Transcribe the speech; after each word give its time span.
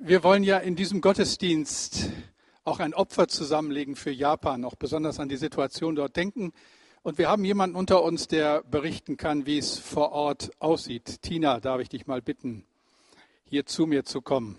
Wir 0.00 0.22
wollen 0.22 0.44
ja 0.44 0.58
in 0.58 0.76
diesem 0.76 1.00
Gottesdienst 1.00 2.10
auch 2.62 2.78
ein 2.78 2.94
Opfer 2.94 3.26
zusammenlegen 3.26 3.96
für 3.96 4.12
Japan, 4.12 4.64
auch 4.64 4.76
besonders 4.76 5.18
an 5.18 5.28
die 5.28 5.36
Situation 5.36 5.96
dort 5.96 6.14
denken. 6.14 6.52
Und 7.02 7.18
wir 7.18 7.28
haben 7.28 7.44
jemanden 7.44 7.74
unter 7.74 8.04
uns, 8.04 8.28
der 8.28 8.62
berichten 8.62 9.16
kann, 9.16 9.44
wie 9.44 9.58
es 9.58 9.76
vor 9.76 10.12
Ort 10.12 10.52
aussieht. 10.60 11.20
Tina, 11.22 11.58
darf 11.58 11.80
ich 11.80 11.88
dich 11.88 12.06
mal 12.06 12.22
bitten, 12.22 12.64
hier 13.42 13.66
zu 13.66 13.86
mir 13.86 14.04
zu 14.04 14.22
kommen. 14.22 14.56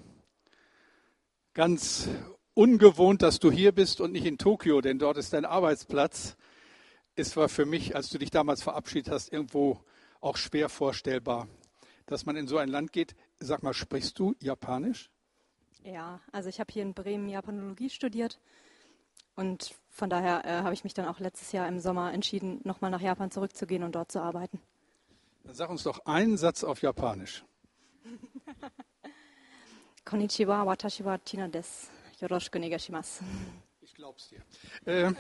Ganz 1.54 2.10
ungewohnt, 2.54 3.22
dass 3.22 3.40
du 3.40 3.50
hier 3.50 3.72
bist 3.72 4.02
und 4.02 4.12
nicht 4.12 4.26
in 4.26 4.38
Tokio, 4.38 4.82
denn 4.82 5.00
dort 5.00 5.16
ist 5.16 5.32
dein 5.32 5.46
Arbeitsplatz. 5.46 6.36
Es 7.16 7.38
war 7.38 7.48
für 7.48 7.66
mich, 7.66 7.96
als 7.96 8.10
du 8.10 8.18
dich 8.18 8.30
damals 8.30 8.62
verabschiedet 8.62 9.10
hast, 9.10 9.32
irgendwo 9.32 9.80
auch 10.20 10.36
schwer 10.36 10.68
vorstellbar, 10.68 11.48
dass 12.08 12.26
man 12.26 12.36
in 12.36 12.48
so 12.48 12.58
ein 12.58 12.68
Land 12.68 12.92
geht. 12.92 13.16
Sag 13.40 13.64
mal, 13.64 13.74
sprichst 13.74 14.20
du 14.20 14.36
Japanisch? 14.42 15.10
Ja, 15.84 16.20
also 16.32 16.50
ich 16.50 16.60
habe 16.60 16.72
hier 16.72 16.84
in 16.84 16.94
Bremen 16.94 17.30
Japanologie 17.30 17.90
studiert 17.90 18.40
und 19.36 19.76
von 19.90 20.10
daher 20.10 20.46
äh, 20.46 20.64
habe 20.64 20.74
ich 20.74 20.84
mich 20.84 20.94
dann 20.94 21.08
auch 21.08 21.20
letztes 21.20 21.52
Jahr 21.52 21.68
im 21.68 21.80
Sommer 21.80 22.14
entschieden, 22.14 22.60
nochmal 22.64 22.92
nach 22.92 23.02
Japan 23.02 23.32
zurückzugehen 23.32 23.84
und 23.84 23.96
dort 23.96 24.12
zu 24.12 24.22
arbeiten. 24.22 24.60
Dann 25.44 25.56
sag 25.56 25.70
uns 25.70 25.84
doch 25.84 26.06
einen 26.06 26.38
Satz 26.38 26.64
auf 26.64 26.82
Japanisch. 26.82 27.46
Konnichiwa, 30.06 30.66
watashi 30.66 31.06
wa 31.06 31.18
Tina 31.18 31.48
des. 31.48 31.90
Yoroshiku 32.20 32.60
negashimasu. 32.60 33.24
Ich 33.82 33.94
glaub's 33.94 34.30
dir. 34.30 34.42
Äh, 34.86 35.14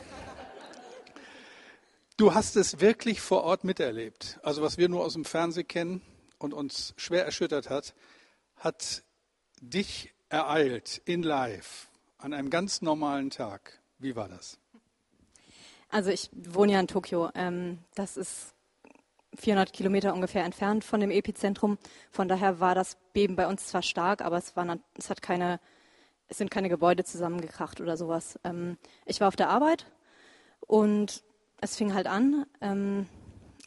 du 2.17 2.33
hast 2.33 2.57
es 2.57 2.81
wirklich 2.81 3.21
vor 3.21 3.43
Ort 3.43 3.63
miterlebt. 3.63 4.39
Also 4.43 4.61
was 4.61 4.77
wir 4.77 4.89
nur 4.89 5.05
aus 5.05 5.13
dem 5.13 5.23
Fernsehen 5.23 5.67
kennen 5.67 6.01
und 6.37 6.53
uns 6.53 6.93
schwer 6.97 7.23
erschüttert 7.23 7.69
hat, 7.69 7.93
hat 8.57 9.03
dich 9.61 10.13
ereilt 10.29 11.01
in 11.05 11.23
Live 11.23 11.89
an 12.17 12.33
einem 12.33 12.49
ganz 12.49 12.81
normalen 12.81 13.29
Tag. 13.29 13.79
Wie 13.97 14.15
war 14.15 14.27
das? 14.29 14.59
Also 15.89 16.11
ich 16.11 16.29
wohne 16.33 16.73
ja 16.73 16.79
in 16.79 16.87
Tokio. 16.87 17.29
Ähm, 17.33 17.79
das 17.95 18.15
ist 18.15 18.53
400 19.35 19.73
Kilometer 19.73 20.13
ungefähr 20.13 20.43
entfernt 20.43 20.83
von 20.83 20.99
dem 20.99 21.11
Epizentrum. 21.11 21.77
Von 22.11 22.27
daher 22.27 22.59
war 22.59 22.75
das 22.75 22.97
Beben 23.13 23.35
bei 23.35 23.47
uns 23.47 23.67
zwar 23.67 23.81
stark, 23.81 24.21
aber 24.21 24.37
es, 24.37 24.55
war, 24.55 24.77
es, 24.97 25.09
hat 25.09 25.21
keine, 25.21 25.59
es 26.27 26.37
sind 26.37 26.51
keine 26.51 26.69
Gebäude 26.69 27.03
zusammengekracht 27.03 27.81
oder 27.81 27.97
sowas. 27.97 28.39
Ähm, 28.43 28.77
ich 29.05 29.19
war 29.19 29.27
auf 29.27 29.35
der 29.35 29.49
Arbeit 29.49 29.87
und 30.61 31.23
es 31.61 31.75
fing 31.75 31.93
halt 31.93 32.07
an. 32.07 32.45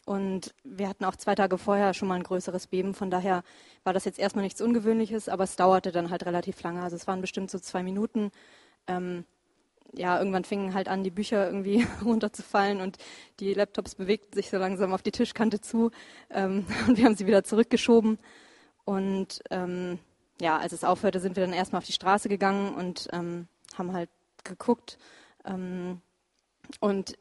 Und 0.05 0.53
wir 0.63 0.89
hatten 0.89 1.05
auch 1.05 1.15
zwei 1.15 1.33
Tage 1.35 1.57
vorher 1.57 1.93
schon 1.93 2.09
mal 2.09 2.15
ein 2.15 2.23
größeres 2.23 2.67
Beben. 2.67 2.93
Von 2.93 3.09
daher 3.09 3.43
war 3.83 3.93
das 3.93 4.05
jetzt 4.05 4.19
erstmal 4.19 4.43
nichts 4.43 4.61
Ungewöhnliches, 4.61 5.29
aber 5.29 5.45
es 5.45 5.55
dauerte 5.55 5.91
dann 5.91 6.09
halt 6.09 6.25
relativ 6.25 6.61
lange. 6.61 6.81
Also 6.81 6.95
es 6.95 7.07
waren 7.07 7.21
bestimmt 7.21 7.49
so 7.49 7.59
zwei 7.59 7.83
Minuten. 7.83 8.31
Ähm, 8.87 9.23
ja, 9.93 10.17
irgendwann 10.17 10.43
fingen 10.43 10.73
halt 10.73 10.89
an, 10.89 11.03
die 11.03 11.11
Bücher 11.11 11.45
irgendwie 11.45 11.85
runterzufallen 12.03 12.81
und 12.81 12.97
die 13.39 13.53
Laptops 13.53 13.95
bewegten 13.95 14.33
sich 14.33 14.49
so 14.49 14.57
langsam 14.57 14.91
auf 14.93 15.03
die 15.03 15.11
Tischkante 15.11 15.61
zu 15.61 15.91
ähm, 16.29 16.65
und 16.87 16.97
wir 16.97 17.05
haben 17.05 17.15
sie 17.15 17.27
wieder 17.27 17.43
zurückgeschoben. 17.43 18.19
Und 18.85 19.41
ähm, 19.51 19.99
ja, 20.41 20.57
als 20.57 20.73
es 20.73 20.83
aufhörte, 20.83 21.19
sind 21.21 21.37
wir 21.37 21.45
dann 21.45 21.53
erstmal 21.53 21.79
auf 21.79 21.85
die 21.85 21.93
Straße 21.93 22.27
gegangen 22.27 22.73
und 22.75 23.07
ähm, 23.13 23.47
haben 23.77 23.93
halt 23.93 24.09
geguckt. 24.43 24.97
Ähm, 25.45 26.01
und 26.79 27.15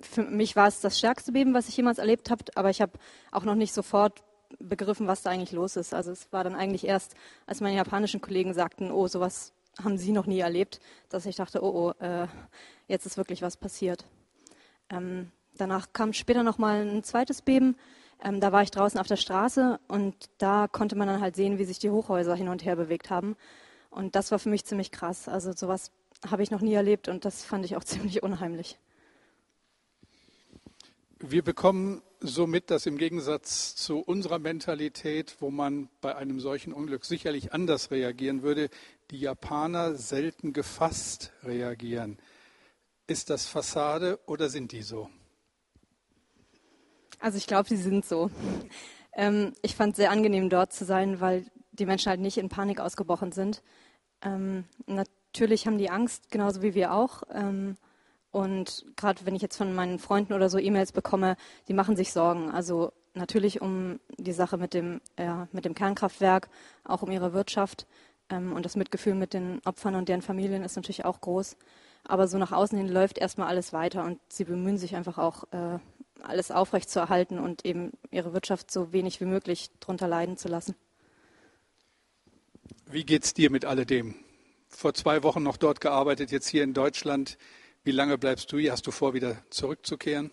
für 0.00 0.22
mich 0.22 0.56
war 0.56 0.68
es 0.68 0.80
das 0.80 0.98
stärkste 0.98 1.32
Beben, 1.32 1.54
was 1.54 1.68
ich 1.68 1.76
jemals 1.76 1.98
erlebt 1.98 2.30
habe, 2.30 2.44
aber 2.54 2.70
ich 2.70 2.80
habe 2.80 2.92
auch 3.32 3.44
noch 3.44 3.54
nicht 3.54 3.72
sofort 3.72 4.22
begriffen, 4.58 5.06
was 5.06 5.22
da 5.22 5.30
eigentlich 5.30 5.52
los 5.52 5.76
ist. 5.76 5.92
Also 5.92 6.12
es 6.12 6.32
war 6.32 6.44
dann 6.44 6.54
eigentlich 6.54 6.86
erst, 6.86 7.14
als 7.46 7.60
meine 7.60 7.76
japanischen 7.76 8.20
Kollegen 8.20 8.54
sagten, 8.54 8.90
oh, 8.90 9.08
sowas 9.08 9.52
haben 9.82 9.98
sie 9.98 10.12
noch 10.12 10.26
nie 10.26 10.40
erlebt, 10.40 10.80
dass 11.08 11.26
ich 11.26 11.36
dachte, 11.36 11.62
oh, 11.62 11.92
oh, 12.00 12.04
äh, 12.04 12.26
jetzt 12.86 13.06
ist 13.06 13.16
wirklich 13.16 13.42
was 13.42 13.56
passiert. 13.56 14.04
Ähm, 14.90 15.30
danach 15.56 15.92
kam 15.92 16.12
später 16.12 16.42
noch 16.42 16.58
mal 16.58 16.86
ein 16.86 17.04
zweites 17.04 17.42
Beben. 17.42 17.76
Ähm, 18.22 18.40
da 18.40 18.50
war 18.52 18.62
ich 18.62 18.70
draußen 18.70 18.98
auf 18.98 19.06
der 19.06 19.16
Straße 19.16 19.78
und 19.86 20.14
da 20.38 20.66
konnte 20.66 20.96
man 20.96 21.06
dann 21.06 21.20
halt 21.20 21.36
sehen, 21.36 21.58
wie 21.58 21.64
sich 21.64 21.78
die 21.78 21.90
Hochhäuser 21.90 22.34
hin 22.34 22.48
und 22.48 22.64
her 22.64 22.76
bewegt 22.76 23.10
haben. 23.10 23.36
Und 23.90 24.16
das 24.16 24.30
war 24.30 24.38
für 24.38 24.48
mich 24.48 24.64
ziemlich 24.64 24.90
krass. 24.90 25.28
Also 25.28 25.52
sowas 25.52 25.92
habe 26.28 26.42
ich 26.42 26.50
noch 26.50 26.60
nie 26.60 26.74
erlebt 26.74 27.08
und 27.08 27.24
das 27.24 27.44
fand 27.44 27.64
ich 27.64 27.76
auch 27.76 27.84
ziemlich 27.84 28.22
unheimlich. 28.22 28.78
Wir 31.20 31.42
bekommen 31.42 32.00
so 32.20 32.46
mit, 32.46 32.70
dass 32.70 32.86
im 32.86 32.96
Gegensatz 32.96 33.74
zu 33.74 33.98
unserer 33.98 34.38
Mentalität, 34.38 35.36
wo 35.40 35.50
man 35.50 35.88
bei 36.00 36.14
einem 36.14 36.38
solchen 36.38 36.72
Unglück 36.72 37.04
sicherlich 37.04 37.52
anders 37.52 37.90
reagieren 37.90 38.42
würde, 38.42 38.70
die 39.10 39.18
Japaner 39.18 39.96
selten 39.96 40.52
gefasst 40.52 41.32
reagieren. 41.42 42.18
Ist 43.08 43.30
das 43.30 43.46
Fassade 43.46 44.20
oder 44.26 44.48
sind 44.48 44.70
die 44.70 44.82
so? 44.82 45.10
Also 47.18 47.36
ich 47.36 47.48
glaube, 47.48 47.68
sie 47.68 47.76
sind 47.76 48.04
so. 48.04 48.30
Ähm, 49.12 49.54
ich 49.62 49.74
fand 49.74 49.94
es 49.94 49.96
sehr 49.96 50.12
angenehm, 50.12 50.48
dort 50.48 50.72
zu 50.72 50.84
sein, 50.84 51.20
weil 51.20 51.46
die 51.72 51.86
Menschen 51.86 52.10
halt 52.10 52.20
nicht 52.20 52.38
in 52.38 52.48
Panik 52.48 52.78
ausgebrochen 52.78 53.32
sind. 53.32 53.64
Ähm, 54.22 54.66
natürlich 54.86 55.66
haben 55.66 55.78
die 55.78 55.90
Angst, 55.90 56.30
genauso 56.30 56.62
wie 56.62 56.74
wir 56.74 56.92
auch. 56.92 57.24
Ähm, 57.32 57.76
und 58.38 58.86
gerade 58.94 59.26
wenn 59.26 59.34
ich 59.34 59.42
jetzt 59.42 59.56
von 59.56 59.74
meinen 59.74 59.98
Freunden 59.98 60.32
oder 60.32 60.48
so 60.48 60.58
E-Mails 60.58 60.92
bekomme, 60.92 61.36
die 61.66 61.72
machen 61.74 61.96
sich 61.96 62.12
Sorgen. 62.12 62.50
Also 62.50 62.92
natürlich 63.14 63.60
um 63.60 63.98
die 64.16 64.32
Sache 64.32 64.56
mit 64.58 64.74
dem, 64.74 65.00
ja, 65.18 65.48
mit 65.50 65.64
dem 65.64 65.74
Kernkraftwerk, 65.74 66.48
auch 66.84 67.02
um 67.02 67.10
ihre 67.10 67.32
Wirtschaft. 67.32 67.88
Ähm, 68.30 68.52
und 68.52 68.64
das 68.64 68.76
Mitgefühl 68.76 69.14
mit 69.14 69.34
den 69.34 69.60
Opfern 69.64 69.96
und 69.96 70.08
deren 70.08 70.22
Familien 70.22 70.62
ist 70.62 70.76
natürlich 70.76 71.04
auch 71.04 71.20
groß. 71.20 71.56
Aber 72.04 72.28
so 72.28 72.38
nach 72.38 72.52
außen 72.52 72.78
hin 72.78 72.86
läuft 72.86 73.18
erstmal 73.18 73.48
alles 73.48 73.72
weiter 73.72 74.04
und 74.04 74.20
sie 74.28 74.44
bemühen 74.44 74.78
sich 74.78 74.94
einfach 74.94 75.18
auch, 75.18 75.42
äh, 75.50 75.78
alles 76.22 76.52
aufrechtzuerhalten 76.52 77.40
und 77.40 77.64
eben 77.64 77.90
ihre 78.12 78.32
Wirtschaft 78.32 78.70
so 78.70 78.92
wenig 78.92 79.20
wie 79.20 79.24
möglich 79.24 79.70
drunter 79.80 80.06
leiden 80.06 80.36
zu 80.36 80.46
lassen. 80.46 80.76
Wie 82.86 83.04
geht's 83.04 83.34
dir 83.34 83.50
mit 83.50 83.64
alledem? 83.64 84.14
Vor 84.68 84.94
zwei 84.94 85.24
Wochen 85.24 85.42
noch 85.42 85.56
dort 85.56 85.80
gearbeitet, 85.80 86.30
jetzt 86.30 86.48
hier 86.48 86.62
in 86.62 86.74
Deutschland. 86.74 87.36
Wie 87.88 87.92
lange 87.92 88.18
bleibst 88.18 88.52
du 88.52 88.58
hier? 88.58 88.72
Hast 88.72 88.86
du 88.86 88.90
vor, 88.90 89.14
wieder 89.14 89.38
zurückzukehren? 89.48 90.30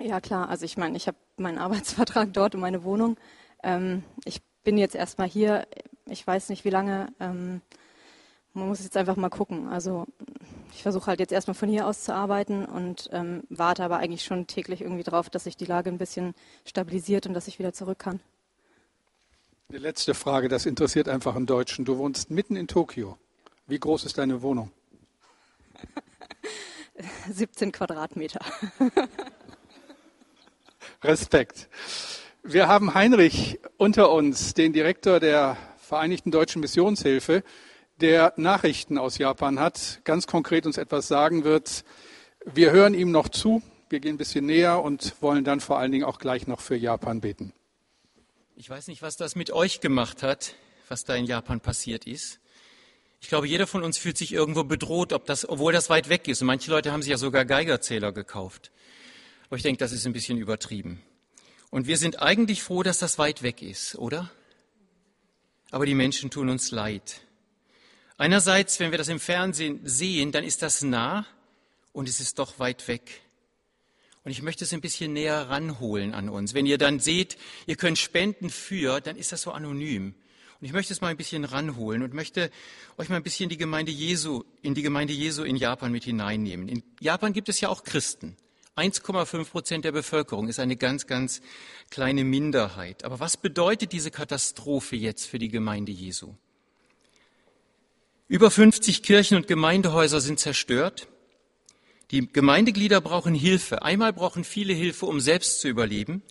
Ja, 0.00 0.20
klar. 0.20 0.48
Also 0.48 0.64
ich 0.64 0.76
meine, 0.76 0.96
ich 0.96 1.06
habe 1.06 1.16
meinen 1.36 1.58
Arbeitsvertrag 1.58 2.32
dort 2.32 2.56
und 2.56 2.60
meine 2.60 2.82
Wohnung. 2.82 3.16
Ähm, 3.62 4.02
ich 4.24 4.42
bin 4.64 4.78
jetzt 4.78 4.96
erstmal 4.96 5.28
hier. 5.28 5.64
Ich 6.06 6.26
weiß 6.26 6.48
nicht, 6.48 6.64
wie 6.64 6.70
lange. 6.70 7.12
Ähm, 7.20 7.60
man 8.52 8.66
muss 8.66 8.82
jetzt 8.82 8.96
einfach 8.96 9.14
mal 9.14 9.28
gucken. 9.28 9.68
Also 9.68 10.08
ich 10.72 10.82
versuche 10.82 11.06
halt 11.06 11.20
jetzt 11.20 11.30
erstmal 11.30 11.54
von 11.54 11.68
hier 11.68 11.86
aus 11.86 12.02
zu 12.02 12.12
arbeiten 12.12 12.64
und 12.64 13.08
ähm, 13.12 13.44
warte 13.48 13.84
aber 13.84 13.98
eigentlich 13.98 14.24
schon 14.24 14.48
täglich 14.48 14.80
irgendwie 14.80 15.04
drauf, 15.04 15.30
dass 15.30 15.44
sich 15.44 15.56
die 15.56 15.66
Lage 15.66 15.88
ein 15.88 15.98
bisschen 15.98 16.34
stabilisiert 16.64 17.28
und 17.28 17.34
dass 17.34 17.46
ich 17.46 17.60
wieder 17.60 17.72
zurück 17.72 18.00
kann. 18.00 18.18
Die 19.70 19.78
letzte 19.78 20.14
Frage, 20.14 20.48
das 20.48 20.66
interessiert 20.66 21.08
einfach 21.08 21.36
einen 21.36 21.46
Deutschen. 21.46 21.84
Du 21.84 21.96
wohnst 21.96 22.28
mitten 22.28 22.56
in 22.56 22.66
Tokio. 22.66 23.18
Wie 23.68 23.78
groß 23.78 24.04
ist 24.04 24.18
deine 24.18 24.42
Wohnung? 24.42 24.72
17 27.30 27.72
Quadratmeter. 27.72 28.40
Respekt. 31.02 31.68
Wir 32.42 32.68
haben 32.68 32.94
Heinrich 32.94 33.60
unter 33.76 34.10
uns, 34.10 34.54
den 34.54 34.72
Direktor 34.72 35.20
der 35.20 35.56
Vereinigten 35.78 36.30
Deutschen 36.30 36.60
Missionshilfe, 36.60 37.44
der 38.00 38.32
Nachrichten 38.36 38.98
aus 38.98 39.18
Japan 39.18 39.60
hat, 39.60 40.00
ganz 40.04 40.26
konkret 40.26 40.66
uns 40.66 40.76
etwas 40.76 41.06
sagen 41.06 41.44
wird. 41.44 41.84
Wir 42.44 42.72
hören 42.72 42.94
ihm 42.94 43.10
noch 43.10 43.28
zu, 43.28 43.62
wir 43.90 44.00
gehen 44.00 44.14
ein 44.14 44.18
bisschen 44.18 44.46
näher 44.46 44.82
und 44.82 45.20
wollen 45.20 45.44
dann 45.44 45.60
vor 45.60 45.78
allen 45.78 45.92
Dingen 45.92 46.04
auch 46.04 46.18
gleich 46.18 46.46
noch 46.46 46.60
für 46.60 46.76
Japan 46.76 47.20
beten. 47.20 47.52
Ich 48.56 48.68
weiß 48.68 48.88
nicht, 48.88 49.02
was 49.02 49.16
das 49.16 49.36
mit 49.36 49.50
euch 49.50 49.80
gemacht 49.80 50.22
hat, 50.22 50.54
was 50.88 51.04
da 51.04 51.14
in 51.14 51.26
Japan 51.26 51.60
passiert 51.60 52.06
ist. 52.06 52.40
Ich 53.22 53.28
glaube, 53.28 53.46
jeder 53.46 53.68
von 53.68 53.84
uns 53.84 53.96
fühlt 53.98 54.18
sich 54.18 54.32
irgendwo 54.32 54.64
bedroht, 54.64 55.12
ob 55.12 55.24
das, 55.26 55.48
obwohl 55.48 55.72
das 55.72 55.88
weit 55.88 56.08
weg 56.08 56.26
ist. 56.26 56.42
Und 56.42 56.48
manche 56.48 56.70
Leute 56.70 56.92
haben 56.92 57.02
sich 57.02 57.12
ja 57.12 57.16
sogar 57.16 57.44
Geigerzähler 57.44 58.12
gekauft. 58.12 58.72
Aber 59.46 59.56
ich 59.56 59.62
denke, 59.62 59.78
das 59.78 59.92
ist 59.92 60.04
ein 60.04 60.12
bisschen 60.12 60.38
übertrieben. 60.38 61.00
Und 61.70 61.86
wir 61.86 61.96
sind 61.96 62.20
eigentlich 62.20 62.62
froh, 62.62 62.82
dass 62.82 62.98
das 62.98 63.18
weit 63.18 63.42
weg 63.42 63.62
ist, 63.62 63.94
oder? 63.94 64.30
Aber 65.70 65.86
die 65.86 65.94
Menschen 65.94 66.30
tun 66.30 66.50
uns 66.50 66.72
leid. 66.72 67.22
Einerseits, 68.18 68.80
wenn 68.80 68.90
wir 68.90 68.98
das 68.98 69.08
im 69.08 69.20
Fernsehen 69.20 69.80
sehen, 69.84 70.32
dann 70.32 70.44
ist 70.44 70.60
das 70.60 70.82
nah 70.82 71.24
und 71.92 72.08
es 72.08 72.20
ist 72.20 72.40
doch 72.40 72.58
weit 72.58 72.88
weg. 72.88 73.22
Und 74.24 74.32
ich 74.32 74.42
möchte 74.42 74.64
es 74.64 74.72
ein 74.74 74.80
bisschen 74.80 75.12
näher 75.12 75.48
ranholen 75.48 76.12
an 76.12 76.28
uns. 76.28 76.54
Wenn 76.54 76.66
ihr 76.66 76.76
dann 76.76 76.98
seht, 76.98 77.38
ihr 77.66 77.76
könnt 77.76 77.98
spenden 77.98 78.50
für, 78.50 79.00
dann 79.00 79.16
ist 79.16 79.32
das 79.32 79.42
so 79.42 79.52
anonym. 79.52 80.14
Und 80.62 80.66
ich 80.66 80.72
möchte 80.72 80.92
es 80.92 81.00
mal 81.00 81.08
ein 81.08 81.16
bisschen 81.16 81.44
ranholen 81.44 82.04
und 82.04 82.14
möchte 82.14 82.48
euch 82.96 83.08
mal 83.08 83.16
ein 83.16 83.24
bisschen 83.24 83.48
die 83.48 83.56
Gemeinde 83.56 83.90
Jesu, 83.90 84.44
in 84.62 84.74
die 84.74 84.82
Gemeinde 84.82 85.12
Jesu 85.12 85.42
in 85.42 85.56
Japan 85.56 85.90
mit 85.90 86.04
hineinnehmen. 86.04 86.68
In 86.68 86.84
Japan 87.00 87.32
gibt 87.32 87.48
es 87.48 87.60
ja 87.60 87.68
auch 87.68 87.82
Christen. 87.82 88.36
1,5 88.76 89.50
Prozent 89.50 89.84
der 89.84 89.90
Bevölkerung 89.90 90.46
ist 90.46 90.60
eine 90.60 90.76
ganz, 90.76 91.08
ganz 91.08 91.40
kleine 91.90 92.22
Minderheit. 92.22 93.02
Aber 93.02 93.18
was 93.18 93.36
bedeutet 93.36 93.90
diese 93.90 94.12
Katastrophe 94.12 94.94
jetzt 94.94 95.26
für 95.26 95.40
die 95.40 95.48
Gemeinde 95.48 95.90
Jesu? 95.90 96.32
Über 98.28 98.48
50 98.48 99.02
Kirchen 99.02 99.38
und 99.38 99.48
Gemeindehäuser 99.48 100.20
sind 100.20 100.38
zerstört. 100.38 101.08
Die 102.12 102.32
Gemeindeglieder 102.32 103.00
brauchen 103.00 103.34
Hilfe. 103.34 103.82
Einmal 103.82 104.12
brauchen 104.12 104.44
viele 104.44 104.74
Hilfe, 104.74 105.06
um 105.06 105.18
selbst 105.18 105.60
zu 105.60 105.66
überleben. 105.66 106.22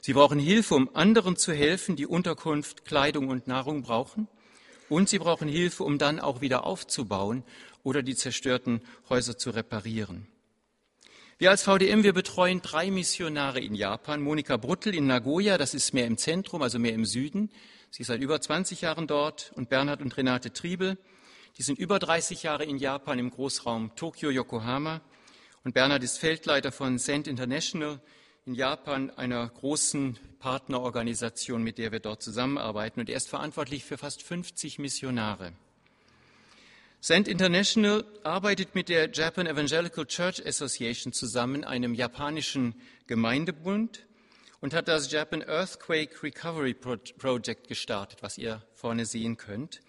Sie 0.00 0.12
brauchen 0.12 0.38
Hilfe, 0.38 0.74
um 0.74 0.94
anderen 0.94 1.36
zu 1.36 1.52
helfen, 1.52 1.96
die 1.96 2.06
Unterkunft, 2.06 2.84
Kleidung 2.84 3.28
und 3.28 3.46
Nahrung 3.46 3.82
brauchen. 3.82 4.28
Und 4.88 5.08
sie 5.08 5.18
brauchen 5.18 5.48
Hilfe, 5.48 5.84
um 5.84 5.98
dann 5.98 6.18
auch 6.18 6.40
wieder 6.40 6.64
aufzubauen 6.64 7.44
oder 7.82 8.02
die 8.02 8.14
zerstörten 8.14 8.80
Häuser 9.08 9.36
zu 9.36 9.50
reparieren. 9.50 10.26
Wir 11.40 11.50
als 11.50 11.62
VDM, 11.62 12.02
wir 12.02 12.14
betreuen 12.14 12.62
drei 12.62 12.90
Missionare 12.90 13.60
in 13.60 13.74
Japan. 13.74 14.20
Monika 14.20 14.56
Bruttel 14.56 14.94
in 14.94 15.06
Nagoya, 15.06 15.56
das 15.56 15.74
ist 15.74 15.94
mehr 15.94 16.06
im 16.06 16.16
Zentrum, 16.16 16.62
also 16.62 16.78
mehr 16.78 16.94
im 16.94 17.04
Süden. 17.04 17.50
Sie 17.90 18.02
ist 18.02 18.08
seit 18.08 18.20
über 18.20 18.40
20 18.40 18.80
Jahren 18.80 19.06
dort. 19.06 19.52
Und 19.54 19.68
Bernhard 19.68 20.00
und 20.00 20.16
Renate 20.16 20.52
Triebel, 20.52 20.98
die 21.56 21.62
sind 21.62 21.78
über 21.78 21.98
30 21.98 22.42
Jahre 22.42 22.64
in 22.64 22.76
Japan 22.76 23.18
im 23.18 23.30
Großraum 23.30 23.94
Tokio, 23.94 24.30
Yokohama. 24.30 25.00
Und 25.64 25.74
Bernhard 25.74 26.02
ist 26.02 26.18
Feldleiter 26.18 26.72
von 26.72 26.98
Send 26.98 27.28
International 27.28 28.00
in 28.48 28.54
Japan, 28.54 29.10
einer 29.10 29.46
großen 29.46 30.18
Partnerorganisation, 30.38 31.62
mit 31.62 31.76
der 31.76 31.92
wir 31.92 32.00
dort 32.00 32.22
zusammenarbeiten. 32.22 32.98
Und 32.98 33.10
er 33.10 33.18
ist 33.18 33.28
verantwortlich 33.28 33.84
für 33.84 33.98
fast 33.98 34.22
50 34.22 34.78
Missionare. 34.78 35.52
Send 36.98 37.28
International 37.28 38.06
arbeitet 38.24 38.74
mit 38.74 38.88
der 38.88 39.10
Japan 39.12 39.46
Evangelical 39.46 40.06
Church 40.06 40.44
Association 40.46 41.12
zusammen, 41.12 41.62
einem 41.62 41.92
japanischen 41.92 42.74
Gemeindebund, 43.06 44.06
und 44.60 44.72
hat 44.72 44.88
das 44.88 45.12
Japan 45.12 45.42
Earthquake 45.42 46.22
Recovery 46.22 46.72
Project 46.72 47.68
gestartet, 47.68 48.22
was 48.22 48.38
ihr 48.38 48.64
vorne 48.72 49.04
sehen 49.04 49.36
könnt. 49.36 49.82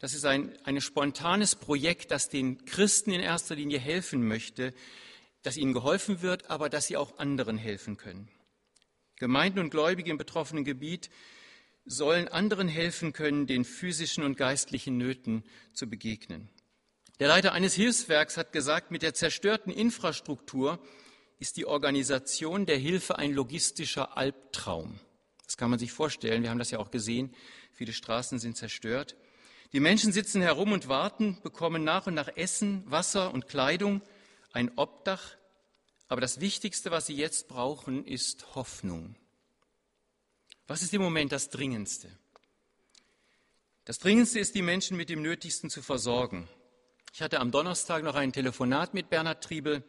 Das 0.00 0.12
ist 0.12 0.24
ein, 0.24 0.58
ein 0.64 0.80
spontanes 0.80 1.54
Projekt, 1.54 2.10
das 2.10 2.28
den 2.28 2.64
Christen 2.64 3.12
in 3.12 3.20
erster 3.20 3.54
Linie 3.54 3.78
helfen 3.78 4.26
möchte, 4.26 4.74
dass 5.42 5.56
ihnen 5.56 5.72
geholfen 5.72 6.22
wird, 6.22 6.50
aber 6.50 6.68
dass 6.68 6.86
sie 6.86 6.96
auch 6.96 7.18
anderen 7.18 7.58
helfen 7.58 7.96
können. 7.96 8.28
Gemeinden 9.16 9.60
und 9.60 9.70
Gläubige 9.70 10.10
im 10.10 10.18
betroffenen 10.18 10.64
Gebiet 10.64 11.10
sollen 11.84 12.28
anderen 12.28 12.68
helfen 12.68 13.12
können, 13.12 13.46
den 13.46 13.64
physischen 13.64 14.24
und 14.24 14.36
geistlichen 14.36 14.96
Nöten 14.96 15.44
zu 15.72 15.88
begegnen. 15.88 16.48
Der 17.20 17.28
Leiter 17.28 17.52
eines 17.52 17.74
Hilfswerks 17.74 18.36
hat 18.36 18.52
gesagt, 18.52 18.90
mit 18.90 19.02
der 19.02 19.14
zerstörten 19.14 19.72
Infrastruktur 19.72 20.78
ist 21.38 21.56
die 21.56 21.66
Organisation 21.66 22.66
der 22.66 22.78
Hilfe 22.78 23.18
ein 23.18 23.32
logistischer 23.32 24.16
Albtraum. 24.16 24.98
Das 25.44 25.56
kann 25.56 25.70
man 25.70 25.78
sich 25.78 25.92
vorstellen. 25.92 26.42
Wir 26.42 26.50
haben 26.50 26.58
das 26.58 26.70
ja 26.70 26.78
auch 26.78 26.90
gesehen. 26.90 27.34
Viele 27.72 27.92
Straßen 27.92 28.38
sind 28.38 28.56
zerstört. 28.56 29.16
Die 29.72 29.80
Menschen 29.80 30.12
sitzen 30.12 30.42
herum 30.42 30.72
und 30.72 30.88
warten, 30.88 31.38
bekommen 31.42 31.84
nach 31.84 32.06
und 32.06 32.14
nach 32.14 32.28
Essen, 32.36 32.84
Wasser 32.90 33.32
und 33.32 33.48
Kleidung, 33.48 34.02
ein 34.52 34.70
Obdach. 34.76 35.22
Aber 36.08 36.20
das 36.20 36.40
Wichtigste, 36.40 36.90
was 36.90 37.06
sie 37.06 37.16
jetzt 37.16 37.48
brauchen, 37.48 38.04
ist 38.04 38.54
Hoffnung. 38.54 39.16
Was 40.66 40.82
ist 40.82 40.94
im 40.94 41.02
Moment 41.02 41.32
das 41.32 41.50
Dringendste? 41.50 42.08
Das 43.84 43.98
Dringendste 43.98 44.38
ist, 44.38 44.54
die 44.54 44.62
Menschen 44.62 44.96
mit 44.96 45.08
dem 45.08 45.22
Nötigsten 45.22 45.70
zu 45.70 45.82
versorgen. 45.82 46.48
Ich 47.12 47.20
hatte 47.20 47.40
am 47.40 47.50
Donnerstag 47.50 48.04
noch 48.04 48.14
ein 48.14 48.32
Telefonat 48.32 48.94
mit 48.94 49.10
Bernhard 49.10 49.42
Triebel 49.42 49.84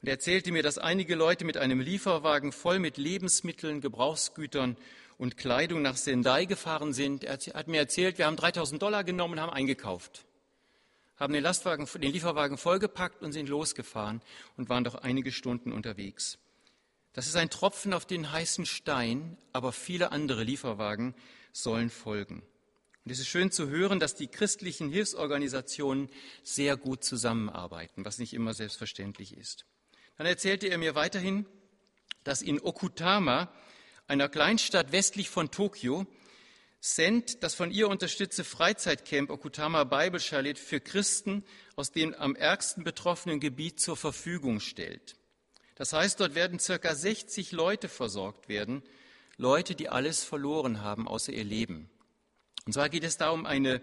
und 0.00 0.08
er 0.08 0.14
erzählte 0.14 0.52
mir, 0.52 0.62
dass 0.62 0.78
einige 0.78 1.14
Leute 1.14 1.44
mit 1.44 1.56
einem 1.56 1.80
Lieferwagen 1.80 2.52
voll 2.52 2.78
mit 2.78 2.98
Lebensmitteln, 2.98 3.80
Gebrauchsgütern 3.80 4.76
und 5.18 5.36
Kleidung 5.36 5.82
nach 5.82 5.96
Sendai 5.96 6.44
gefahren 6.44 6.92
sind. 6.92 7.24
Er 7.24 7.38
hat 7.38 7.68
mir 7.68 7.78
erzählt, 7.78 8.18
wir 8.18 8.26
haben 8.26 8.36
3000 8.36 8.80
Dollar 8.80 9.02
genommen 9.02 9.34
und 9.34 9.40
haben 9.40 9.52
eingekauft, 9.52 10.24
haben 11.18 11.32
den, 11.32 11.42
Lastwagen, 11.42 11.86
den 12.00 12.12
Lieferwagen 12.12 12.58
vollgepackt 12.58 13.22
und 13.22 13.32
sind 13.32 13.48
losgefahren 13.48 14.22
und 14.56 14.68
waren 14.68 14.84
doch 14.84 14.94
einige 14.94 15.32
Stunden 15.32 15.72
unterwegs. 15.72 16.38
Das 17.12 17.26
ist 17.26 17.36
ein 17.36 17.50
Tropfen 17.50 17.92
auf 17.92 18.06
den 18.06 18.30
heißen 18.30 18.66
Stein, 18.66 19.36
aber 19.52 19.72
viele 19.72 20.12
andere 20.12 20.44
Lieferwagen 20.44 21.14
sollen 21.52 21.90
folgen. 21.90 22.42
Und 23.04 23.12
es 23.12 23.18
ist 23.18 23.28
schön 23.28 23.50
zu 23.50 23.68
hören, 23.68 24.00
dass 24.00 24.14
die 24.14 24.28
christlichen 24.28 24.90
Hilfsorganisationen 24.90 26.10
sehr 26.42 26.76
gut 26.76 27.02
zusammenarbeiten, 27.02 28.04
was 28.04 28.18
nicht 28.18 28.34
immer 28.34 28.54
selbstverständlich 28.54 29.36
ist. 29.36 29.64
Dann 30.16 30.26
erzählte 30.26 30.68
er 30.68 30.78
mir 30.78 30.94
weiterhin, 30.94 31.46
dass 32.22 32.42
in 32.42 32.60
Okutama, 32.60 33.50
einer 34.06 34.28
Kleinstadt 34.28 34.92
westlich 34.92 35.30
von 35.30 35.50
Tokio, 35.50 36.06
Send 36.80 37.42
das 37.42 37.54
von 37.54 37.72
ihr 37.72 37.88
unterstützte 37.88 38.44
Freizeitcamp 38.44 39.30
Okutama 39.30 39.84
Bible 39.84 40.20
Chalet 40.20 40.58
für 40.58 40.80
Christen 40.80 41.44
aus 41.74 41.90
dem 41.90 42.14
am 42.14 42.36
ärgsten 42.36 42.84
betroffenen 42.84 43.40
Gebiet 43.40 43.80
zur 43.80 43.96
Verfügung 43.96 44.60
stellt. 44.60 45.16
Das 45.74 45.92
heißt, 45.92 46.20
dort 46.20 46.34
werden 46.34 46.60
circa 46.60 46.94
60 46.94 47.52
Leute 47.52 47.88
versorgt 47.88 48.48
werden, 48.48 48.82
Leute, 49.36 49.74
die 49.74 49.88
alles 49.88 50.24
verloren 50.24 50.82
haben 50.82 51.08
außer 51.08 51.32
ihr 51.32 51.44
Leben. 51.44 51.90
Und 52.66 52.72
zwar 52.72 52.88
geht 52.88 53.04
es 53.04 53.16
da 53.16 53.30
um 53.30 53.46
eine 53.46 53.80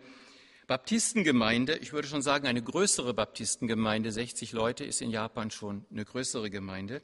Baptistengemeinde, 0.67 1.77
ich 1.77 1.93
würde 1.93 2.07
schon 2.07 2.21
sagen 2.21 2.47
eine 2.47 2.61
größere 2.61 3.13
Baptistengemeinde, 3.13 4.11
60 4.11 4.51
Leute 4.51 4.83
ist 4.83 5.01
in 5.01 5.11
Japan 5.11 5.51
schon 5.51 5.85
eine 5.91 6.05
größere 6.05 6.49
Gemeinde. 6.49 7.01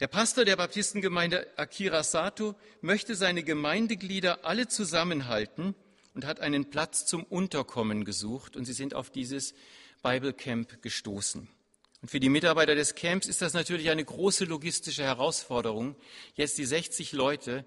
Der 0.00 0.08
Pastor 0.08 0.46
der 0.46 0.56
Baptistengemeinde 0.56 1.46
Akira 1.58 2.02
Sato 2.02 2.54
möchte 2.80 3.14
seine 3.14 3.42
Gemeindeglieder 3.42 4.46
alle 4.46 4.66
zusammenhalten 4.66 5.74
und 6.14 6.24
hat 6.24 6.40
einen 6.40 6.70
Platz 6.70 7.04
zum 7.04 7.22
Unterkommen 7.24 8.06
gesucht 8.06 8.56
und 8.56 8.64
sie 8.64 8.72
sind 8.72 8.94
auf 8.94 9.10
dieses 9.10 9.52
Bible 10.02 10.32
Camp 10.32 10.80
gestoßen. 10.80 11.48
Und 12.00 12.10
für 12.10 12.18
die 12.18 12.30
Mitarbeiter 12.30 12.74
des 12.74 12.94
Camps 12.94 13.26
ist 13.26 13.42
das 13.42 13.52
natürlich 13.52 13.90
eine 13.90 14.02
große 14.02 14.46
logistische 14.46 15.02
Herausforderung, 15.02 15.96
jetzt 16.34 16.56
die 16.56 16.64
60 16.64 17.12
Leute 17.12 17.66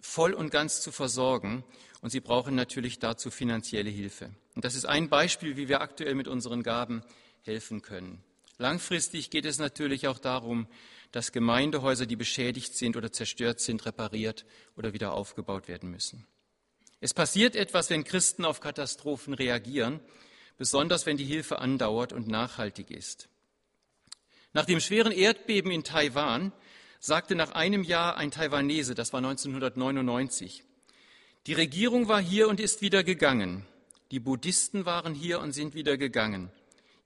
voll 0.00 0.34
und 0.34 0.50
ganz 0.50 0.82
zu 0.82 0.92
versorgen. 0.92 1.64
Und 2.02 2.10
sie 2.10 2.20
brauchen 2.20 2.54
natürlich 2.54 2.98
dazu 2.98 3.30
finanzielle 3.30 3.88
Hilfe. 3.88 4.30
Und 4.54 4.66
das 4.66 4.74
ist 4.74 4.84
ein 4.84 5.08
Beispiel, 5.08 5.56
wie 5.56 5.68
wir 5.68 5.80
aktuell 5.80 6.14
mit 6.14 6.28
unseren 6.28 6.62
Gaben 6.62 7.02
helfen 7.40 7.80
können. 7.80 8.22
Langfristig 8.58 9.30
geht 9.30 9.46
es 9.46 9.58
natürlich 9.58 10.06
auch 10.06 10.18
darum, 10.18 10.66
dass 11.12 11.32
Gemeindehäuser, 11.32 12.06
die 12.06 12.16
beschädigt 12.16 12.76
sind 12.76 12.96
oder 12.96 13.12
zerstört 13.12 13.60
sind, 13.60 13.84
repariert 13.84 14.44
oder 14.76 14.92
wieder 14.92 15.12
aufgebaut 15.12 15.68
werden 15.68 15.90
müssen. 15.90 16.26
Es 17.00 17.14
passiert 17.14 17.56
etwas, 17.56 17.90
wenn 17.90 18.04
Christen 18.04 18.44
auf 18.44 18.60
Katastrophen 18.60 19.34
reagieren, 19.34 20.00
besonders 20.58 21.06
wenn 21.06 21.16
die 21.16 21.24
Hilfe 21.24 21.58
andauert 21.58 22.12
und 22.12 22.28
nachhaltig 22.28 22.90
ist. 22.90 23.28
Nach 24.52 24.66
dem 24.66 24.80
schweren 24.80 25.12
Erdbeben 25.12 25.70
in 25.70 25.84
Taiwan 25.84 26.52
sagte 26.98 27.34
nach 27.34 27.52
einem 27.52 27.82
Jahr 27.82 28.16
ein 28.16 28.30
Taiwanese, 28.30 28.94
das 28.94 29.12
war 29.12 29.18
1999, 29.18 30.64
die 31.46 31.54
Regierung 31.54 32.08
war 32.08 32.20
hier 32.20 32.48
und 32.48 32.60
ist 32.60 32.82
wieder 32.82 33.02
gegangen. 33.02 33.66
Die 34.10 34.20
Buddhisten 34.20 34.84
waren 34.84 35.14
hier 35.14 35.40
und 35.40 35.52
sind 35.52 35.74
wieder 35.74 35.96
gegangen. 35.96 36.50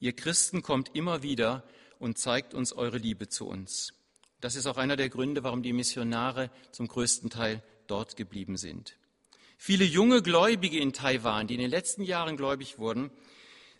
Ihr 0.00 0.14
Christen 0.14 0.62
kommt 0.62 0.96
immer 0.96 1.22
wieder 1.22 1.62
und 1.98 2.18
zeigt 2.18 2.54
uns 2.54 2.72
eure 2.72 2.98
Liebe 2.98 3.28
zu 3.28 3.46
uns. 3.46 3.92
Das 4.40 4.56
ist 4.56 4.66
auch 4.66 4.76
einer 4.76 4.96
der 4.96 5.08
Gründe, 5.08 5.42
warum 5.42 5.62
die 5.62 5.72
Missionare 5.72 6.50
zum 6.70 6.88
größten 6.88 7.30
Teil 7.30 7.62
dort 7.86 8.16
geblieben 8.16 8.56
sind. 8.56 8.96
Viele 9.56 9.84
junge 9.84 10.22
Gläubige 10.22 10.78
in 10.78 10.92
Taiwan, 10.92 11.46
die 11.46 11.54
in 11.54 11.60
den 11.60 11.70
letzten 11.70 12.02
Jahren 12.02 12.36
gläubig 12.36 12.78
wurden, 12.78 13.10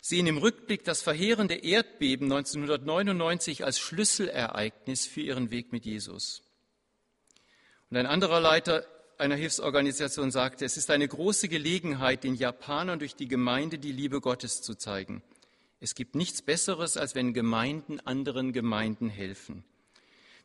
sehen 0.01 0.27
im 0.27 0.37
Rückblick 0.37 0.83
das 0.83 1.01
verheerende 1.01 1.55
Erdbeben 1.55 2.31
1999 2.31 3.63
als 3.63 3.79
Schlüsselereignis 3.79 5.05
für 5.05 5.21
ihren 5.21 5.51
Weg 5.51 5.71
mit 5.71 5.85
Jesus. 5.85 6.43
Und 7.89 7.97
ein 7.97 8.05
anderer 8.05 8.39
Leiter 8.39 8.85
einer 9.17 9.35
Hilfsorganisation 9.35 10.31
sagte, 10.31 10.65
es 10.65 10.77
ist 10.77 10.91
eine 10.91 11.07
große 11.07 11.47
Gelegenheit, 11.47 12.23
den 12.23 12.35
Japanern 12.35 12.99
durch 12.99 13.15
die 13.15 13.27
Gemeinde 13.27 13.79
die 13.79 13.91
Liebe 13.91 14.21
Gottes 14.21 14.61
zu 14.61 14.75
zeigen. 14.75 15.23
Es 15.85 15.93
gibt 15.93 16.15
nichts 16.15 16.41
Besseres, 16.41 16.97
als 16.97 17.13
wenn 17.13 17.31
Gemeinden 17.31 17.99
anderen 17.99 18.53
Gemeinden 18.53 19.07
helfen. 19.07 19.63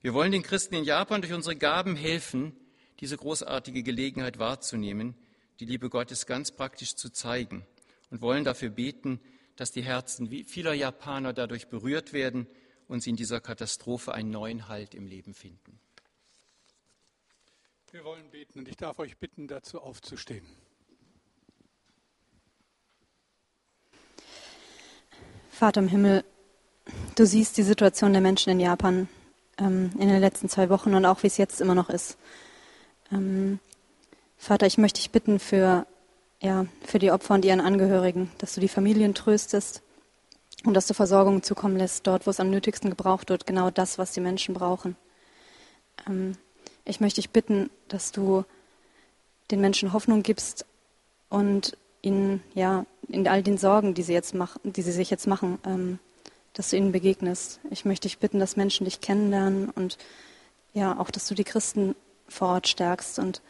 Wir 0.02 0.12
wollen 0.12 0.32
den 0.32 0.42
Christen 0.42 0.74
in 0.74 0.84
Japan 0.84 1.22
durch 1.22 1.32
unsere 1.32 1.56
Gaben 1.56 1.96
helfen, 1.96 2.54
diese 3.00 3.16
großartige 3.16 3.82
Gelegenheit 3.82 4.38
wahrzunehmen, 4.38 5.14
die 5.58 5.64
Liebe 5.64 5.88
Gottes 5.88 6.26
ganz 6.26 6.52
praktisch 6.52 6.94
zu 6.94 7.08
zeigen 7.08 7.64
und 8.10 8.20
wollen 8.20 8.44
dafür 8.44 8.68
beten, 8.68 9.18
dass 9.56 9.72
die 9.72 9.80
Herzen 9.80 10.28
vieler 10.44 10.74
Japaner 10.74 11.32
dadurch 11.32 11.68
berührt 11.68 12.12
werden 12.12 12.46
und 12.86 13.02
sie 13.02 13.08
in 13.08 13.16
dieser 13.16 13.40
Katastrophe 13.40 14.12
einen 14.12 14.30
neuen 14.30 14.68
Halt 14.68 14.94
im 14.94 15.06
Leben 15.06 15.32
finden. 15.32 15.80
Wir 17.92 18.04
wollen 18.04 18.30
beten 18.30 18.58
und 18.58 18.68
ich 18.68 18.76
darf 18.76 18.98
euch 18.98 19.16
bitten, 19.16 19.48
dazu 19.48 19.80
aufzustehen. 19.80 20.44
Vater 25.60 25.82
im 25.82 25.88
Himmel, 25.88 26.24
du 27.16 27.26
siehst 27.26 27.58
die 27.58 27.62
Situation 27.62 28.14
der 28.14 28.22
Menschen 28.22 28.48
in 28.48 28.60
Japan 28.60 29.10
ähm, 29.58 29.90
in 29.98 30.08
den 30.08 30.18
letzten 30.18 30.48
zwei 30.48 30.70
Wochen 30.70 30.94
und 30.94 31.04
auch 31.04 31.22
wie 31.22 31.26
es 31.26 31.36
jetzt 31.36 31.60
immer 31.60 31.74
noch 31.74 31.90
ist. 31.90 32.16
Ähm, 33.12 33.58
Vater, 34.38 34.66
ich 34.66 34.78
möchte 34.78 35.00
dich 35.00 35.10
bitten 35.10 35.38
für 35.38 35.86
ja, 36.40 36.64
für 36.82 36.98
die 36.98 37.10
Opfer 37.12 37.34
und 37.34 37.44
ihren 37.44 37.60
Angehörigen, 37.60 38.30
dass 38.38 38.54
du 38.54 38.62
die 38.62 38.68
Familien 38.68 39.12
tröstest 39.12 39.82
und 40.64 40.72
dass 40.72 40.86
du 40.86 40.94
Versorgung 40.94 41.42
zukommen 41.42 41.76
lässt, 41.76 42.06
dort, 42.06 42.26
wo 42.26 42.30
es 42.30 42.40
am 42.40 42.48
nötigsten 42.48 42.88
gebraucht 42.88 43.28
wird, 43.28 43.46
genau 43.46 43.68
das, 43.68 43.98
was 43.98 44.12
die 44.12 44.20
Menschen 44.20 44.54
brauchen. 44.54 44.96
Ähm, 46.08 46.38
ich 46.86 47.00
möchte 47.00 47.20
dich 47.20 47.28
bitten, 47.28 47.68
dass 47.88 48.12
du 48.12 48.46
den 49.50 49.60
Menschen 49.60 49.92
Hoffnung 49.92 50.22
gibst 50.22 50.64
und 51.28 51.76
ihnen, 52.02 52.42
ja, 52.54 52.86
in 53.08 53.26
all 53.28 53.42
den 53.42 53.58
Sorgen, 53.58 53.94
die 53.94 54.02
sie, 54.02 54.12
jetzt 54.12 54.34
mach, 54.34 54.56
die 54.62 54.82
sie 54.82 54.92
sich 54.92 55.10
jetzt 55.10 55.26
machen, 55.26 55.58
ähm, 55.66 55.98
dass 56.52 56.70
du 56.70 56.76
ihnen 56.76 56.92
begegnest. 56.92 57.60
Ich 57.70 57.84
möchte 57.84 58.08
dich 58.08 58.18
bitten, 58.18 58.38
dass 58.38 58.56
Menschen 58.56 58.84
dich 58.84 59.00
kennenlernen 59.00 59.70
und 59.70 59.98
ja, 60.72 60.98
auch, 60.98 61.10
dass 61.10 61.26
du 61.26 61.34
die 61.34 61.44
Christen 61.44 61.94
vor 62.28 62.48
Ort 62.48 62.68
stärkst 62.68 63.18
und 63.18 63.42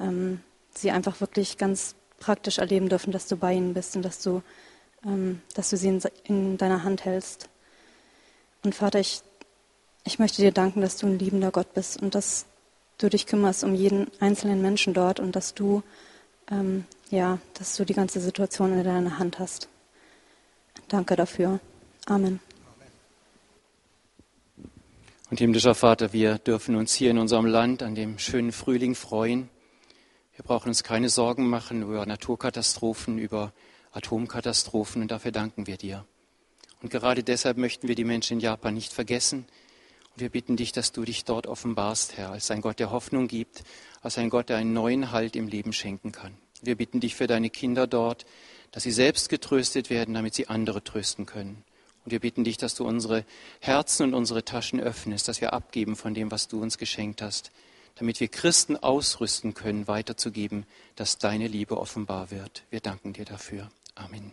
ähm, 0.00 0.40
sie 0.74 0.90
einfach 0.90 1.20
wirklich 1.20 1.58
ganz 1.58 1.94
praktisch 2.18 2.58
erleben 2.58 2.88
dürfen, 2.88 3.12
dass 3.12 3.26
du 3.26 3.36
bei 3.36 3.52
ihnen 3.52 3.74
bist 3.74 3.96
und 3.96 4.02
dass 4.02 4.22
du, 4.22 4.42
ähm, 5.04 5.42
dass 5.54 5.70
du 5.70 5.76
sie 5.76 5.88
in, 5.88 6.02
in, 6.24 6.56
deiner 6.56 6.84
Hand 6.84 7.04
hältst. 7.04 7.48
Und 8.64 8.74
Vater, 8.74 9.00
ich, 9.00 9.22
ich 10.04 10.18
möchte 10.18 10.40
dir 10.40 10.52
danken, 10.52 10.80
dass 10.80 10.96
du 10.96 11.06
ein 11.06 11.18
liebender 11.18 11.50
Gott 11.50 11.74
bist 11.74 12.00
und 12.00 12.14
dass 12.14 12.46
du 12.98 13.10
dich 13.10 13.26
kümmerst 13.26 13.64
um 13.64 13.74
jeden 13.74 14.06
einzelnen 14.20 14.62
Menschen 14.62 14.94
dort 14.94 15.20
und 15.20 15.34
dass 15.34 15.54
du, 15.54 15.82
ähm, 16.50 16.84
ja, 17.12 17.38
dass 17.54 17.76
du 17.76 17.84
die 17.84 17.94
ganze 17.94 18.20
Situation 18.20 18.72
in 18.72 18.82
deiner 18.82 19.18
Hand 19.18 19.38
hast. 19.38 19.68
Danke 20.88 21.14
dafür. 21.14 21.60
Amen. 22.06 22.40
Und 25.30 25.38
himmlischer 25.38 25.74
Vater, 25.74 26.12
wir 26.12 26.38
dürfen 26.38 26.74
uns 26.74 26.92
hier 26.92 27.10
in 27.10 27.18
unserem 27.18 27.46
Land 27.46 27.82
an 27.82 27.94
dem 27.94 28.18
schönen 28.18 28.52
Frühling 28.52 28.94
freuen. 28.94 29.48
Wir 30.34 30.44
brauchen 30.44 30.68
uns 30.68 30.82
keine 30.82 31.08
Sorgen 31.08 31.48
machen 31.48 31.82
über 31.82 32.04
Naturkatastrophen, 32.04 33.18
über 33.18 33.52
Atomkatastrophen 33.92 35.02
und 35.02 35.10
dafür 35.10 35.32
danken 35.32 35.66
wir 35.66 35.76
dir. 35.76 36.04
Und 36.82 36.90
gerade 36.90 37.22
deshalb 37.22 37.58
möchten 37.58 37.88
wir 37.88 37.94
die 37.94 38.04
Menschen 38.04 38.34
in 38.34 38.40
Japan 38.40 38.74
nicht 38.74 38.92
vergessen. 38.92 39.46
Und 40.14 40.20
wir 40.20 40.30
bitten 40.30 40.56
dich, 40.56 40.72
dass 40.72 40.92
du 40.92 41.04
dich 41.04 41.24
dort 41.24 41.46
offenbarst, 41.46 42.16
Herr, 42.16 42.30
als 42.30 42.50
ein 42.50 42.60
Gott, 42.60 42.78
der 42.78 42.90
Hoffnung 42.90 43.28
gibt, 43.28 43.64
als 44.02 44.18
ein 44.18 44.30
Gott, 44.30 44.48
der 44.48 44.56
einen 44.56 44.72
neuen 44.72 45.12
Halt 45.12 45.36
im 45.36 45.48
Leben 45.48 45.72
schenken 45.72 46.12
kann. 46.12 46.36
Wir 46.62 46.76
bitten 46.76 47.00
dich 47.00 47.14
für 47.14 47.26
deine 47.26 47.50
Kinder 47.50 47.86
dort, 47.86 48.24
dass 48.70 48.84
sie 48.84 48.92
selbst 48.92 49.28
getröstet 49.28 49.90
werden, 49.90 50.14
damit 50.14 50.34
sie 50.34 50.48
andere 50.48 50.82
trösten 50.82 51.26
können. 51.26 51.64
Und 52.04 52.12
wir 52.12 52.20
bitten 52.20 52.44
dich, 52.44 52.56
dass 52.56 52.74
du 52.74 52.86
unsere 52.86 53.24
Herzen 53.60 54.04
und 54.04 54.14
unsere 54.14 54.44
Taschen 54.44 54.80
öffnest, 54.80 55.28
dass 55.28 55.40
wir 55.40 55.52
abgeben 55.52 55.94
von 55.94 56.14
dem, 56.14 56.30
was 56.30 56.48
du 56.48 56.60
uns 56.60 56.78
geschenkt 56.78 57.22
hast, 57.22 57.52
damit 57.96 58.18
wir 58.20 58.28
Christen 58.28 58.76
ausrüsten 58.76 59.54
können, 59.54 59.86
weiterzugeben, 59.86 60.66
dass 60.96 61.18
deine 61.18 61.46
Liebe 61.46 61.78
offenbar 61.78 62.30
wird. 62.30 62.64
Wir 62.70 62.80
danken 62.80 63.12
dir 63.12 63.24
dafür. 63.24 63.70
Amen. 63.94 64.32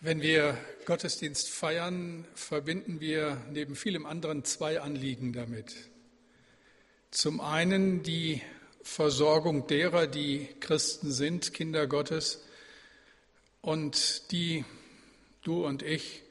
Wenn 0.00 0.20
wir 0.20 0.56
Gottesdienst 0.84 1.48
feiern, 1.50 2.26
verbinden 2.34 3.00
wir 3.00 3.40
neben 3.50 3.76
vielem 3.76 4.06
anderen 4.06 4.44
zwei 4.44 4.80
Anliegen 4.80 5.32
damit. 5.32 5.74
Zum 7.10 7.40
einen 7.40 8.02
die 8.02 8.42
Versorgung 8.86 9.66
derer, 9.66 10.06
die 10.06 10.48
Christen 10.60 11.10
sind, 11.10 11.52
Kinder 11.52 11.88
Gottes, 11.88 12.40
und 13.60 14.30
die 14.30 14.64
du 15.42 15.66
und 15.66 15.82
ich, 15.82 16.22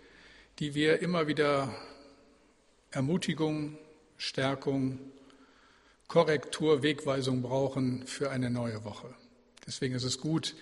die 0.59 0.73
wir 0.73 1.01
immer 1.01 1.27
wieder 1.27 1.75
Ermutigung, 2.91 3.77
Stärkung, 4.17 4.99
Korrektur, 6.07 6.81
Wegweisung 6.81 7.41
brauchen 7.41 8.07
für 8.07 8.31
eine 8.31 8.49
neue 8.49 8.85
Woche. 8.85 9.13
Deswegen 9.67 9.93
ist 9.93 10.05
es 10.05 10.19
gut, 10.21 10.55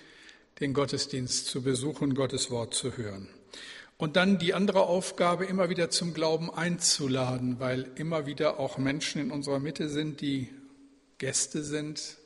den 0.62 0.74
Gottesdienst 0.74 1.46
zu 1.46 1.62
besuchen, 1.62 2.16
Gottes 2.16 2.50
Wort 2.50 2.74
zu 2.74 2.98
hören. 2.98 3.30
Und 3.98 4.16
dann 4.16 4.40
die 4.40 4.56
andere 4.56 4.82
Aufgabe, 4.88 5.46
immer 5.46 5.70
wieder 5.70 5.92
zum 5.92 6.16
Glauben 6.16 6.52
einzuladen, 6.52 7.60
weil 7.60 7.92
immer 7.96 8.26
wieder 8.26 8.60
auch 8.60 8.80
Menschen 8.80 9.22
in 9.22 9.32
unserer 9.32 9.60
Mitte 9.60 9.90
sind, 9.90 10.22
die 10.22 10.50
Gäste 11.18 11.64
sind, 11.64 12.18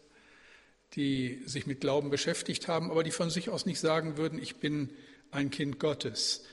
die 0.93 1.41
sich 1.45 1.67
mit 1.67 1.81
Glauben 1.81 2.09
beschäftigt 2.09 2.67
haben, 2.67 2.91
aber 2.91 3.03
die 3.03 3.11
von 3.11 3.29
sich 3.29 3.49
aus 3.49 3.65
nicht 3.65 3.79
sagen 3.79 4.17
würden, 4.17 4.41
ich 4.41 4.57
bin 4.57 4.89
ein 5.31 5.49
Kind 5.49 5.79
Gottes, 5.79 6.43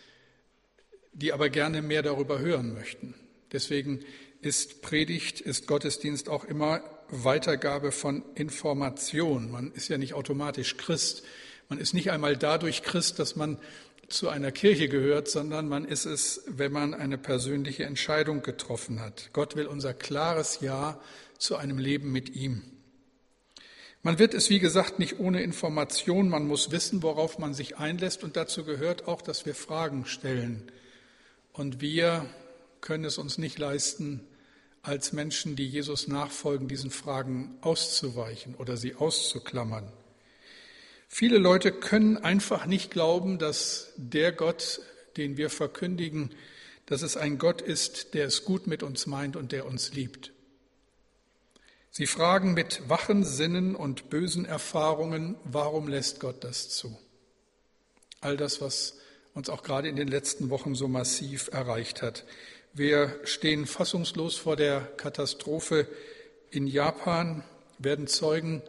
die 1.12 1.32
aber 1.32 1.48
gerne 1.48 1.82
mehr 1.82 2.02
darüber 2.02 2.38
hören 2.38 2.74
möchten. 2.74 3.14
Deswegen 3.52 4.00
ist 4.40 4.82
Predigt, 4.82 5.40
ist 5.40 5.66
Gottesdienst 5.66 6.28
auch 6.28 6.44
immer 6.44 6.82
Weitergabe 7.08 7.92
von 7.92 8.22
Information. 8.34 9.50
Man 9.50 9.72
ist 9.72 9.88
ja 9.88 9.98
nicht 9.98 10.14
automatisch 10.14 10.76
Christ. 10.76 11.22
Man 11.68 11.78
ist 11.78 11.94
nicht 11.94 12.10
einmal 12.10 12.36
dadurch 12.36 12.82
Christ, 12.82 13.18
dass 13.18 13.36
man 13.36 13.58
zu 14.08 14.28
einer 14.28 14.52
Kirche 14.52 14.88
gehört, 14.88 15.28
sondern 15.28 15.68
man 15.68 15.84
ist 15.84 16.04
es, 16.04 16.42
wenn 16.46 16.72
man 16.72 16.92
eine 16.92 17.16
persönliche 17.16 17.84
Entscheidung 17.84 18.42
getroffen 18.42 19.00
hat. 19.00 19.30
Gott 19.32 19.56
will 19.56 19.66
unser 19.66 19.94
klares 19.94 20.58
Ja 20.60 21.00
zu 21.38 21.56
einem 21.56 21.78
Leben 21.78 22.12
mit 22.12 22.34
ihm. 22.34 22.62
Man 24.02 24.18
wird 24.18 24.34
es, 24.34 24.50
wie 24.50 24.58
gesagt, 24.58 24.98
nicht 24.98 25.18
ohne 25.18 25.42
Information. 25.42 26.28
Man 26.28 26.46
muss 26.46 26.70
wissen, 26.70 27.02
worauf 27.02 27.38
man 27.38 27.54
sich 27.54 27.78
einlässt. 27.78 28.22
Und 28.22 28.36
dazu 28.36 28.62
gehört 28.64 29.08
auch, 29.08 29.22
dass 29.22 29.46
wir 29.46 29.54
Fragen 29.54 30.04
stellen. 30.04 30.70
Und 31.54 31.80
wir 31.80 32.26
können 32.82 33.06
es 33.06 33.16
uns 33.16 33.38
nicht 33.38 33.58
leisten, 33.58 34.20
als 34.82 35.14
Menschen, 35.14 35.56
die 35.56 35.66
Jesus 35.66 36.06
nachfolgen, 36.06 36.68
diesen 36.68 36.90
Fragen 36.90 37.56
auszuweichen 37.62 38.54
oder 38.56 38.76
sie 38.76 38.94
auszuklammern. 38.94 39.90
Viele 41.08 41.38
Leute 41.38 41.72
können 41.72 42.18
einfach 42.18 42.66
nicht 42.66 42.90
glauben, 42.90 43.38
dass 43.38 43.94
der 43.96 44.32
Gott, 44.32 44.82
den 45.16 45.38
wir 45.38 45.48
verkündigen, 45.48 46.34
dass 46.84 47.00
es 47.00 47.16
ein 47.16 47.38
Gott 47.38 47.62
ist, 47.62 48.12
der 48.12 48.26
es 48.26 48.44
gut 48.44 48.66
mit 48.66 48.82
uns 48.82 49.06
meint 49.06 49.36
und 49.36 49.52
der 49.52 49.64
uns 49.64 49.94
liebt. 49.94 50.33
Sie 51.96 52.08
fragen 52.08 52.54
mit 52.54 52.88
wachen 52.88 53.22
Sinnen 53.22 53.76
und 53.76 54.10
bösen 54.10 54.46
Erfahrungen, 54.46 55.36
warum 55.44 55.86
lässt 55.86 56.18
Gott 56.18 56.42
das 56.42 56.68
zu? 56.68 56.98
All 58.20 58.36
das, 58.36 58.60
was 58.60 58.94
uns 59.32 59.48
auch 59.48 59.62
gerade 59.62 59.88
in 59.88 59.94
den 59.94 60.08
letzten 60.08 60.50
Wochen 60.50 60.74
so 60.74 60.88
massiv 60.88 61.50
erreicht 61.52 62.02
hat. 62.02 62.24
Wir 62.72 63.20
stehen 63.22 63.64
fassungslos 63.64 64.34
vor 64.34 64.56
der 64.56 64.80
Katastrophe 64.80 65.86
in 66.50 66.66
Japan, 66.66 67.44
werden 67.78 68.08
Zeugen 68.08 68.62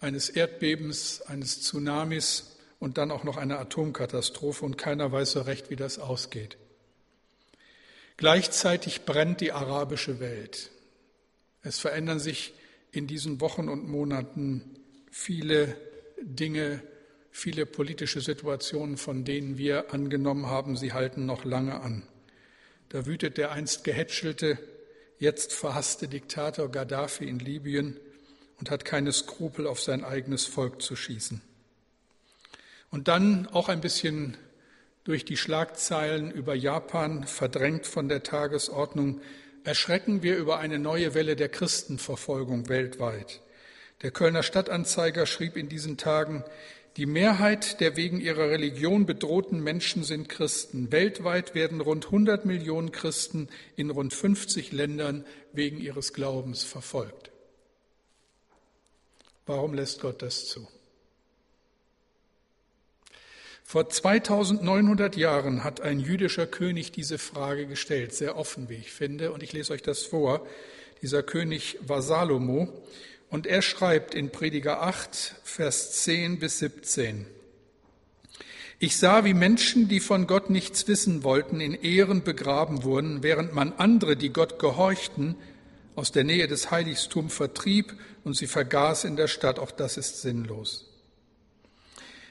eines 0.00 0.28
Erdbebens, 0.28 1.22
eines 1.22 1.62
Tsunamis 1.62 2.56
und 2.80 2.98
dann 2.98 3.12
auch 3.12 3.22
noch 3.22 3.36
einer 3.36 3.60
Atomkatastrophe 3.60 4.64
und 4.64 4.76
keiner 4.76 5.12
weiß 5.12 5.30
so 5.30 5.42
recht, 5.42 5.70
wie 5.70 5.76
das 5.76 6.00
ausgeht. 6.00 6.56
Gleichzeitig 8.16 9.02
brennt 9.02 9.40
die 9.42 9.52
arabische 9.52 10.18
Welt. 10.18 10.72
Es 11.68 11.80
verändern 11.80 12.18
sich 12.18 12.54
in 12.92 13.06
diesen 13.06 13.42
Wochen 13.42 13.68
und 13.68 13.86
Monaten 13.86 14.62
viele 15.10 15.76
Dinge, 16.18 16.82
viele 17.30 17.66
politische 17.66 18.22
Situationen, 18.22 18.96
von 18.96 19.26
denen 19.26 19.58
wir 19.58 19.92
angenommen 19.92 20.46
haben, 20.46 20.78
sie 20.78 20.94
halten 20.94 21.26
noch 21.26 21.44
lange 21.44 21.78
an. 21.82 22.04
Da 22.88 23.04
wütet 23.04 23.36
der 23.36 23.52
einst 23.52 23.84
gehätschelte, 23.84 24.56
jetzt 25.18 25.52
verhasste 25.52 26.08
Diktator 26.08 26.70
Gaddafi 26.70 27.28
in 27.28 27.38
Libyen 27.38 28.00
und 28.58 28.70
hat 28.70 28.86
keine 28.86 29.12
Skrupel, 29.12 29.66
auf 29.66 29.78
sein 29.78 30.04
eigenes 30.04 30.46
Volk 30.46 30.80
zu 30.80 30.96
schießen. 30.96 31.42
Und 32.90 33.08
dann 33.08 33.46
auch 33.46 33.68
ein 33.68 33.82
bisschen 33.82 34.38
durch 35.04 35.26
die 35.26 35.36
Schlagzeilen 35.36 36.30
über 36.30 36.54
Japan, 36.54 37.24
verdrängt 37.24 37.86
von 37.86 38.08
der 38.08 38.22
Tagesordnung, 38.22 39.20
erschrecken 39.68 40.22
wir 40.22 40.38
über 40.38 40.58
eine 40.58 40.78
neue 40.78 41.12
Welle 41.12 41.36
der 41.36 41.50
Christenverfolgung 41.50 42.70
weltweit. 42.70 43.42
Der 44.00 44.10
Kölner 44.10 44.42
Stadtanzeiger 44.42 45.26
schrieb 45.26 45.58
in 45.58 45.68
diesen 45.68 45.98
Tagen, 45.98 46.42
die 46.96 47.04
Mehrheit 47.04 47.78
der 47.80 47.94
wegen 47.94 48.18
ihrer 48.18 48.48
Religion 48.48 49.04
bedrohten 49.04 49.62
Menschen 49.62 50.04
sind 50.04 50.30
Christen. 50.30 50.90
Weltweit 50.90 51.54
werden 51.54 51.82
rund 51.82 52.06
100 52.06 52.46
Millionen 52.46 52.92
Christen 52.92 53.48
in 53.76 53.90
rund 53.90 54.14
50 54.14 54.72
Ländern 54.72 55.26
wegen 55.52 55.78
ihres 55.78 56.14
Glaubens 56.14 56.64
verfolgt. 56.64 57.30
Warum 59.44 59.74
lässt 59.74 60.00
Gott 60.00 60.22
das 60.22 60.46
zu? 60.46 60.66
Vor 63.70 63.86
2900 63.86 65.14
Jahren 65.14 65.62
hat 65.62 65.82
ein 65.82 66.00
jüdischer 66.00 66.46
König 66.46 66.90
diese 66.90 67.18
Frage 67.18 67.66
gestellt, 67.66 68.14
sehr 68.14 68.38
offen, 68.38 68.70
wie 68.70 68.76
ich 68.76 68.90
finde, 68.90 69.30
und 69.30 69.42
ich 69.42 69.52
lese 69.52 69.74
euch 69.74 69.82
das 69.82 70.04
vor. 70.04 70.46
Dieser 71.02 71.22
König 71.22 71.76
war 71.86 72.00
Salomo 72.00 72.72
und 73.28 73.46
er 73.46 73.60
schreibt 73.60 74.14
in 74.14 74.30
Prediger 74.30 74.80
8, 74.80 75.34
Vers 75.44 76.02
10 76.02 76.38
bis 76.38 76.60
17. 76.60 77.26
Ich 78.78 78.96
sah, 78.96 79.26
wie 79.26 79.34
Menschen, 79.34 79.86
die 79.86 80.00
von 80.00 80.26
Gott 80.26 80.48
nichts 80.48 80.88
wissen 80.88 81.22
wollten, 81.22 81.60
in 81.60 81.74
Ehren 81.74 82.22
begraben 82.22 82.84
wurden, 82.84 83.22
während 83.22 83.52
man 83.52 83.74
andere, 83.74 84.16
die 84.16 84.30
Gott 84.30 84.58
gehorchten, 84.58 85.34
aus 85.94 86.10
der 86.10 86.24
Nähe 86.24 86.48
des 86.48 86.70
Heiligtums 86.70 87.34
vertrieb 87.34 87.92
und 88.24 88.34
sie 88.34 88.46
vergaß 88.46 89.04
in 89.04 89.16
der 89.16 89.28
Stadt. 89.28 89.58
Auch 89.58 89.72
das 89.72 89.98
ist 89.98 90.22
sinnlos. 90.22 90.87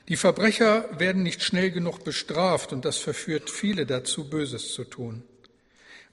Die 0.10 0.16
Verbrecher 0.16 0.88
werden 1.00 1.24
nicht 1.24 1.44
schnell 1.44 1.70
genug 1.70 2.04
bestraft 2.06 2.72
und 2.72 2.86
das 2.86 2.98
verführt 2.98 3.50
viele 3.50 3.86
dazu, 3.86 4.30
Böses 4.30 4.74
zu 4.74 4.86
tun. 4.86 5.24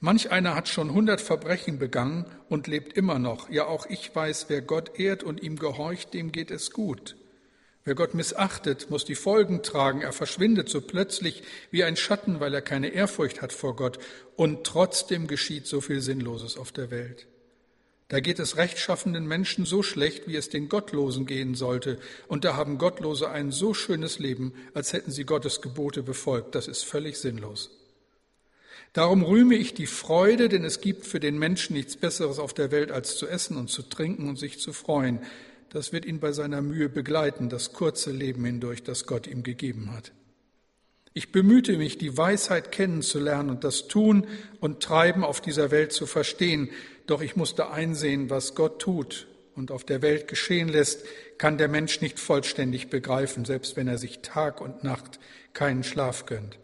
Manch 0.01 0.31
einer 0.31 0.57
hat 0.57 0.69
schon 0.69 0.93
hundert 0.93 1.21
Verbrechen 1.21 1.79
begangen 1.79 2.27
und 2.49 2.67
lebt 2.67 2.97
immer 2.97 3.19
noch. 3.19 3.49
Ja, 3.51 3.67
auch 3.67 3.87
ich 3.87 4.15
weiß, 4.15 4.47
wer 4.49 4.63
Gott 4.63 4.99
ehrt 4.99 5.23
und 5.23 5.43
ihm 5.43 5.57
gehorcht, 5.57 6.13
dem 6.13 6.33
geht 6.33 6.51
es 6.51 6.73
gut. 6.73 7.17
Wer 7.85 7.95
Gott 7.95 8.15
missachtet, 8.15 8.91
muss 8.91 9.05
die 9.05 9.15
Folgen 9.15 9.63
tragen. 9.63 10.01
Er 10.01 10.13
verschwindet 10.13 10.69
so 10.69 10.81
plötzlich 10.81 11.43
wie 11.71 11.85
ein 11.85 11.97
Schatten, 11.97 12.41
weil 12.41 12.53
er 12.53 12.63
keine 12.63 12.89
Ehrfurcht 12.89 13.43
hat 13.43 13.53
vor 13.53 13.77
Gott. 13.77 13.99
Und 14.37 14.65
trotzdem 14.65 15.27
geschieht 15.27 15.67
so 15.67 15.81
viel 15.81 16.01
Sinnloses 16.01 16.57
auf 16.57 16.73
der 16.73 16.91
Welt. 16.91 17.27
Da 18.15 18.21
geht 18.21 18.39
es 18.39 18.57
rechtschaffenden 18.57 19.27
Menschen 19.27 19.65
so 19.67 19.83
schlecht, 19.83 20.29
wie 20.29 20.37
es 20.37 20.49
den 20.49 20.69
Gottlosen 20.69 21.27
gehen 21.27 21.57
sollte. 21.57 21.99
Und 22.29 22.45
da 22.45 22.55
haben 22.55 22.79
Gottlose 22.79 23.29
ein 23.29 23.51
so 23.51 23.75
schönes 23.75 24.21
Leben, 24.21 24.53
als 24.73 24.93
hätten 24.93 25.11
sie 25.11 25.25
Gottes 25.25 25.61
Gebote 25.61 26.05
befolgt. 26.05 26.55
Das 26.55 26.69
ist 26.69 26.85
völlig 26.85 27.19
sinnlos. 27.19 27.71
Darum 28.93 29.25
rühme 29.25 29.57
ich 29.57 29.75
die 29.75 29.89
Freude, 29.89 30.49
denn 30.49 30.63
es 30.63 30.81
gibt 30.81 31.07
für 31.07 31.19
den 31.19 31.41
Menschen 31.41 31.75
nichts 31.75 31.97
Besseres 31.97 32.39
auf 32.39 32.55
der 32.55 32.71
Welt, 32.71 32.93
als 32.93 33.17
zu 33.17 33.27
essen 33.27 33.57
und 33.57 33.69
zu 33.69 33.83
trinken 33.83 34.29
und 34.29 34.39
sich 34.39 34.61
zu 34.61 34.73
freuen. 34.73 35.19
Das 35.71 35.93
wird 35.93 36.05
ihn 36.05 36.21
bei 36.21 36.31
seiner 36.31 36.63
Mühe 36.63 36.89
begleiten, 36.89 37.49
das 37.49 37.73
kurze 37.73 38.13
Leben 38.13 38.45
hindurch, 38.45 38.85
das 38.85 39.07
Gott 39.07 39.27
ihm 39.27 39.43
gegeben 39.43 39.91
hat. 39.93 40.13
Ich 41.17 41.31
bemühte 41.31 41.79
mich, 41.79 41.97
die 41.97 42.19
Weisheit 42.19 42.73
kennenzulernen 42.73 43.49
und 43.51 43.63
das 43.63 43.87
Tun 43.87 44.27
und 44.59 44.83
Treiben 44.83 45.23
auf 45.23 45.41
dieser 45.41 45.71
Welt 45.71 45.93
zu 45.93 46.07
verstehen, 46.07 46.71
doch 47.07 47.23
ich 47.23 47.37
musste 47.37 47.71
einsehen, 47.71 48.31
was 48.31 48.57
Gott 48.57 48.83
tut 48.83 49.29
und 49.55 49.71
auf 49.71 49.85
der 49.85 50.03
Welt 50.03 50.27
geschehen 50.27 50.69
lässt, 50.69 51.05
kann 51.39 51.57
der 51.57 51.69
Mensch 51.69 52.01
nicht 52.01 52.19
vollständig 52.19 52.91
begreifen, 52.91 53.45
selbst 53.45 53.77
wenn 53.77 53.87
er 53.87 53.99
sich 53.99 54.23
Tag 54.23 54.61
und 54.61 54.83
Nacht 54.83 55.21
keinen 55.53 55.85
Schlaf 55.85 56.27
gönnt. 56.27 56.59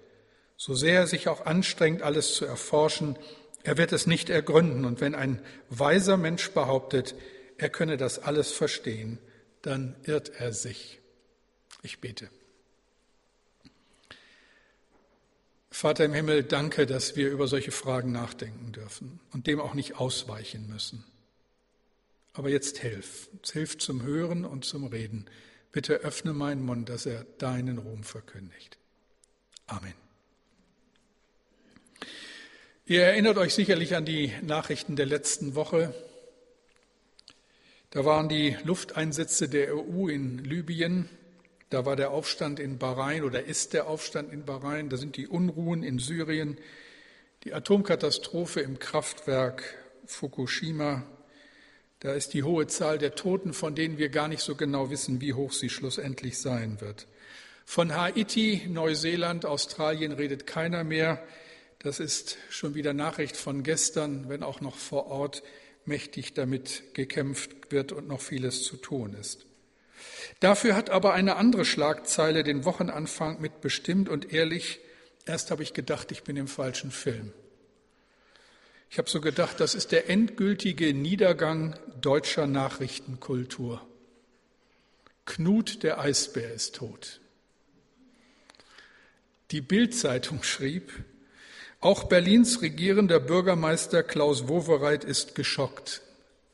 So 0.56 0.74
sehr 0.74 1.00
er 1.00 1.06
sich 1.06 1.28
auch 1.28 1.46
anstrengt, 1.46 2.02
alles 2.02 2.34
zu 2.34 2.44
erforschen, 2.44 3.16
er 3.62 3.78
wird 3.78 3.92
es 3.92 4.06
nicht 4.06 4.30
ergründen. 4.30 4.84
Und 4.84 5.00
wenn 5.00 5.14
ein 5.14 5.40
weiser 5.68 6.16
Mensch 6.16 6.50
behauptet, 6.50 7.14
er 7.56 7.68
könne 7.68 7.96
das 7.96 8.18
alles 8.18 8.50
verstehen, 8.50 9.18
dann 9.62 9.94
irrt 10.04 10.32
er 10.38 10.52
sich. 10.52 10.98
Ich 11.82 12.00
bete. 12.00 12.30
Vater 15.80 16.04
im 16.04 16.12
Himmel, 16.12 16.42
danke, 16.42 16.84
dass 16.84 17.16
wir 17.16 17.30
über 17.30 17.48
solche 17.48 17.70
Fragen 17.70 18.12
nachdenken 18.12 18.70
dürfen 18.70 19.18
und 19.32 19.46
dem 19.46 19.58
auch 19.60 19.72
nicht 19.72 19.96
ausweichen 19.96 20.68
müssen. 20.68 21.06
Aber 22.34 22.50
jetzt 22.50 22.76
hilf, 22.76 23.30
hilf 23.50 23.78
zum 23.78 24.02
Hören 24.02 24.44
und 24.44 24.66
zum 24.66 24.84
Reden. 24.84 25.24
Bitte 25.72 25.94
öffne 25.94 26.34
meinen 26.34 26.62
Mund, 26.62 26.90
dass 26.90 27.06
er 27.06 27.24
deinen 27.38 27.78
Ruhm 27.78 28.04
verkündigt. 28.04 28.76
Amen. 29.68 29.94
Ihr 32.84 33.04
erinnert 33.04 33.38
euch 33.38 33.54
sicherlich 33.54 33.96
an 33.96 34.04
die 34.04 34.34
Nachrichten 34.42 34.96
der 34.96 35.06
letzten 35.06 35.54
Woche. 35.54 35.94
Da 37.88 38.04
waren 38.04 38.28
die 38.28 38.54
Lufteinsätze 38.64 39.48
der 39.48 39.74
EU 39.74 40.08
in 40.08 40.44
Libyen, 40.44 41.08
da 41.70 41.86
war 41.86 41.96
der 41.96 42.10
Aufstand 42.10 42.60
in 42.60 42.78
Bahrain 42.78 43.22
oder 43.22 43.44
ist 43.44 43.72
der 43.72 43.86
Aufstand 43.88 44.32
in 44.32 44.44
Bahrain, 44.44 44.88
da 44.88 44.96
sind 44.96 45.16
die 45.16 45.28
Unruhen 45.28 45.82
in 45.82 45.98
Syrien, 45.98 46.58
die 47.44 47.54
Atomkatastrophe 47.54 48.60
im 48.60 48.78
Kraftwerk 48.78 49.62
Fukushima, 50.04 51.06
da 52.00 52.14
ist 52.14 52.32
die 52.32 52.42
hohe 52.42 52.66
Zahl 52.66 52.98
der 52.98 53.14
Toten, 53.14 53.52
von 53.52 53.74
denen 53.74 53.98
wir 53.98 54.08
gar 54.08 54.26
nicht 54.26 54.42
so 54.42 54.56
genau 54.56 54.90
wissen, 54.90 55.20
wie 55.20 55.34
hoch 55.34 55.52
sie 55.52 55.68
schlussendlich 55.68 56.38
sein 56.38 56.80
wird. 56.80 57.06
Von 57.66 57.94
Haiti, 57.94 58.62
Neuseeland, 58.68 59.44
Australien 59.44 60.12
redet 60.12 60.46
keiner 60.46 60.82
mehr. 60.82 61.22
Das 61.78 62.00
ist 62.00 62.38
schon 62.48 62.74
wieder 62.74 62.94
Nachricht 62.94 63.36
von 63.36 63.62
gestern, 63.62 64.28
wenn 64.28 64.42
auch 64.42 64.62
noch 64.62 64.76
vor 64.76 65.06
Ort 65.06 65.42
mächtig 65.84 66.32
damit 66.32 66.94
gekämpft 66.94 67.70
wird 67.70 67.92
und 67.92 68.08
noch 68.08 68.20
vieles 68.20 68.64
zu 68.64 68.76
tun 68.76 69.14
ist. 69.14 69.46
Dafür 70.40 70.76
hat 70.76 70.90
aber 70.90 71.12
eine 71.12 71.36
andere 71.36 71.64
Schlagzeile 71.64 72.42
den 72.44 72.64
Wochenanfang 72.64 73.40
mit 73.40 73.60
bestimmt 73.60 74.08
und 74.08 74.32
ehrlich, 74.32 74.80
erst 75.26 75.50
habe 75.50 75.62
ich 75.62 75.74
gedacht, 75.74 76.12
ich 76.12 76.22
bin 76.22 76.36
im 76.36 76.48
falschen 76.48 76.90
Film. 76.90 77.32
Ich 78.90 78.98
habe 78.98 79.08
so 79.08 79.20
gedacht, 79.20 79.60
das 79.60 79.74
ist 79.74 79.92
der 79.92 80.10
endgültige 80.10 80.92
Niedergang 80.94 81.78
deutscher 82.00 82.46
Nachrichtenkultur. 82.46 83.86
Knut 85.26 85.84
der 85.84 86.00
Eisbär 86.00 86.52
ist 86.52 86.74
tot. 86.74 87.20
Die 89.52 89.60
Bildzeitung 89.60 90.42
schrieb, 90.42 90.92
auch 91.80 92.04
Berlins 92.04 92.62
regierender 92.62 93.20
Bürgermeister 93.20 94.02
Klaus 94.02 94.48
Wowereit 94.48 95.04
ist 95.04 95.34
geschockt. 95.34 96.02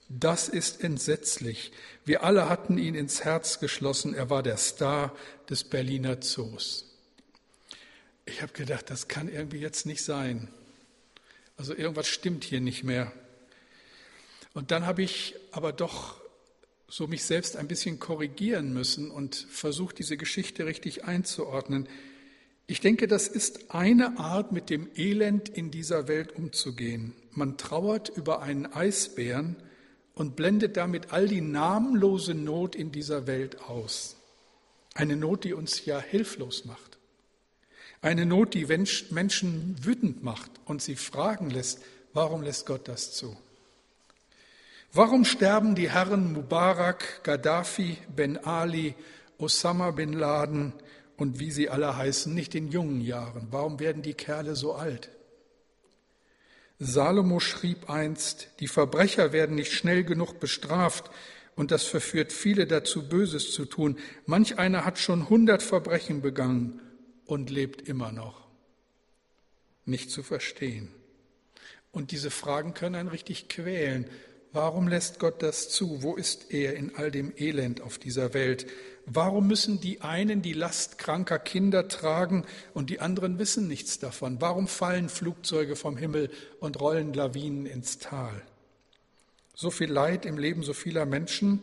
Das 0.08 0.48
ist 0.48 0.84
entsetzlich. 0.84 1.72
Wir 2.06 2.22
alle 2.22 2.48
hatten 2.48 2.78
ihn 2.78 2.94
ins 2.94 3.24
Herz 3.24 3.58
geschlossen. 3.58 4.14
Er 4.14 4.30
war 4.30 4.44
der 4.44 4.58
Star 4.58 5.12
des 5.50 5.64
Berliner 5.64 6.20
Zoos. 6.20 6.84
Ich 8.26 8.42
habe 8.42 8.52
gedacht, 8.52 8.90
das 8.90 9.08
kann 9.08 9.28
irgendwie 9.28 9.58
jetzt 9.58 9.86
nicht 9.86 10.04
sein. 10.04 10.46
Also 11.56 11.74
irgendwas 11.74 12.06
stimmt 12.06 12.44
hier 12.44 12.60
nicht 12.60 12.84
mehr. 12.84 13.12
Und 14.54 14.70
dann 14.70 14.86
habe 14.86 15.02
ich 15.02 15.34
aber 15.50 15.72
doch 15.72 16.20
so 16.86 17.08
mich 17.08 17.24
selbst 17.24 17.56
ein 17.56 17.66
bisschen 17.66 17.98
korrigieren 17.98 18.72
müssen 18.72 19.10
und 19.10 19.34
versucht, 19.34 19.98
diese 19.98 20.16
Geschichte 20.16 20.64
richtig 20.64 21.02
einzuordnen. 21.04 21.88
Ich 22.68 22.80
denke, 22.80 23.08
das 23.08 23.26
ist 23.26 23.72
eine 23.72 24.20
Art, 24.20 24.52
mit 24.52 24.70
dem 24.70 24.88
Elend 24.94 25.48
in 25.48 25.72
dieser 25.72 26.06
Welt 26.06 26.36
umzugehen. 26.36 27.14
Man 27.32 27.58
trauert 27.58 28.10
über 28.10 28.42
einen 28.42 28.66
Eisbären 28.66 29.56
und 30.16 30.34
blendet 30.34 30.76
damit 30.76 31.12
all 31.12 31.28
die 31.28 31.40
namenlose 31.40 32.34
Not 32.34 32.74
in 32.74 32.90
dieser 32.90 33.28
Welt 33.28 33.60
aus. 33.60 34.16
Eine 34.94 35.14
Not, 35.14 35.44
die 35.44 35.52
uns 35.52 35.84
ja 35.84 36.00
hilflos 36.00 36.64
macht. 36.64 36.98
Eine 38.00 38.26
Not, 38.26 38.54
die 38.54 38.66
Menschen 38.66 39.76
wütend 39.84 40.24
macht 40.24 40.50
und 40.64 40.82
sie 40.82 40.96
fragen 40.96 41.50
lässt, 41.50 41.80
warum 42.12 42.42
lässt 42.42 42.66
Gott 42.66 42.88
das 42.88 43.12
zu? 43.12 43.36
Warum 44.92 45.24
sterben 45.24 45.76
die 45.76 45.90
Herren 45.90 46.32
Mubarak, 46.32 47.22
Gaddafi, 47.22 47.98
Ben 48.16 48.38
Ali, 48.38 48.94
Osama 49.38 49.92
bin 49.92 50.12
Laden, 50.12 50.72
und 51.16 51.38
wie 51.38 51.50
sie 51.50 51.68
alle 51.68 51.96
heißen, 51.96 52.34
nicht 52.34 52.54
in 52.54 52.70
jungen 52.70 53.00
Jahren. 53.00 53.48
Warum 53.50 53.80
werden 53.80 54.02
die 54.02 54.14
Kerle 54.14 54.54
so 54.54 54.74
alt? 54.74 55.10
Salomo 56.78 57.40
schrieb 57.40 57.88
einst, 57.88 58.48
die 58.60 58.68
Verbrecher 58.68 59.32
werden 59.32 59.56
nicht 59.56 59.72
schnell 59.72 60.04
genug 60.04 60.40
bestraft 60.40 61.10
und 61.54 61.70
das 61.70 61.84
verführt 61.84 62.32
viele 62.32 62.66
dazu, 62.66 63.08
Böses 63.08 63.52
zu 63.52 63.64
tun. 63.64 63.98
Manch 64.26 64.58
einer 64.58 64.84
hat 64.84 64.98
schon 64.98 65.28
hundert 65.30 65.62
Verbrechen 65.62 66.20
begangen 66.20 66.80
und 67.24 67.50
lebt 67.50 67.88
immer 67.88 68.12
noch. 68.12 68.46
Nicht 69.86 70.10
zu 70.10 70.22
verstehen. 70.22 70.88
Und 71.92 72.10
diese 72.10 72.30
Fragen 72.30 72.74
können 72.74 72.94
einen 72.94 73.08
richtig 73.08 73.48
quälen. 73.48 74.06
Warum 74.52 74.86
lässt 74.86 75.18
Gott 75.18 75.42
das 75.42 75.70
zu? 75.70 76.02
Wo 76.02 76.14
ist 76.14 76.50
er 76.50 76.76
in 76.76 76.94
all 76.94 77.10
dem 77.10 77.32
Elend 77.36 77.80
auf 77.80 77.96
dieser 77.98 78.34
Welt? 78.34 78.66
Warum 79.06 79.46
müssen 79.46 79.80
die 79.80 80.00
einen 80.00 80.42
die 80.42 80.52
Last 80.52 80.98
kranker 80.98 81.38
Kinder 81.38 81.86
tragen 81.86 82.44
und 82.74 82.90
die 82.90 82.98
anderen 82.98 83.38
wissen 83.38 83.68
nichts 83.68 84.00
davon? 84.00 84.40
Warum 84.40 84.66
fallen 84.66 85.08
Flugzeuge 85.08 85.76
vom 85.76 85.96
Himmel 85.96 86.28
und 86.58 86.80
rollen 86.80 87.12
Lawinen 87.14 87.66
ins 87.66 87.98
Tal? 87.98 88.42
So 89.54 89.70
viel 89.70 89.90
Leid 89.90 90.26
im 90.26 90.38
Leben 90.38 90.64
so 90.64 90.72
vieler 90.72 91.06
Menschen 91.06 91.62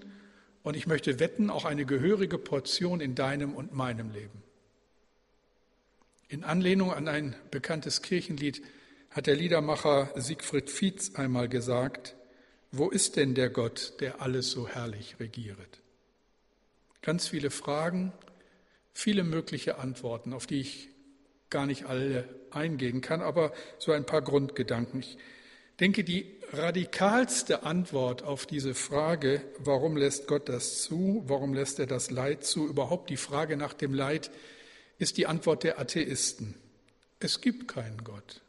und 0.64 0.78
ich 0.78 0.88
möchte 0.88 1.20
wetten, 1.20 1.50
auch 1.50 1.66
eine 1.66 1.86
gehörige 1.86 2.38
Portion 2.38 3.02
in 3.02 3.14
deinem 3.14 3.54
und 3.54 3.74
meinem 3.74 4.12
Leben. 4.12 4.42
In 6.30 6.46
Anlehnung 6.46 6.94
an 6.94 7.10
ein 7.10 7.36
bekanntes 7.52 8.02
Kirchenlied 8.02 8.64
hat 9.12 9.28
der 9.28 9.36
Liedermacher 9.36 10.10
Siegfried 10.16 10.70
Fietz 10.70 11.16
einmal 11.16 11.50
gesagt, 11.50 12.16
wo 12.72 12.90
ist 12.90 13.18
denn 13.18 13.36
der 13.36 13.50
Gott, 13.50 13.96
der 14.00 14.22
alles 14.22 14.50
so 14.50 14.68
herrlich 14.68 15.18
regiert? 15.20 15.83
Ganz 17.04 17.28
viele 17.28 17.52
Fragen, 17.52 18.14
viele 18.94 19.26
mögliche 19.26 19.78
Antworten, 19.78 20.32
auf 20.32 20.48
die 20.48 20.62
ich 20.62 20.90
gar 21.50 21.66
nicht 21.66 21.86
alle 21.86 22.28
eingehen 22.50 23.02
kann, 23.02 23.22
aber 23.22 23.52
so 23.78 23.92
ein 23.92 24.06
paar 24.06 24.22
Grundgedanken. 24.22 25.02
Ich 25.02 25.18
denke, 25.82 26.06
die 26.06 26.40
radikalste 26.54 27.64
Antwort 27.64 28.24
auf 28.24 28.46
diese 28.46 28.74
Frage, 28.74 29.42
warum 29.60 29.98
lässt 29.98 30.28
Gott 30.28 30.48
das 30.48 30.82
zu, 30.82 31.24
warum 31.28 31.54
lässt 31.54 31.78
er 31.80 31.88
das 31.88 32.10
Leid 32.10 32.46
zu, 32.46 32.68
überhaupt 32.68 33.10
die 33.10 33.18
Frage 33.18 33.58
nach 33.58 33.74
dem 33.74 33.94
Leid, 33.94 34.32
ist 34.98 35.18
die 35.18 35.28
Antwort 35.28 35.64
der 35.64 35.80
Atheisten. 35.80 36.56
Es 37.20 37.42
gibt 37.42 37.68
keinen 37.68 38.06
Gott. 38.06 38.42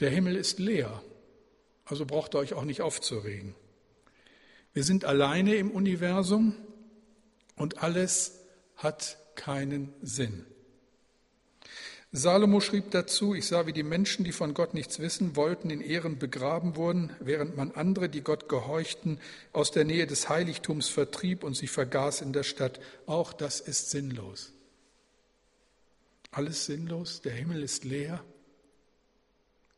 Der 0.00 0.10
Himmel 0.10 0.34
ist 0.34 0.58
leer, 0.58 1.04
also 1.84 2.04
braucht 2.04 2.34
ihr 2.34 2.38
euch 2.38 2.54
auch 2.54 2.64
nicht 2.64 2.80
aufzuregen. 2.80 3.54
Wir 4.74 4.82
sind 4.82 5.04
alleine 5.04 5.54
im 5.54 5.70
Universum 5.70 6.54
und 7.56 7.82
alles, 7.82 8.40
hat 8.76 9.16
keinen 9.36 9.94
Sinn. 10.02 10.44
Salomo 12.10 12.60
schrieb 12.60 12.90
dazu, 12.90 13.34
ich 13.34 13.46
sah, 13.46 13.66
wie 13.66 13.72
die 13.72 13.82
Menschen, 13.84 14.24
die 14.24 14.32
von 14.32 14.52
Gott 14.52 14.74
nichts 14.74 14.98
wissen 14.98 15.36
wollten, 15.36 15.70
in 15.70 15.80
Ehren 15.80 16.18
begraben 16.18 16.76
wurden, 16.76 17.12
während 17.20 17.56
man 17.56 17.72
andere, 17.72 18.08
die 18.08 18.20
Gott 18.20 18.48
gehorchten, 18.48 19.18
aus 19.52 19.70
der 19.70 19.84
Nähe 19.84 20.06
des 20.06 20.28
Heiligtums 20.28 20.88
vertrieb 20.88 21.42
und 21.42 21.54
sie 21.56 21.66
vergaß 21.66 22.20
in 22.20 22.32
der 22.32 22.42
Stadt. 22.44 22.80
Auch 23.06 23.32
das 23.32 23.60
ist 23.60 23.90
sinnlos. 23.90 24.52
Alles 26.30 26.66
sinnlos, 26.66 27.20
der 27.20 27.32
Himmel 27.32 27.62
ist 27.62 27.84
leer. 27.84 28.24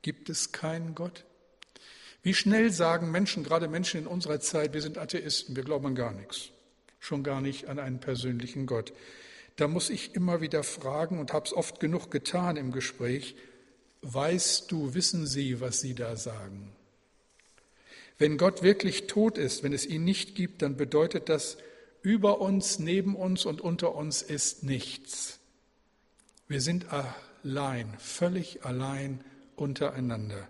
Gibt 0.03 0.31
es 0.31 0.53
keinen 0.53 0.95
Gott? 0.95 1.25
Wie 2.27 2.35
schnell 2.35 2.73
sagen 2.73 3.13
Menschen, 3.13 3.45
gerade 3.45 3.69
Menschen 3.69 4.01
in 4.01 4.09
unserer 4.09 4.41
Zeit, 4.41 4.75
wir 4.75 4.83
sind 4.83 4.99
Atheisten, 4.99 5.55
wir 5.55 5.63
glauben 5.63 5.87
an 5.87 5.95
gar 5.95 6.11
nichts, 6.11 6.49
schon 6.99 7.23
gar 7.23 7.41
nicht 7.41 7.69
an 7.69 7.79
einen 7.79 8.01
persönlichen 8.01 8.67
Gott. 8.67 8.93
Da 9.55 9.69
muss 9.69 9.91
ich 9.91 10.17
immer 10.17 10.41
wieder 10.41 10.65
fragen 10.65 11.21
und 11.21 11.33
habe 11.33 11.47
es 11.47 11.53
oft 11.53 11.79
genug 11.79 12.11
getan 12.11 12.57
im 12.57 12.73
Gespräch, 12.73 13.37
weißt 14.03 14.73
du, 14.73 14.93
wissen 14.93 15.25
Sie, 15.25 15.61
was 15.61 15.81
Sie 15.81 15.95
da 15.95 16.17
sagen? 16.17 16.73
Wenn 18.19 18.39
Gott 18.39 18.65
wirklich 18.65 19.07
tot 19.07 19.39
ist, 19.39 19.63
wenn 19.63 19.73
es 19.73 19.87
ihn 19.87 20.03
nicht 20.03 20.35
gibt, 20.35 20.63
dann 20.63 20.77
bedeutet 20.77 21.29
das, 21.29 21.59
über 22.03 22.41
uns, 22.41 22.81
neben 22.81 23.15
uns 23.15 23.47
und 23.47 23.61
unter 23.61 23.95
uns 23.95 24.23
ist 24.23 24.65
nichts. 24.65 25.39
Wir 26.49 26.61
sind 26.61 26.87
allein, 27.45 27.95
völlig 28.01 28.65
allein 28.65 29.23
untereinander. 29.55 30.49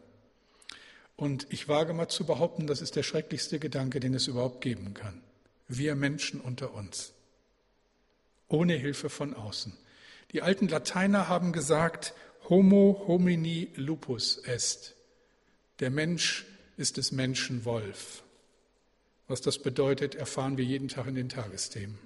Und 1.16 1.46
ich 1.50 1.68
wage 1.68 1.94
mal 1.94 2.08
zu 2.08 2.26
behaupten, 2.26 2.66
das 2.66 2.82
ist 2.82 2.94
der 2.96 3.02
schrecklichste 3.02 3.58
Gedanke, 3.58 4.00
den 4.00 4.14
es 4.14 4.26
überhaupt 4.26 4.60
geben 4.60 4.94
kann. 4.94 5.22
Wir 5.68 5.94
Menschen 5.94 6.40
unter 6.40 6.74
uns 6.74 7.12
ohne 8.48 8.74
Hilfe 8.74 9.08
von 9.08 9.34
außen. 9.34 9.72
Die 10.32 10.42
alten 10.42 10.68
Lateiner 10.68 11.28
haben 11.28 11.52
gesagt, 11.52 12.14
Homo 12.48 13.04
homini 13.06 13.70
lupus 13.74 14.38
est. 14.44 14.94
Der 15.80 15.90
Mensch 15.90 16.46
ist 16.76 16.96
des 16.96 17.12
Menschen 17.12 17.64
Wolf. 17.64 18.22
Was 19.28 19.40
das 19.40 19.58
bedeutet, 19.58 20.14
erfahren 20.14 20.56
wir 20.56 20.64
jeden 20.64 20.88
Tag 20.88 21.06
in 21.08 21.16
den 21.16 21.28
Tagesthemen. 21.28 21.98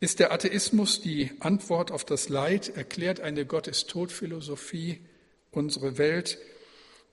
Ist 0.00 0.18
der 0.18 0.32
Atheismus 0.32 1.00
die 1.00 1.30
Antwort 1.40 1.92
auf 1.92 2.04
das 2.04 2.28
Leid, 2.28 2.70
erklärt 2.76 3.20
eine 3.20 3.44
Gott 3.44 3.68
ist 3.68 3.90
tot 3.90 4.10
Philosophie 4.10 5.00
unsere 5.50 5.98
Welt? 5.98 6.38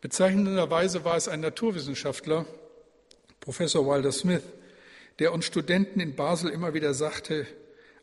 Bezeichnenderweise 0.02 1.04
war 1.04 1.18
es 1.18 1.28
ein 1.28 1.42
Naturwissenschaftler, 1.42 2.46
Professor 3.40 3.88
Wilder 3.88 4.12
Smith, 4.12 4.44
der 5.20 5.34
uns 5.34 5.46
Studenten 5.46 6.00
in 6.00 6.16
Basel 6.16 6.52
immer 6.52 6.74
wieder 6.74 6.94
sagte, 6.94 7.48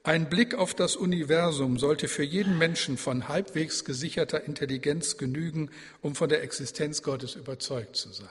ein 0.02 0.28
Blick 0.28 0.54
auf 0.54 0.74
das 0.74 0.96
Universum 0.96 1.78
sollte 1.78 2.08
für 2.08 2.24
jeden 2.24 2.58
Menschen 2.58 2.98
von 2.98 3.28
halbwegs 3.28 3.84
gesicherter 3.86 4.44
Intelligenz 4.44 5.16
genügen, 5.16 5.70
um 6.02 6.14
von 6.14 6.28
der 6.28 6.42
Existenz 6.42 7.02
Gottes 7.02 7.36
überzeugt 7.36 7.96
zu 7.96 8.10
sein. 8.10 8.28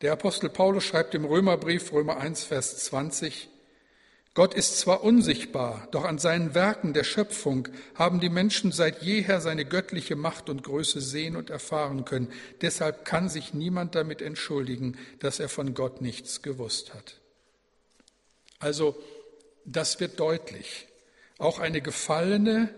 Der 0.00 0.12
Apostel 0.12 0.50
Paulus 0.50 0.84
schreibt 0.84 1.14
im 1.14 1.24
Römerbrief 1.24 1.92
Römer 1.92 2.16
1, 2.16 2.44
Vers 2.44 2.84
20, 2.84 3.48
Gott 4.36 4.52
ist 4.52 4.78
zwar 4.78 5.02
unsichtbar, 5.02 5.88
doch 5.92 6.04
an 6.04 6.18
seinen 6.18 6.54
Werken 6.54 6.92
der 6.92 7.04
Schöpfung 7.04 7.68
haben 7.94 8.20
die 8.20 8.28
Menschen 8.28 8.70
seit 8.70 9.00
jeher 9.02 9.40
seine 9.40 9.64
göttliche 9.64 10.14
Macht 10.14 10.50
und 10.50 10.62
Größe 10.62 11.00
sehen 11.00 11.36
und 11.36 11.48
erfahren 11.48 12.04
können. 12.04 12.30
Deshalb 12.60 13.06
kann 13.06 13.30
sich 13.30 13.54
niemand 13.54 13.94
damit 13.94 14.20
entschuldigen, 14.20 14.98
dass 15.20 15.40
er 15.40 15.48
von 15.48 15.72
Gott 15.72 16.02
nichts 16.02 16.42
gewusst 16.42 16.92
hat. 16.92 17.18
Also, 18.58 19.02
das 19.64 20.00
wird 20.00 20.20
deutlich. 20.20 20.86
Auch 21.38 21.58
eine 21.58 21.80
gefallene, 21.80 22.68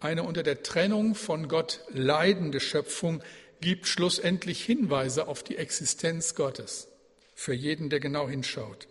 eine 0.00 0.24
unter 0.24 0.42
der 0.42 0.64
Trennung 0.64 1.14
von 1.14 1.46
Gott 1.46 1.78
leidende 1.90 2.58
Schöpfung 2.58 3.22
gibt 3.60 3.86
schlussendlich 3.86 4.64
Hinweise 4.64 5.28
auf 5.28 5.44
die 5.44 5.58
Existenz 5.58 6.34
Gottes 6.34 6.88
für 7.36 7.54
jeden, 7.54 7.88
der 7.88 8.00
genau 8.00 8.28
hinschaut. 8.28 8.88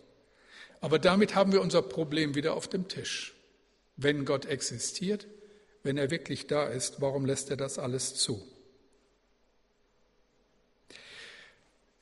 Aber 0.84 0.98
damit 0.98 1.34
haben 1.34 1.50
wir 1.50 1.62
unser 1.62 1.80
Problem 1.80 2.34
wieder 2.34 2.52
auf 2.52 2.68
dem 2.68 2.88
Tisch. 2.88 3.32
Wenn 3.96 4.26
Gott 4.26 4.44
existiert, 4.44 5.26
wenn 5.82 5.96
er 5.96 6.10
wirklich 6.10 6.46
da 6.46 6.66
ist, 6.66 7.00
warum 7.00 7.24
lässt 7.24 7.48
er 7.48 7.56
das 7.56 7.78
alles 7.78 8.16
zu? 8.16 8.46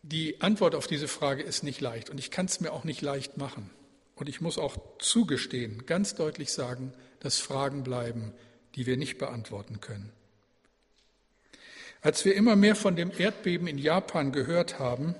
Die 0.02 0.40
Antwort 0.40 0.74
auf 0.74 0.88
diese 0.88 1.06
Frage 1.06 1.44
ist 1.44 1.62
nicht 1.62 1.80
leicht 1.80 2.10
und 2.10 2.18
ich 2.18 2.32
kann 2.32 2.46
es 2.46 2.58
mir 2.58 2.72
auch 2.72 2.82
nicht 2.82 3.02
leicht 3.02 3.36
machen. 3.36 3.70
Und 4.16 4.28
ich 4.28 4.40
muss 4.40 4.58
auch 4.58 4.76
zugestehen, 4.98 5.86
ganz 5.86 6.16
deutlich 6.16 6.52
sagen, 6.52 6.92
dass 7.20 7.38
Fragen 7.38 7.84
bleiben, 7.84 8.32
die 8.74 8.84
wir 8.84 8.96
nicht 8.96 9.16
beantworten 9.16 9.80
können. 9.80 10.10
Als 12.00 12.24
wir 12.24 12.34
immer 12.34 12.56
mehr 12.56 12.74
von 12.74 12.96
dem 12.96 13.12
Erdbeben 13.16 13.68
in 13.68 13.78
Japan 13.78 14.32
gehört 14.32 14.80
haben, 14.80 15.14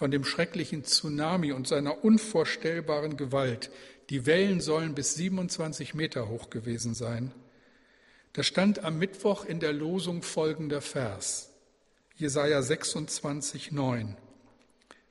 von 0.00 0.10
dem 0.10 0.24
schrecklichen 0.24 0.82
Tsunami 0.82 1.52
und 1.52 1.68
seiner 1.68 2.02
unvorstellbaren 2.02 3.18
Gewalt. 3.18 3.70
Die 4.08 4.24
Wellen 4.24 4.62
sollen 4.62 4.94
bis 4.94 5.14
27 5.16 5.92
Meter 5.92 6.30
hoch 6.30 6.48
gewesen 6.48 6.94
sein. 6.94 7.34
Da 8.32 8.42
stand 8.42 8.82
am 8.82 8.98
Mittwoch 8.98 9.44
in 9.44 9.60
der 9.60 9.74
Losung 9.74 10.22
folgender 10.22 10.80
Vers, 10.80 11.50
Jesaja 12.16 12.62
26, 12.62 13.72
9. 13.72 14.16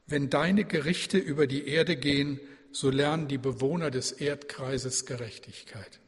Wenn 0.07 0.31
deine 0.31 0.65
Gerichte 0.65 1.19
über 1.19 1.45
die 1.45 1.67
Erde 1.67 1.95
gehen, 1.95 2.39
so 2.71 2.89
lernen 2.89 3.27
die 3.27 3.37
Bewohner 3.37 3.91
des 3.91 4.11
Erdkreises 4.11 5.05
Gerechtigkeit. 5.05 5.99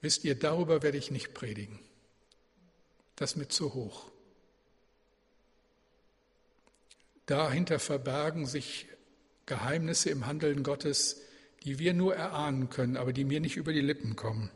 Wisst 0.00 0.24
ihr, 0.24 0.34
darüber 0.34 0.82
werde 0.82 0.98
ich 0.98 1.12
nicht 1.12 1.32
predigen. 1.32 1.78
Das 3.14 3.30
ist 3.30 3.36
mir 3.36 3.46
zu 3.46 3.72
hoch. 3.72 4.10
Dahinter 7.26 7.78
verbergen 7.78 8.46
sich 8.46 8.86
Geheimnisse 9.46 10.10
im 10.10 10.26
Handeln 10.26 10.62
Gottes, 10.62 11.20
die 11.64 11.78
wir 11.78 11.94
nur 11.94 12.14
erahnen 12.14 12.70
können, 12.70 12.96
aber 12.96 13.12
die 13.12 13.24
mir 13.24 13.40
nicht 13.40 13.56
über 13.56 13.72
die 13.72 13.80
Lippen 13.80 14.16
kommen. 14.16 14.50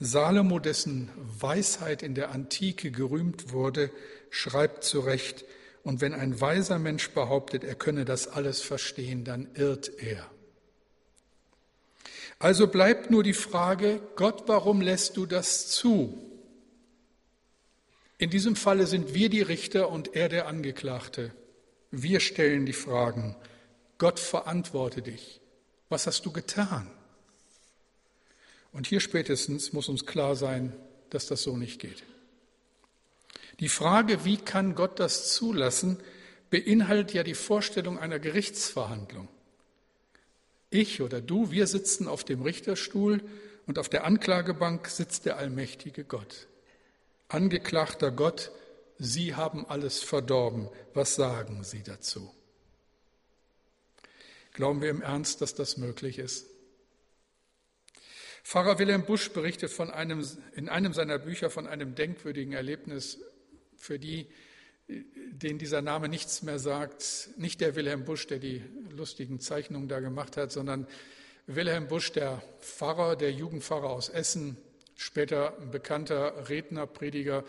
Salomo, 0.00 0.58
dessen 0.58 1.10
Weisheit 1.16 2.02
in 2.02 2.14
der 2.14 2.30
Antike 2.30 2.90
gerühmt 2.90 3.52
wurde, 3.52 3.90
schreibt 4.30 4.84
zu 4.84 5.00
Recht, 5.00 5.44
und 5.84 6.00
wenn 6.00 6.12
ein 6.12 6.40
weiser 6.40 6.78
Mensch 6.78 7.10
behauptet, 7.10 7.64
er 7.64 7.74
könne 7.74 8.04
das 8.04 8.28
alles 8.28 8.60
verstehen, 8.60 9.24
dann 9.24 9.48
irrt 9.54 9.90
er. 9.98 10.28
Also 12.38 12.66
bleibt 12.66 13.10
nur 13.10 13.22
die 13.22 13.32
Frage, 13.32 14.00
Gott, 14.14 14.44
warum 14.46 14.80
lässt 14.80 15.16
du 15.16 15.26
das 15.26 15.68
zu? 15.68 16.27
In 18.18 18.30
diesem 18.30 18.56
Falle 18.56 18.88
sind 18.88 19.14
wir 19.14 19.28
die 19.28 19.42
Richter 19.42 19.90
und 19.90 20.16
er 20.16 20.28
der 20.28 20.48
Angeklagte. 20.48 21.32
Wir 21.92 22.18
stellen 22.18 22.66
die 22.66 22.72
Fragen. 22.72 23.36
Gott 23.96 24.18
verantworte 24.18 25.02
dich. 25.02 25.40
Was 25.88 26.06
hast 26.08 26.26
du 26.26 26.32
getan? 26.32 26.90
Und 28.72 28.88
hier 28.88 29.00
spätestens 29.00 29.72
muss 29.72 29.88
uns 29.88 30.04
klar 30.04 30.34
sein, 30.34 30.74
dass 31.10 31.26
das 31.26 31.42
so 31.42 31.56
nicht 31.56 31.80
geht. 31.80 32.02
Die 33.60 33.68
Frage, 33.68 34.24
wie 34.24 34.36
kann 34.36 34.74
Gott 34.74 35.00
das 35.00 35.32
zulassen, 35.32 35.98
beinhaltet 36.50 37.14
ja 37.14 37.22
die 37.22 37.34
Vorstellung 37.34 37.98
einer 37.98 38.18
Gerichtsverhandlung. 38.18 39.28
Ich 40.70 41.00
oder 41.00 41.20
du, 41.20 41.50
wir 41.50 41.66
sitzen 41.66 42.08
auf 42.08 42.24
dem 42.24 42.42
Richterstuhl 42.42 43.22
und 43.66 43.78
auf 43.78 43.88
der 43.88 44.04
Anklagebank 44.04 44.88
sitzt 44.88 45.24
der 45.24 45.38
allmächtige 45.38 46.04
Gott. 46.04 46.48
Angeklagter 47.28 48.10
Gott, 48.10 48.50
Sie 48.98 49.34
haben 49.34 49.66
alles 49.66 50.02
verdorben. 50.02 50.68
Was 50.94 51.14
sagen 51.14 51.62
Sie 51.62 51.82
dazu? 51.82 52.34
Glauben 54.54 54.80
wir 54.80 54.90
im 54.90 55.02
Ernst, 55.02 55.40
dass 55.40 55.54
das 55.54 55.76
möglich 55.76 56.18
ist? 56.18 56.46
Pfarrer 58.42 58.78
Wilhelm 58.78 59.04
Busch 59.04 59.30
berichtet 59.30 59.70
von 59.70 59.90
einem, 59.90 60.26
in 60.54 60.70
einem 60.70 60.94
seiner 60.94 61.18
Bücher 61.18 61.50
von 61.50 61.66
einem 61.66 61.94
denkwürdigen 61.94 62.54
Erlebnis, 62.54 63.18
für 63.76 63.98
die, 63.98 64.26
den 64.88 65.58
dieser 65.58 65.82
Name 65.82 66.08
nichts 66.08 66.42
mehr 66.42 66.58
sagt. 66.58 67.28
Nicht 67.36 67.60
der 67.60 67.76
Wilhelm 67.76 68.06
Busch, 68.06 68.26
der 68.26 68.38
die 68.38 68.64
lustigen 68.90 69.38
Zeichnungen 69.38 69.86
da 69.86 70.00
gemacht 70.00 70.38
hat, 70.38 70.50
sondern 70.50 70.88
Wilhelm 71.46 71.88
Busch, 71.88 72.10
der 72.12 72.42
Pfarrer, 72.60 73.16
der 73.16 73.32
Jugendpfarrer 73.32 73.90
aus 73.90 74.08
Essen, 74.08 74.56
später 74.98 75.56
ein 75.58 75.70
bekannter 75.70 76.48
Redner, 76.50 76.86
Prediger. 76.86 77.44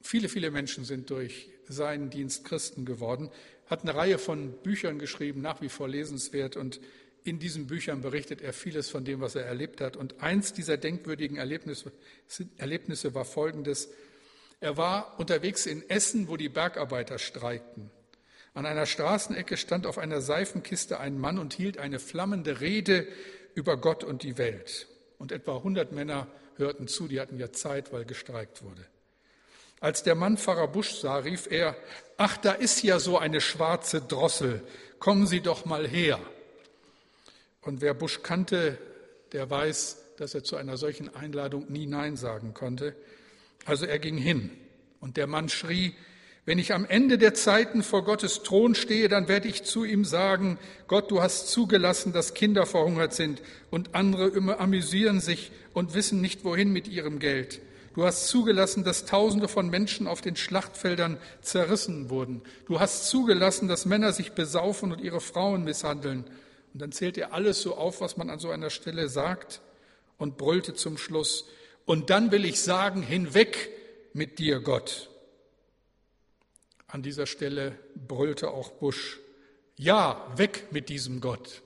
Viele, 0.00 0.28
viele 0.28 0.50
Menschen 0.50 0.84
sind 0.84 1.10
durch 1.10 1.50
seinen 1.68 2.10
Dienst 2.10 2.44
Christen 2.44 2.84
geworden, 2.84 3.30
hat 3.66 3.82
eine 3.82 3.94
Reihe 3.94 4.18
von 4.18 4.52
Büchern 4.62 4.98
geschrieben, 4.98 5.40
nach 5.42 5.60
wie 5.60 5.68
vor 5.68 5.88
lesenswert 5.88 6.56
und 6.56 6.80
in 7.22 7.38
diesen 7.38 7.66
Büchern 7.66 8.00
berichtet 8.02 8.42
er 8.42 8.52
vieles 8.52 8.90
von 8.90 9.04
dem, 9.04 9.20
was 9.20 9.34
er 9.34 9.44
erlebt 9.44 9.80
hat. 9.80 9.96
Und 9.96 10.22
eins 10.22 10.52
dieser 10.52 10.76
denkwürdigen 10.76 11.38
Erlebnisse, 11.38 11.90
Erlebnisse 12.58 13.14
war 13.14 13.24
folgendes. 13.24 13.88
Er 14.60 14.76
war 14.76 15.18
unterwegs 15.18 15.64
in 15.64 15.88
Essen, 15.88 16.28
wo 16.28 16.36
die 16.36 16.50
Bergarbeiter 16.50 17.18
streikten. 17.18 17.90
An 18.52 18.66
einer 18.66 18.84
Straßenecke 18.84 19.56
stand 19.56 19.86
auf 19.86 19.96
einer 19.96 20.20
Seifenkiste 20.20 21.00
ein 21.00 21.18
Mann 21.18 21.38
und 21.38 21.54
hielt 21.54 21.78
eine 21.78 21.98
flammende 21.98 22.60
Rede 22.60 23.06
über 23.54 23.78
Gott 23.78 24.04
und 24.04 24.22
die 24.22 24.36
Welt. 24.36 24.86
Und 25.16 25.32
etwa 25.32 25.56
100 25.56 25.92
Männer 25.92 26.26
hörten 26.56 26.88
zu, 26.88 27.08
die 27.08 27.20
hatten 27.20 27.38
ja 27.38 27.52
Zeit, 27.52 27.92
weil 27.92 28.04
gestreikt 28.04 28.62
wurde. 28.62 28.84
Als 29.80 30.02
der 30.02 30.14
Mann 30.14 30.38
Pfarrer 30.38 30.68
Busch 30.68 30.94
sah, 30.94 31.18
rief 31.18 31.46
er, 31.50 31.76
ach, 32.16 32.36
da 32.36 32.52
ist 32.52 32.82
ja 32.82 32.98
so 32.98 33.18
eine 33.18 33.40
schwarze 33.40 34.00
Drossel, 34.00 34.62
kommen 34.98 35.26
Sie 35.26 35.40
doch 35.40 35.64
mal 35.64 35.86
her. 35.86 36.18
Und 37.60 37.80
wer 37.80 37.94
Busch 37.94 38.22
kannte, 38.22 38.78
der 39.32 39.50
weiß, 39.50 40.16
dass 40.16 40.34
er 40.34 40.44
zu 40.44 40.56
einer 40.56 40.76
solchen 40.76 41.14
Einladung 41.14 41.70
nie 41.70 41.86
Nein 41.86 42.16
sagen 42.16 42.54
konnte. 42.54 42.94
Also 43.64 43.86
er 43.86 43.98
ging 43.98 44.16
hin 44.16 44.50
und 45.00 45.16
der 45.16 45.26
Mann 45.26 45.48
schrie, 45.48 45.94
wenn 46.46 46.58
ich 46.58 46.74
am 46.74 46.84
Ende 46.84 47.16
der 47.16 47.32
Zeiten 47.32 47.82
vor 47.82 48.04
Gottes 48.04 48.42
Thron 48.42 48.74
stehe, 48.74 49.08
dann 49.08 49.28
werde 49.28 49.48
ich 49.48 49.64
zu 49.64 49.84
ihm 49.84 50.04
sagen, 50.04 50.58
Gott, 50.88 51.10
du 51.10 51.22
hast 51.22 51.48
zugelassen, 51.48 52.12
dass 52.12 52.34
Kinder 52.34 52.66
verhungert 52.66 53.14
sind 53.14 53.40
und 53.70 53.94
andere 53.94 54.28
immer 54.28 54.60
amüsieren 54.60 55.20
sich 55.20 55.52
und 55.72 55.94
wissen 55.94 56.20
nicht, 56.20 56.44
wohin 56.44 56.70
mit 56.70 56.86
ihrem 56.86 57.18
Geld. 57.18 57.62
Du 57.94 58.04
hast 58.04 58.26
zugelassen, 58.28 58.84
dass 58.84 59.06
Tausende 59.06 59.48
von 59.48 59.70
Menschen 59.70 60.06
auf 60.06 60.20
den 60.20 60.36
Schlachtfeldern 60.36 61.16
zerrissen 61.40 62.10
wurden. 62.10 62.42
Du 62.66 62.80
hast 62.80 63.08
zugelassen, 63.08 63.68
dass 63.68 63.86
Männer 63.86 64.12
sich 64.12 64.32
besaufen 64.32 64.92
und 64.92 65.00
ihre 65.00 65.20
Frauen 65.20 65.64
misshandeln. 65.64 66.24
Und 66.74 66.82
dann 66.82 66.92
zählt 66.92 67.16
er 67.16 67.32
alles 67.32 67.62
so 67.62 67.76
auf, 67.76 68.00
was 68.00 68.16
man 68.16 68.30
an 68.30 68.40
so 68.40 68.50
einer 68.50 68.70
Stelle 68.70 69.08
sagt 69.08 69.62
und 70.18 70.36
brüllte 70.36 70.74
zum 70.74 70.98
Schluss. 70.98 71.46
Und 71.86 72.10
dann 72.10 72.32
will 72.32 72.44
ich 72.44 72.60
sagen, 72.60 73.00
hinweg 73.00 73.70
mit 74.12 74.40
dir, 74.40 74.60
Gott. 74.60 75.08
An 76.94 77.02
dieser 77.02 77.26
Stelle 77.26 77.76
brüllte 77.96 78.52
auch 78.52 78.70
Busch, 78.70 79.18
ja, 79.74 80.32
weg 80.36 80.68
mit 80.70 80.88
diesem 80.88 81.20
Gott. 81.20 81.62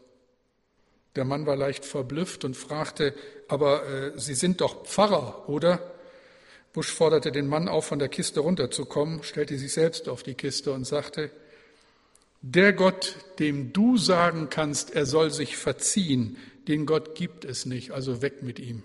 Der 1.17 1.27
Mann 1.27 1.45
war 1.45 1.55
leicht 1.55 1.85
verblüfft 1.85 2.47
und 2.47 2.57
fragte, 2.57 3.13
aber 3.47 3.87
äh, 3.87 4.19
Sie 4.19 4.33
sind 4.33 4.63
doch 4.63 4.87
Pfarrer, 4.87 5.47
oder? 5.47 5.83
Busch 6.73 6.91
forderte 6.91 7.31
den 7.31 7.47
Mann 7.47 7.69
auf, 7.69 7.85
von 7.85 7.99
der 7.99 8.09
Kiste 8.09 8.41
runterzukommen, 8.41 9.23
stellte 9.23 9.59
sich 9.59 9.75
selbst 9.75 10.09
auf 10.09 10.23
die 10.23 10.33
Kiste 10.33 10.73
und 10.73 10.87
sagte, 10.87 11.31
der 12.41 12.73
Gott, 12.73 13.17
dem 13.39 13.75
du 13.75 13.99
sagen 13.99 14.49
kannst, 14.49 14.95
er 14.95 15.05
soll 15.05 15.31
sich 15.31 15.59
verziehen, 15.59 16.39
den 16.69 16.87
Gott 16.87 17.15
gibt 17.15 17.45
es 17.45 17.67
nicht, 17.67 17.91
also 17.91 18.23
weg 18.23 18.43
mit 18.43 18.59
ihm. 18.59 18.83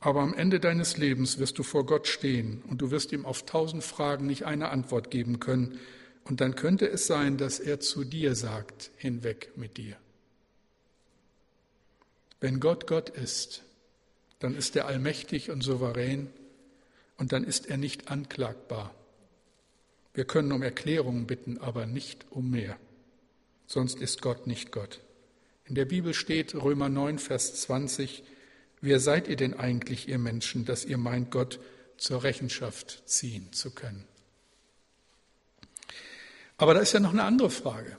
Aber 0.00 0.20
am 0.20 0.34
Ende 0.34 0.60
deines 0.60 0.96
Lebens 0.96 1.38
wirst 1.38 1.58
du 1.58 1.62
vor 1.62 1.84
Gott 1.84 2.06
stehen 2.06 2.62
und 2.68 2.80
du 2.80 2.90
wirst 2.90 3.12
ihm 3.12 3.26
auf 3.26 3.44
tausend 3.44 3.82
Fragen 3.82 4.26
nicht 4.26 4.44
eine 4.44 4.68
Antwort 4.68 5.10
geben 5.10 5.40
können. 5.40 5.78
Und 6.24 6.40
dann 6.40 6.54
könnte 6.54 6.88
es 6.88 7.06
sein, 7.06 7.36
dass 7.36 7.58
er 7.58 7.80
zu 7.80 8.04
dir 8.04 8.34
sagt, 8.34 8.90
hinweg 8.96 9.52
mit 9.56 9.76
dir. 9.76 9.96
Wenn 12.40 12.60
Gott 12.60 12.86
Gott 12.86 13.08
ist, 13.10 13.62
dann 14.38 14.54
ist 14.54 14.76
er 14.76 14.86
allmächtig 14.86 15.50
und 15.50 15.62
souverän 15.62 16.28
und 17.16 17.32
dann 17.32 17.42
ist 17.42 17.68
er 17.68 17.76
nicht 17.76 18.10
anklagbar. 18.10 18.94
Wir 20.14 20.24
können 20.24 20.52
um 20.52 20.62
Erklärungen 20.62 21.26
bitten, 21.26 21.58
aber 21.58 21.86
nicht 21.86 22.26
um 22.30 22.50
mehr. 22.50 22.78
Sonst 23.66 24.00
ist 24.00 24.22
Gott 24.22 24.46
nicht 24.46 24.70
Gott. 24.70 25.00
In 25.64 25.74
der 25.74 25.84
Bibel 25.84 26.14
steht 26.14 26.54
Römer 26.54 26.88
9, 26.88 27.18
Vers 27.18 27.60
20, 27.62 28.22
Wer 28.80 29.00
seid 29.00 29.28
ihr 29.28 29.36
denn 29.36 29.54
eigentlich, 29.54 30.08
ihr 30.08 30.18
Menschen, 30.18 30.64
dass 30.64 30.84
ihr 30.84 30.98
meint, 30.98 31.30
Gott 31.30 31.58
zur 31.96 32.22
Rechenschaft 32.22 33.02
ziehen 33.06 33.52
zu 33.52 33.70
können? 33.70 34.04
Aber 36.56 36.74
da 36.74 36.80
ist 36.80 36.92
ja 36.92 37.00
noch 37.00 37.12
eine 37.12 37.24
andere 37.24 37.50
Frage. 37.50 37.96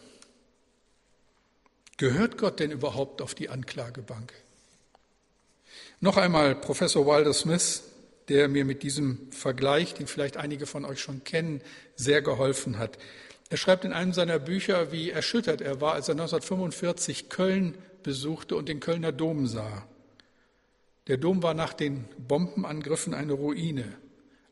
Gehört 1.98 2.38
Gott 2.38 2.60
denn 2.60 2.72
überhaupt 2.72 3.22
auf 3.22 3.36
die 3.36 3.50
Anklagebank? 3.50 4.34
Noch 6.00 6.15
einmal 6.15 6.56
Professor 6.56 7.06
Wilder 7.06 7.34
Smith, 7.34 7.84
der 8.30 8.48
mir 8.48 8.63
mit 8.63 8.84
diesem 8.84 9.32
Vergleich, 9.32 9.94
den 9.96 10.08
vielleicht 10.08 10.38
einige 10.38 10.65
von 10.65 10.86
euch 10.86 11.02
schon 11.02 11.24
kennen, 11.24 11.62
sehr 11.96 12.22
geholfen 12.22 12.78
hat. 12.78 12.98
Er 13.50 13.58
schreibt 13.58 13.84
in 13.84 13.92
einem 13.92 14.13
seiner 14.13 14.39
Bücher, 14.39 14.92
wie 14.92 15.10
erschüttert 15.10 15.60
er 15.60 15.82
war, 15.82 15.94
als 15.94 16.08
er 16.08 16.13
1945 16.13 17.30
Köln 17.30 17.78
besuchte 18.04 18.56
und 18.56 18.70
den 18.70 18.80
Kölner 18.80 19.12
Dom 19.12 19.48
sah. 19.48 19.86
Der 21.10 21.17
Dom 21.17 21.41
war 21.41 21.56
nach 21.56 21.74
den 21.74 22.06
Bombenangriffen 22.19 23.15
eine 23.15 23.34
Ruine. 23.34 23.98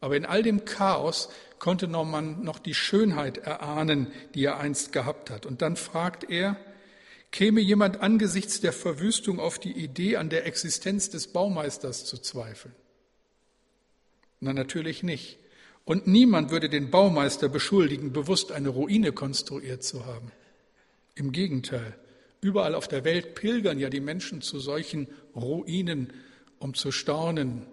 Aber 0.02 0.18
in 0.18 0.26
all 0.26 0.42
dem 0.42 0.66
Chaos 0.66 1.30
konnte 1.60 1.88
man 1.88 2.44
noch 2.44 2.58
die 2.58 2.74
Schönheit 2.74 3.38
erahnen, 3.38 4.08
die 4.34 4.44
er 4.44 4.60
einst 4.60 4.92
gehabt 4.92 5.30
hat. 5.30 5.46
Und 5.46 5.62
dann 5.62 5.76
fragt 5.76 6.30
er, 6.30 6.58
käme 7.32 7.62
jemand 7.62 8.02
angesichts 8.02 8.60
der 8.60 8.74
Verwüstung 8.74 9.40
auf 9.40 9.60
die 9.60 9.72
Idee, 9.72 10.18
an 10.18 10.30
der 10.30 10.48
Existenz 10.48 11.12
des 11.12 11.28
Baumeisters 11.28 12.06
zu 12.06 12.18
zweifeln? 12.18 12.74
Na, 14.40 14.52
natürlich 14.52 15.04
nicht. 15.04 15.38
Und 15.86 16.08
niemand 16.08 16.50
würde 16.50 16.70
den 16.70 16.90
Baumeister 16.90 17.50
beschuldigen, 17.50 18.14
bewusst 18.14 18.52
eine 18.52 18.70
Ruine 18.70 19.12
konstruiert 19.12 19.84
zu 19.84 20.08
haben. 20.08 20.32
Im 21.14 21.32
Gegenteil, 21.32 21.96
überall 22.42 22.74
auf 22.74 22.88
der 22.88 23.04
Welt 23.04 23.36
pilgern 23.36 23.78
ja 23.78 23.90
die 23.90 24.00
Menschen 24.00 24.42
zu 24.42 24.60
solchen 24.60 25.08
Ruinen 25.36 26.14
um 26.60 26.74
zu 26.74 26.92
staunen 26.92 27.68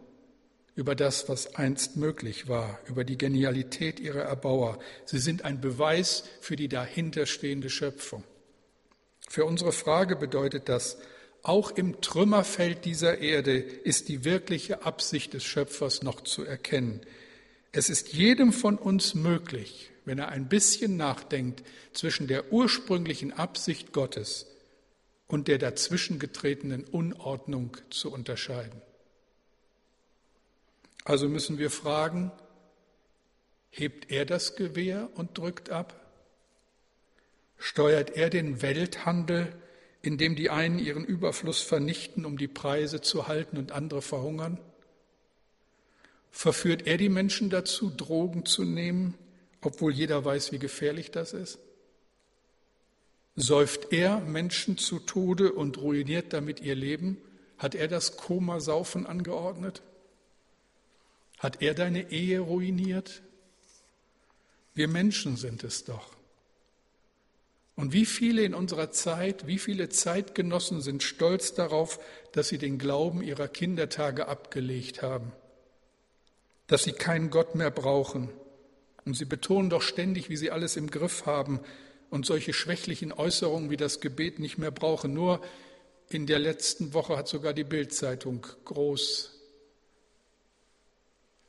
über 0.74 0.94
das, 0.94 1.28
was 1.28 1.54
einst 1.54 1.96
möglich 1.96 2.48
war, 2.48 2.80
über 2.86 3.04
die 3.04 3.18
Genialität 3.18 4.00
ihrer 4.00 4.22
Erbauer. 4.22 4.78
Sie 5.04 5.18
sind 5.18 5.44
ein 5.44 5.60
Beweis 5.60 6.24
für 6.40 6.56
die 6.56 6.68
dahinterstehende 6.68 7.70
Schöpfung. 7.70 8.24
Für 9.28 9.44
unsere 9.44 9.72
Frage 9.72 10.16
bedeutet 10.16 10.68
das, 10.68 10.98
auch 11.42 11.70
im 11.70 12.00
Trümmerfeld 12.00 12.84
dieser 12.84 13.18
Erde 13.18 13.56
ist 13.58 14.08
die 14.08 14.24
wirkliche 14.24 14.84
Absicht 14.84 15.34
des 15.34 15.44
Schöpfers 15.44 16.02
noch 16.02 16.22
zu 16.22 16.42
erkennen. 16.42 17.02
Es 17.70 17.90
ist 17.90 18.12
jedem 18.12 18.52
von 18.52 18.78
uns 18.78 19.14
möglich, 19.14 19.90
wenn 20.04 20.18
er 20.18 20.28
ein 20.28 20.48
bisschen 20.48 20.96
nachdenkt, 20.96 21.62
zwischen 21.92 22.26
der 22.26 22.52
ursprünglichen 22.52 23.32
Absicht 23.32 23.92
Gottes 23.92 24.46
und 25.26 25.48
der 25.48 25.58
dazwischen 25.58 26.18
getretenen 26.18 26.84
Unordnung 26.84 27.76
zu 27.90 28.12
unterscheiden. 28.12 28.80
Also 31.04 31.28
müssen 31.28 31.58
wir 31.58 31.70
fragen, 31.70 32.32
hebt 33.70 34.10
er 34.10 34.24
das 34.24 34.56
Gewehr 34.56 35.10
und 35.14 35.36
drückt 35.36 35.70
ab? 35.70 36.00
Steuert 37.58 38.10
er 38.16 38.30
den 38.30 38.62
Welthandel, 38.62 39.54
in 40.02 40.18
dem 40.18 40.36
die 40.36 40.50
einen 40.50 40.78
ihren 40.78 41.04
Überfluss 41.04 41.60
vernichten, 41.60 42.24
um 42.24 42.36
die 42.36 42.48
Preise 42.48 43.00
zu 43.00 43.28
halten 43.28 43.56
und 43.56 43.72
andere 43.72 44.02
verhungern? 44.02 44.58
Verführt 46.30 46.86
er 46.86 46.96
die 46.96 47.08
Menschen 47.08 47.48
dazu, 47.48 47.90
Drogen 47.90 48.44
zu 48.44 48.64
nehmen, 48.64 49.14
obwohl 49.60 49.92
jeder 49.92 50.24
weiß, 50.24 50.52
wie 50.52 50.58
gefährlich 50.58 51.10
das 51.10 51.32
ist? 51.32 51.58
Säuft 53.36 53.92
er 53.92 54.20
Menschen 54.20 54.78
zu 54.78 55.00
Tode 55.00 55.52
und 55.52 55.78
ruiniert 55.78 56.32
damit 56.32 56.60
ihr 56.60 56.74
Leben? 56.74 57.18
Hat 57.58 57.74
er 57.74 57.88
das 57.88 58.16
Komasaufen 58.16 59.06
angeordnet? 59.06 59.82
Hat 61.38 61.60
er 61.60 61.74
deine 61.74 62.12
Ehe 62.12 62.40
ruiniert? 62.40 63.22
Wir 64.74 64.88
Menschen 64.88 65.36
sind 65.36 65.64
es 65.64 65.84
doch. 65.84 66.14
Und 67.76 67.92
wie 67.92 68.06
viele 68.06 68.42
in 68.42 68.54
unserer 68.54 68.92
Zeit, 68.92 69.48
wie 69.48 69.58
viele 69.58 69.88
Zeitgenossen 69.88 70.80
sind 70.80 71.02
stolz 71.02 71.54
darauf, 71.54 71.98
dass 72.32 72.48
sie 72.48 72.58
den 72.58 72.78
Glauben 72.78 73.20
ihrer 73.20 73.48
Kindertage 73.48 74.28
abgelegt 74.28 75.02
haben, 75.02 75.32
dass 76.68 76.84
sie 76.84 76.92
keinen 76.92 77.30
Gott 77.30 77.56
mehr 77.56 77.72
brauchen. 77.72 78.30
Und 79.04 79.16
sie 79.16 79.24
betonen 79.24 79.70
doch 79.70 79.82
ständig, 79.82 80.30
wie 80.30 80.36
sie 80.36 80.52
alles 80.52 80.76
im 80.76 80.88
Griff 80.88 81.26
haben, 81.26 81.60
und 82.10 82.26
solche 82.26 82.52
schwächlichen 82.52 83.12
Äußerungen 83.12 83.70
wie 83.70 83.76
das 83.76 84.00
Gebet 84.00 84.38
nicht 84.38 84.58
mehr 84.58 84.70
brauchen. 84.70 85.12
Nur 85.14 85.40
in 86.08 86.26
der 86.26 86.38
letzten 86.38 86.94
Woche 86.94 87.16
hat 87.16 87.28
sogar 87.28 87.52
die 87.52 87.64
Bildzeitung 87.64 88.46
groß 88.64 89.30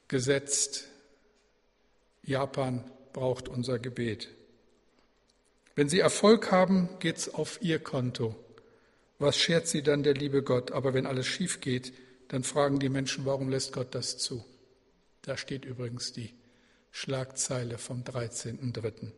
gesetzt, 0.08 0.88
Japan 2.24 2.84
braucht 3.13 3.48
unser 3.48 3.80
Gebet. 3.80 4.30
Wenn 5.76 5.89
Sie 5.89 6.00
Erfolg 6.00 6.52
haben, 6.52 6.89
geht's 7.00 7.34
auf 7.34 7.60
Ihr 7.62 7.80
Konto. 7.80 8.36
Was 9.20 9.38
schert 9.38 9.68
Sie 9.68 9.84
dann 9.84 10.04
der 10.04 10.13
liebe 10.13 10.41
Gott? 10.41 10.72
Aber 10.72 10.94
wenn 10.94 11.06
alles 11.06 11.28
schief 11.28 11.62
geht, 11.62 11.94
dann 12.28 12.44
fragen 12.44 12.80
die 12.80 12.89
Menschen, 12.89 13.26
warum 13.26 13.50
lässt 13.50 13.74
Gott 13.74 13.94
das 13.94 14.18
zu? 14.18 14.44
Da 15.22 15.38
steht 15.38 15.65
übrigens 15.65 16.13
die 16.13 16.34
Schlagzeile 16.91 17.78
vom 17.78 18.04
13.3. 18.04 19.12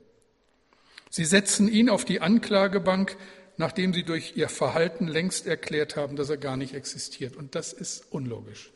Sie 1.10 1.26
setzen 1.26 1.68
ihn 1.68 1.90
auf 1.90 2.06
die 2.06 2.22
Anklagebank, 2.22 3.18
nachdem 3.58 3.94
sie 3.94 4.04
durch 4.04 4.34
ihr 4.36 4.50
Verhalten 4.50 5.08
längst 5.08 5.48
erklärt 5.48 5.96
haben, 5.96 6.16
dass 6.16 6.30
er 6.30 6.38
gar 6.38 6.58
nicht 6.58 6.74
existiert. 6.74 7.36
Und 7.36 7.56
das 7.56 7.74
ist 7.74 8.12
unlogisch, 8.12 8.72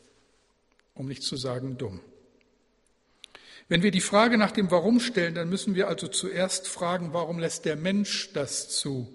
um 0.94 1.06
nicht 1.06 1.22
zu 1.22 1.36
sagen 1.36 1.78
dumm. 1.78 2.00
Wenn 3.68 3.82
wir 3.82 3.90
die 3.90 4.00
Frage 4.00 4.38
nach 4.38 4.50
dem 4.50 4.70
Warum 4.70 5.00
stellen, 5.00 5.34
dann 5.34 5.48
müssen 5.48 5.74
wir 5.74 5.88
also 5.88 6.08
zuerst 6.08 6.68
fragen, 6.68 7.12
warum 7.12 7.38
lässt 7.38 7.64
der 7.64 7.76
Mensch 7.76 8.32
das 8.32 8.68
zu? 8.68 9.08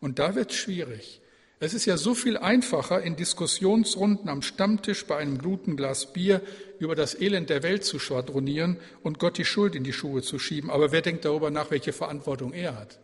Und 0.00 0.18
da 0.18 0.34
wird 0.34 0.50
es 0.50 0.56
schwierig. 0.56 1.20
Es 1.60 1.74
ist 1.74 1.86
ja 1.86 1.96
so 1.96 2.14
viel 2.14 2.36
einfacher, 2.36 3.02
in 3.02 3.16
Diskussionsrunden 3.16 4.28
am 4.28 4.42
Stammtisch 4.42 5.06
bei 5.06 5.16
einem 5.16 5.38
guten 5.38 5.76
Glas 5.76 6.12
Bier 6.12 6.40
über 6.78 6.94
das 6.94 7.20
Elend 7.20 7.50
der 7.50 7.64
Welt 7.64 7.84
zu 7.84 7.98
schwadronieren 7.98 8.78
und 9.02 9.18
Gott 9.18 9.38
die 9.38 9.44
Schuld 9.44 9.74
in 9.74 9.82
die 9.82 9.92
Schuhe 9.92 10.22
zu 10.22 10.38
schieben. 10.38 10.70
Aber 10.70 10.92
wer 10.92 11.02
denkt 11.02 11.24
darüber 11.24 11.50
nach, 11.50 11.72
welche 11.72 11.92
Verantwortung 11.92 12.52
er 12.52 12.76
hat? 12.76 13.00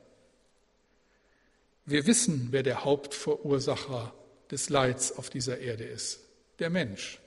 Wir 1.84 2.06
wissen, 2.06 2.48
wer 2.52 2.62
der 2.62 2.84
Hauptverursacher 2.84 4.14
des 4.50 4.70
Leids 4.70 5.12
auf 5.12 5.30
dieser 5.30 5.58
Erde 5.58 5.84
ist. 5.84 6.20
Der 6.60 6.70
Mensch. 6.70 7.20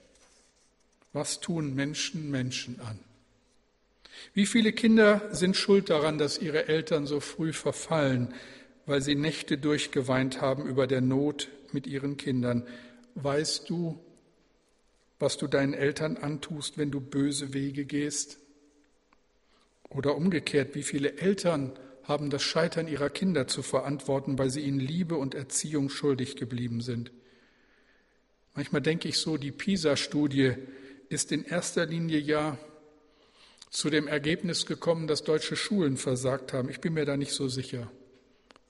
Was 1.12 1.40
tun 1.40 1.74
Menschen 1.74 2.30
Menschen 2.30 2.80
an? 2.80 2.98
Wie 4.34 4.46
viele 4.46 4.72
Kinder 4.72 5.22
sind 5.30 5.56
schuld 5.56 5.90
daran, 5.90 6.18
dass 6.18 6.38
ihre 6.38 6.68
Eltern 6.68 7.06
so 7.06 7.20
früh 7.20 7.52
verfallen, 7.52 8.34
weil 8.88 9.02
sie 9.02 9.14
Nächte 9.14 9.58
durchgeweint 9.58 10.40
haben 10.40 10.66
über 10.66 10.86
der 10.86 11.02
Not 11.02 11.48
mit 11.72 11.86
ihren 11.86 12.16
Kindern? 12.16 12.66
Weißt 13.16 13.68
du, 13.68 14.00
was 15.18 15.36
du 15.36 15.46
deinen 15.46 15.74
Eltern 15.74 16.16
antust, 16.16 16.78
wenn 16.78 16.90
du 16.90 16.98
böse 16.98 17.52
Wege 17.52 17.84
gehst? 17.84 18.38
Oder 19.90 20.16
umgekehrt, 20.16 20.74
wie 20.74 20.82
viele 20.82 21.18
Eltern 21.18 21.78
haben 22.04 22.30
das 22.30 22.42
Scheitern 22.42 22.88
ihrer 22.88 23.10
Kinder 23.10 23.46
zu 23.46 23.62
verantworten, 23.62 24.38
weil 24.38 24.48
sie 24.48 24.62
ihnen 24.62 24.80
Liebe 24.80 25.16
und 25.16 25.34
Erziehung 25.34 25.90
schuldig 25.90 26.36
geblieben 26.36 26.80
sind? 26.80 27.12
Manchmal 28.54 28.80
denke 28.80 29.08
ich 29.08 29.18
so, 29.18 29.36
die 29.36 29.52
PISA-Studie 29.52 30.54
ist 31.10 31.30
in 31.30 31.44
erster 31.44 31.84
Linie 31.84 32.18
ja 32.18 32.56
zu 33.68 33.90
dem 33.90 34.08
Ergebnis 34.08 34.64
gekommen, 34.64 35.06
dass 35.08 35.24
deutsche 35.24 35.56
Schulen 35.56 35.98
versagt 35.98 36.54
haben. 36.54 36.70
Ich 36.70 36.80
bin 36.80 36.94
mir 36.94 37.04
da 37.04 37.18
nicht 37.18 37.32
so 37.32 37.48
sicher. 37.48 37.90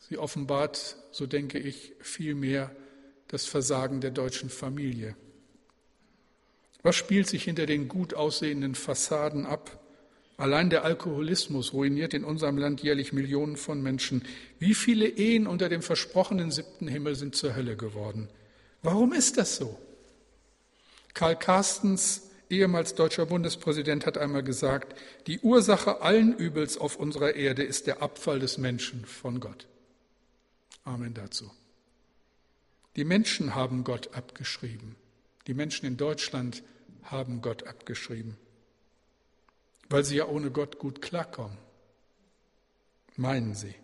Sie 0.08 0.18
offenbart, 0.18 0.96
so 1.10 1.26
denke 1.26 1.58
ich, 1.58 1.92
vielmehr 2.00 2.74
das 3.28 3.46
Versagen 3.46 4.00
der 4.00 4.10
deutschen 4.10 4.48
Familie. 4.48 5.14
Was 6.82 6.96
spielt 6.96 7.26
sich 7.26 7.44
hinter 7.44 7.66
den 7.66 7.88
gut 7.88 8.14
aussehenden 8.14 8.74
Fassaden 8.74 9.44
ab? 9.44 9.84
Allein 10.36 10.70
der 10.70 10.84
Alkoholismus 10.84 11.72
ruiniert 11.72 12.14
in 12.14 12.24
unserem 12.24 12.56
Land 12.56 12.82
jährlich 12.82 13.12
Millionen 13.12 13.56
von 13.56 13.82
Menschen. 13.82 14.24
Wie 14.58 14.74
viele 14.74 15.08
Ehen 15.08 15.46
unter 15.46 15.68
dem 15.68 15.82
versprochenen 15.82 16.50
siebten 16.52 16.86
Himmel 16.86 17.16
sind 17.16 17.34
zur 17.34 17.56
Hölle 17.56 17.76
geworden? 17.76 18.28
Warum 18.82 19.12
ist 19.12 19.36
das 19.36 19.56
so? 19.56 19.78
Karl 21.12 21.36
Carstens 21.36 22.28
ehemals 22.50 22.94
deutscher 22.94 23.26
Bundespräsident, 23.26 24.06
hat 24.06 24.18
einmal 24.18 24.42
gesagt, 24.42 24.98
die 25.26 25.40
Ursache 25.40 26.00
allen 26.02 26.34
Übels 26.34 26.78
auf 26.78 26.96
unserer 26.96 27.34
Erde 27.34 27.62
ist 27.62 27.86
der 27.86 28.02
Abfall 28.02 28.38
des 28.38 28.58
Menschen 28.58 29.04
von 29.04 29.40
Gott. 29.40 29.66
Amen 30.88 31.12
dazu. 31.12 31.50
Die 32.96 33.04
Menschen 33.04 33.54
haben 33.54 33.84
Gott 33.84 34.14
abgeschrieben. 34.14 34.96
Die 35.46 35.52
Menschen 35.52 35.84
in 35.84 35.98
Deutschland 35.98 36.62
haben 37.02 37.42
Gott 37.42 37.66
abgeschrieben, 37.66 38.38
weil 39.90 40.02
sie 40.02 40.16
ja 40.16 40.26
ohne 40.26 40.50
Gott 40.50 40.78
gut 40.78 41.02
klarkommen. 41.02 41.58
Meinen 43.16 43.54
sie. 43.54 43.74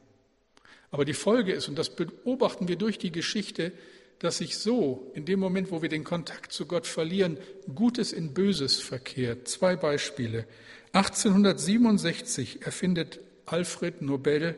Aber 0.90 1.04
die 1.04 1.12
Folge 1.12 1.52
ist, 1.52 1.68
und 1.68 1.76
das 1.76 1.94
beobachten 1.94 2.68
wir 2.68 2.76
durch 2.76 2.98
die 2.98 3.12
Geschichte, 3.12 3.72
dass 4.18 4.38
sich 4.38 4.56
so 4.56 5.10
in 5.14 5.26
dem 5.26 5.40
Moment, 5.40 5.70
wo 5.70 5.82
wir 5.82 5.90
den 5.90 6.04
Kontakt 6.04 6.52
zu 6.52 6.64
Gott 6.64 6.86
verlieren, 6.86 7.36
Gutes 7.74 8.12
in 8.12 8.32
Böses 8.32 8.80
verkehrt. 8.80 9.46
Zwei 9.46 9.76
Beispiele. 9.76 10.46
1867 10.92 12.62
erfindet 12.64 13.20
Alfred 13.44 14.00
Nobel 14.00 14.56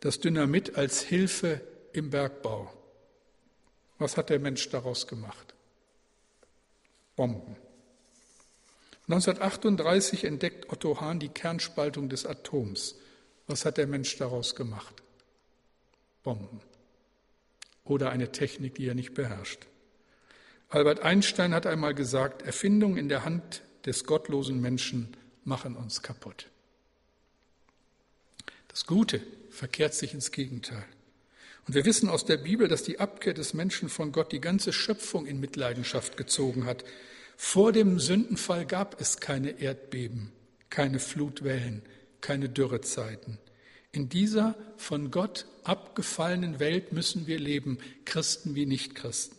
das 0.00 0.20
Dynamit 0.20 0.76
als 0.76 1.02
Hilfe 1.02 1.60
im 1.96 2.10
Bergbau. 2.10 2.72
Was 3.98 4.16
hat 4.16 4.30
der 4.30 4.38
Mensch 4.38 4.68
daraus 4.70 5.06
gemacht? 5.06 5.54
Bomben. 7.16 7.56
1938 9.08 10.24
entdeckt 10.24 10.72
Otto 10.72 11.00
Hahn 11.00 11.20
die 11.20 11.28
Kernspaltung 11.28 12.08
des 12.08 12.26
Atoms. 12.26 12.96
Was 13.46 13.64
hat 13.64 13.76
der 13.76 13.86
Mensch 13.86 14.16
daraus 14.16 14.54
gemacht? 14.54 15.02
Bomben 16.22 16.60
oder 17.84 18.10
eine 18.10 18.32
Technik, 18.32 18.74
die 18.74 18.88
er 18.88 18.94
nicht 18.94 19.14
beherrscht. 19.14 19.66
Albert 20.70 21.00
Einstein 21.00 21.54
hat 21.54 21.66
einmal 21.66 21.94
gesagt, 21.94 22.42
Erfindungen 22.42 22.96
in 22.96 23.08
der 23.08 23.24
Hand 23.24 23.62
des 23.86 24.04
gottlosen 24.04 24.60
Menschen 24.60 25.16
machen 25.44 25.76
uns 25.76 26.02
kaputt. 26.02 26.48
Das 28.68 28.86
Gute 28.86 29.20
verkehrt 29.50 29.94
sich 29.94 30.14
ins 30.14 30.32
Gegenteil. 30.32 30.84
Und 31.66 31.74
wir 31.74 31.84
wissen 31.84 32.08
aus 32.08 32.24
der 32.24 32.36
Bibel, 32.36 32.68
dass 32.68 32.82
die 32.82 33.00
Abkehr 33.00 33.32
des 33.32 33.54
Menschen 33.54 33.88
von 33.88 34.12
Gott 34.12 34.32
die 34.32 34.40
ganze 34.40 34.72
Schöpfung 34.72 35.26
in 35.26 35.40
Mitleidenschaft 35.40 36.16
gezogen 36.16 36.66
hat. 36.66 36.84
Vor 37.36 37.72
dem 37.72 37.98
Sündenfall 37.98 38.66
gab 38.66 39.00
es 39.00 39.18
keine 39.18 39.60
Erdbeben, 39.60 40.32
keine 40.68 40.98
Flutwellen, 40.98 41.82
keine 42.20 42.48
Dürrezeiten. 42.48 43.38
In 43.92 44.08
dieser 44.08 44.56
von 44.76 45.10
Gott 45.10 45.46
abgefallenen 45.62 46.58
Welt 46.58 46.92
müssen 46.92 47.26
wir 47.26 47.38
leben, 47.38 47.78
Christen 48.04 48.54
wie 48.54 48.66
Nichtchristen. 48.66 49.38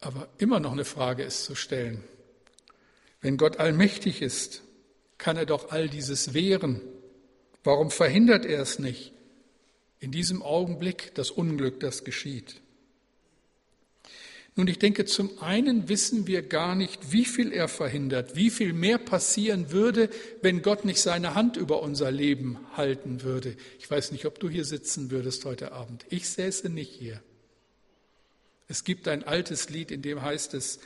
Aber 0.00 0.28
immer 0.36 0.60
noch 0.60 0.72
eine 0.72 0.84
Frage 0.84 1.22
ist 1.22 1.44
zu 1.44 1.54
stellen. 1.54 2.04
Wenn 3.22 3.38
Gott 3.38 3.56
allmächtig 3.56 4.20
ist, 4.20 4.62
kann 5.16 5.38
er 5.38 5.46
doch 5.46 5.70
all 5.70 5.88
dieses 5.88 6.34
wehren. 6.34 6.82
Warum 7.64 7.90
verhindert 7.90 8.44
er 8.44 8.60
es 8.60 8.78
nicht? 8.78 9.13
In 10.04 10.12
diesem 10.12 10.42
Augenblick 10.42 11.14
das 11.14 11.30
Unglück, 11.30 11.80
das 11.80 12.04
geschieht. 12.04 12.60
Nun, 14.54 14.68
ich 14.68 14.78
denke, 14.78 15.06
zum 15.06 15.40
einen 15.40 15.88
wissen 15.88 16.26
wir 16.26 16.42
gar 16.42 16.74
nicht, 16.74 17.10
wie 17.10 17.24
viel 17.24 17.50
er 17.54 17.68
verhindert, 17.68 18.36
wie 18.36 18.50
viel 18.50 18.74
mehr 18.74 18.98
passieren 18.98 19.72
würde, 19.72 20.10
wenn 20.42 20.60
Gott 20.60 20.84
nicht 20.84 21.00
seine 21.00 21.34
Hand 21.34 21.56
über 21.56 21.80
unser 21.80 22.10
Leben 22.10 22.58
halten 22.76 23.22
würde. 23.22 23.56
Ich 23.78 23.90
weiß 23.90 24.12
nicht, 24.12 24.26
ob 24.26 24.38
du 24.38 24.50
hier 24.50 24.66
sitzen 24.66 25.10
würdest 25.10 25.46
heute 25.46 25.72
Abend. 25.72 26.04
Ich 26.10 26.28
säße 26.28 26.68
nicht 26.68 26.92
hier. 26.92 27.22
Es 28.68 28.84
gibt 28.84 29.08
ein 29.08 29.24
altes 29.24 29.70
Lied, 29.70 29.90
in 29.90 30.02
dem 30.02 30.20
heißt 30.20 30.52
es, 30.52 30.80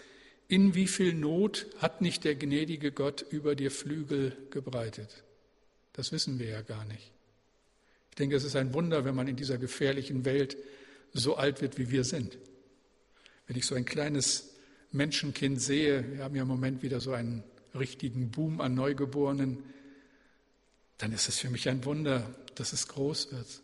in 0.46 0.76
wie 0.76 0.86
viel 0.86 1.12
Not 1.12 1.66
hat 1.78 2.02
nicht 2.02 2.22
der 2.22 2.36
gnädige 2.36 2.92
Gott 2.92 3.26
über 3.30 3.56
dir 3.56 3.72
Flügel 3.72 4.36
gebreitet? 4.50 5.24
Das 5.92 6.12
wissen 6.12 6.38
wir 6.38 6.46
ja 6.46 6.62
gar 6.62 6.84
nicht. 6.84 7.17
Ich 8.18 8.20
denke, 8.20 8.34
es 8.34 8.42
ist 8.42 8.56
ein 8.56 8.74
Wunder, 8.74 9.04
wenn 9.04 9.14
man 9.14 9.28
in 9.28 9.36
dieser 9.36 9.58
gefährlichen 9.58 10.24
Welt 10.24 10.56
so 11.12 11.36
alt 11.36 11.62
wird, 11.62 11.78
wie 11.78 11.92
wir 11.92 12.02
sind. 12.02 12.36
Wenn 13.46 13.56
ich 13.56 13.64
so 13.64 13.76
ein 13.76 13.84
kleines 13.84 14.56
Menschenkind 14.90 15.62
sehe, 15.62 16.16
wir 16.16 16.24
haben 16.24 16.34
ja 16.34 16.42
im 16.42 16.48
Moment 16.48 16.82
wieder 16.82 16.98
so 16.98 17.12
einen 17.12 17.44
richtigen 17.78 18.32
Boom 18.32 18.60
an 18.60 18.74
Neugeborenen, 18.74 19.62
dann 20.98 21.12
ist 21.12 21.28
es 21.28 21.38
für 21.38 21.48
mich 21.48 21.68
ein 21.68 21.84
Wunder, 21.84 22.34
dass 22.56 22.72
es 22.72 22.88
groß 22.88 23.30
wird, 23.30 23.62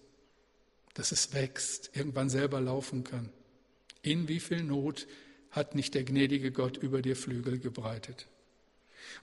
dass 0.95 1.11
es 1.11 1.35
wächst, 1.35 1.91
irgendwann 1.97 2.31
selber 2.31 2.61
laufen 2.61 3.03
kann. 3.03 3.31
In 4.03 4.29
wie 4.29 4.39
viel 4.39 4.63
Not 4.63 5.09
hat 5.51 5.75
nicht 5.75 5.95
der 5.95 6.05
gnädige 6.05 6.53
Gott 6.53 6.77
über 6.77 7.03
dir 7.03 7.17
Flügel 7.17 7.59
gebreitet? 7.59 8.29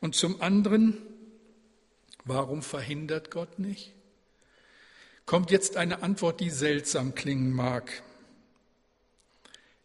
Und 0.01 0.13
zum 0.13 0.41
anderen, 0.41 0.97
warum 2.25 2.61
verhindert 2.61 3.31
Gott 3.31 3.59
nicht? 3.59 3.93
Kommt 5.25 5.51
jetzt 5.51 5.77
eine 5.77 6.03
Antwort, 6.03 6.39
die 6.39 6.49
seltsam 6.49 7.15
klingen 7.15 7.51
mag. 7.51 8.03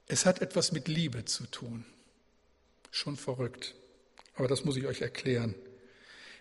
Es 0.09 0.27
hat 0.27 0.40
etwas 0.40 0.72
mit 0.72 0.88
Liebe 0.88 1.25
zu 1.25 1.46
tun. 1.46 1.85
Schon 2.90 3.16
verrückt. 3.16 3.75
Aber 4.37 4.49
das 4.49 4.64
muss 4.64 4.77
ich 4.77 4.87
euch 4.87 5.03
erklären. 5.03 5.55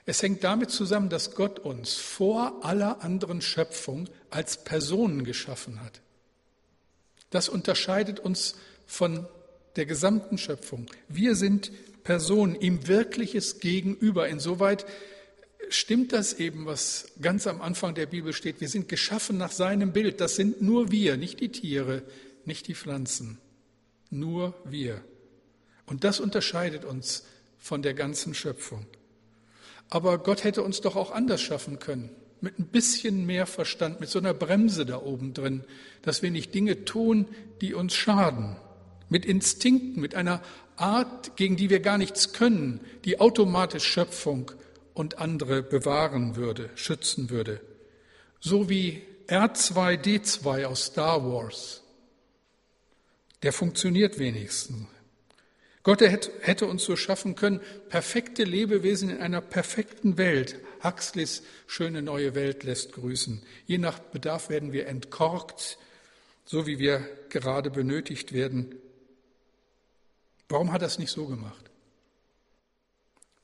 Es 0.05 0.21
hängt 0.21 0.43
damit 0.43 0.69
zusammen, 0.69 1.09
dass 1.09 1.33
Gott 1.33 1.59
uns 1.59 1.95
vor 1.95 2.63
aller 2.63 3.01
anderen 3.03 3.41
Schöpfung 3.41 4.07
als 4.29 4.63
Personen 4.63 5.23
geschaffen 5.23 5.81
hat. 5.81 6.01
Das 7.31 7.49
unterscheidet 7.49 8.19
uns 8.19 8.55
von 8.85 9.27
der 9.75 9.85
gesamten 9.85 10.37
Schöpfung. 10.37 10.85
Wir 11.07 11.35
sind 11.35 11.71
Personen, 12.03 12.55
ihm 12.55 12.87
wirkliches 12.87 13.59
Gegenüber. 13.59 14.29
Insoweit 14.29 14.85
stimmt 15.69 16.13
das 16.13 16.33
eben, 16.33 16.65
was 16.65 17.11
ganz 17.21 17.47
am 17.47 17.61
Anfang 17.61 17.95
der 17.95 18.05
Bibel 18.05 18.33
steht. 18.33 18.61
Wir 18.61 18.69
sind 18.69 18.89
geschaffen 18.89 19.37
nach 19.37 19.51
seinem 19.51 19.93
Bild. 19.93 20.21
Das 20.21 20.35
sind 20.35 20.61
nur 20.61 20.91
wir, 20.91 21.17
nicht 21.17 21.39
die 21.39 21.49
Tiere, 21.49 22.03
nicht 22.45 22.67
die 22.67 22.75
Pflanzen 22.75 23.39
nur 24.15 24.53
wir. 24.63 25.01
Und 25.85 26.03
das 26.03 26.19
unterscheidet 26.19 26.85
uns 26.85 27.23
von 27.59 27.81
der 27.81 27.93
ganzen 27.93 28.33
Schöpfung. 28.33 28.85
Aber 29.89 30.17
Gott 30.17 30.43
hätte 30.43 30.63
uns 30.63 30.81
doch 30.81 30.95
auch 30.95 31.11
anders 31.11 31.41
schaffen 31.41 31.79
können, 31.79 32.09
mit 32.41 32.59
ein 32.59 32.67
bisschen 32.67 33.25
mehr 33.25 33.45
Verstand, 33.45 33.99
mit 33.99 34.09
so 34.09 34.19
einer 34.19 34.33
Bremse 34.33 34.85
da 34.85 35.01
oben 35.01 35.33
drin, 35.33 35.63
dass 36.01 36.21
wir 36.21 36.31
nicht 36.31 36.53
Dinge 36.53 36.85
tun, 36.85 37.27
die 37.61 37.73
uns 37.73 37.93
schaden, 37.93 38.55
mit 39.09 39.25
Instinkten, 39.25 40.01
mit 40.01 40.15
einer 40.15 40.41
Art, 40.75 41.37
gegen 41.37 41.55
die 41.55 41.69
wir 41.69 41.79
gar 41.79 41.97
nichts 41.97 42.33
können, 42.33 42.79
die 43.05 43.19
automatisch 43.19 43.85
Schöpfung 43.85 44.51
und 44.95 45.19
andere 45.19 45.61
bewahren 45.61 46.35
würde, 46.35 46.71
schützen 46.73 47.29
würde. 47.29 47.61
So 48.39 48.69
wie 48.69 49.03
R2D2 49.27 50.65
aus 50.65 50.85
Star 50.85 51.23
Wars. 51.23 51.83
Der 53.43 53.53
funktioniert 53.53 54.17
wenigstens. 54.17 54.87
Gott 55.83 56.01
hätte 56.01 56.65
uns 56.65 56.83
so 56.83 56.95
schaffen 56.95 57.35
können, 57.35 57.61
perfekte 57.89 58.43
Lebewesen 58.43 59.11
in 59.11 59.17
einer 59.19 59.41
perfekten 59.41 60.17
Welt. 60.17 60.59
Huxleys 60.83 61.43
schöne 61.67 62.01
neue 62.01 62.33
Welt 62.33 62.63
lässt 62.63 62.93
grüßen. 62.93 63.43
Je 63.67 63.77
nach 63.77 63.99
Bedarf 63.99 64.49
werden 64.49 64.71
wir 64.71 64.87
entkorkt, 64.87 65.77
so 66.43 66.65
wie 66.65 66.79
wir 66.79 67.07
gerade 67.29 67.69
benötigt 67.69 68.33
werden. 68.33 68.73
Warum 70.49 70.71
hat 70.71 70.81
er 70.81 70.87
es 70.87 70.97
nicht 70.97 71.11
so 71.11 71.27
gemacht? 71.27 71.69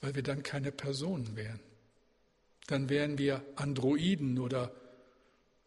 Weil 0.01 0.15
wir 0.15 0.23
dann 0.23 0.43
keine 0.43 0.71
Personen 0.71 1.35
wären. 1.35 1.59
Dann 2.67 2.89
wären 2.89 3.17
wir 3.17 3.43
Androiden 3.55 4.39
oder 4.39 4.71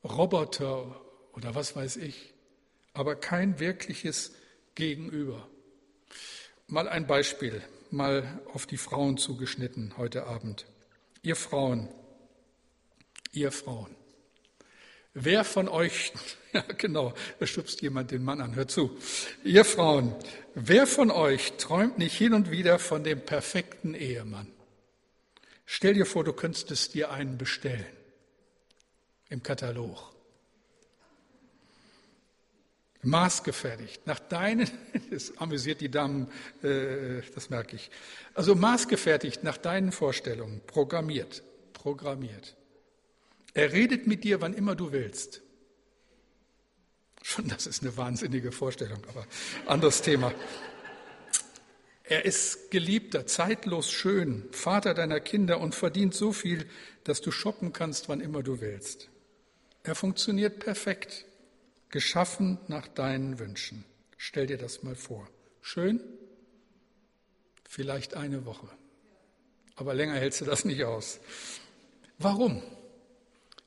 Roboter 0.04 1.00
oder 1.32 1.54
was 1.54 1.74
weiß 1.74 1.96
ich, 1.96 2.34
aber 2.92 3.16
kein 3.16 3.58
wirkliches 3.58 4.32
Gegenüber. 4.74 5.48
Mal 6.66 6.88
ein 6.88 7.06
Beispiel, 7.06 7.62
mal 7.90 8.40
auf 8.52 8.66
die 8.66 8.76
Frauen 8.76 9.16
zugeschnitten 9.16 9.96
heute 9.96 10.26
Abend. 10.26 10.66
Ihr 11.22 11.36
Frauen, 11.36 11.88
ihr 13.32 13.50
Frauen. 13.50 13.94
Wer 15.14 15.44
von 15.44 15.68
euch, 15.68 16.12
ja 16.52 16.62
genau, 16.76 17.14
da 17.38 17.46
schubst 17.46 17.80
jemand 17.82 18.10
den 18.10 18.24
Mann 18.24 18.40
an, 18.40 18.54
hört 18.54 18.70
zu. 18.70 18.98
Ihr 19.44 19.64
Frauen, 19.64 20.14
wer 20.54 20.86
von 20.86 21.10
euch 21.10 21.52
träumt 21.52 21.98
nicht 21.98 22.16
hin 22.16 22.34
und 22.34 22.50
wieder 22.50 22.78
von 22.78 23.04
dem 23.04 23.20
perfekten 23.20 23.94
Ehemann? 23.94 24.48
Stell 25.66 25.94
dir 25.94 26.04
vor, 26.04 26.24
du 26.24 26.32
könntest 26.32 26.94
dir 26.94 27.10
einen 27.10 27.38
bestellen 27.38 27.86
im 29.30 29.42
Katalog 29.42 30.14
maßgefertigt, 33.04 34.06
nach 34.06 34.18
deinen, 34.18 34.68
das 35.10 35.36
amüsiert 35.38 35.80
die 35.80 35.90
Damen, 35.90 36.28
äh, 36.62 37.22
das 37.34 37.50
merke 37.50 37.76
ich, 37.76 37.90
also 38.34 38.54
maßgefertigt 38.54 39.44
nach 39.44 39.56
deinen 39.56 39.92
Vorstellungen, 39.92 40.60
programmiert, 40.66 41.42
programmiert. 41.72 42.56
Er 43.54 43.72
redet 43.72 44.06
mit 44.06 44.24
dir, 44.24 44.40
wann 44.40 44.52
immer 44.52 44.74
du 44.74 44.92
willst. 44.92 45.42
Schon 47.22 47.48
das 47.48 47.66
ist 47.66 47.82
eine 47.82 47.96
wahnsinnige 47.96 48.52
Vorstellung, 48.52 49.02
aber 49.08 49.26
anderes 49.66 50.02
Thema. 50.02 50.34
Er 52.02 52.26
ist 52.26 52.70
geliebter, 52.70 53.26
zeitlos 53.26 53.90
schön, 53.90 54.46
Vater 54.50 54.92
deiner 54.92 55.20
Kinder 55.20 55.58
und 55.60 55.74
verdient 55.74 56.14
so 56.14 56.32
viel, 56.32 56.68
dass 57.04 57.22
du 57.22 57.30
shoppen 57.30 57.72
kannst, 57.72 58.10
wann 58.10 58.20
immer 58.20 58.42
du 58.42 58.60
willst. 58.60 59.08
Er 59.84 59.94
funktioniert 59.94 60.58
perfekt 60.58 61.24
geschaffen 61.88 62.58
nach 62.68 62.88
deinen 62.88 63.38
Wünschen. 63.38 63.84
Stell 64.18 64.46
dir 64.46 64.58
das 64.58 64.82
mal 64.82 64.96
vor. 64.96 65.28
Schön? 65.62 66.00
Vielleicht 67.66 68.14
eine 68.14 68.44
Woche. 68.44 68.68
Aber 69.76 69.94
länger 69.94 70.14
hältst 70.14 70.40
du 70.40 70.44
das 70.44 70.64
nicht 70.64 70.84
aus. 70.84 71.20
Warum? 72.18 72.62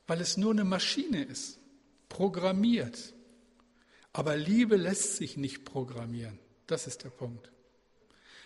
Weil 0.08 0.20
es 0.20 0.36
nur 0.36 0.50
eine 0.50 0.64
Maschine 0.64 1.22
ist, 1.22 1.58
programmiert. 2.08 3.14
Aber 4.12 4.36
Liebe 4.36 4.74
lässt 4.74 5.16
sich 5.16 5.36
nicht 5.36 5.64
programmieren. 5.64 6.40
Das 6.66 6.88
ist 6.88 7.04
der 7.04 7.10
Punkt. 7.10 7.52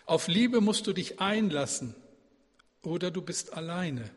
Auf 0.04 0.28
Liebe 0.28 0.60
musst 0.60 0.86
du 0.86 0.92
dich 0.92 1.20
einlassen 1.20 1.94
oder 2.82 3.10
du 3.10 3.22
bist 3.22 3.54
alleine. 3.54 4.10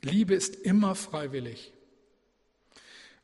Liebe 0.00 0.34
ist 0.34 0.56
immer 0.56 0.94
freiwillig. 0.94 1.72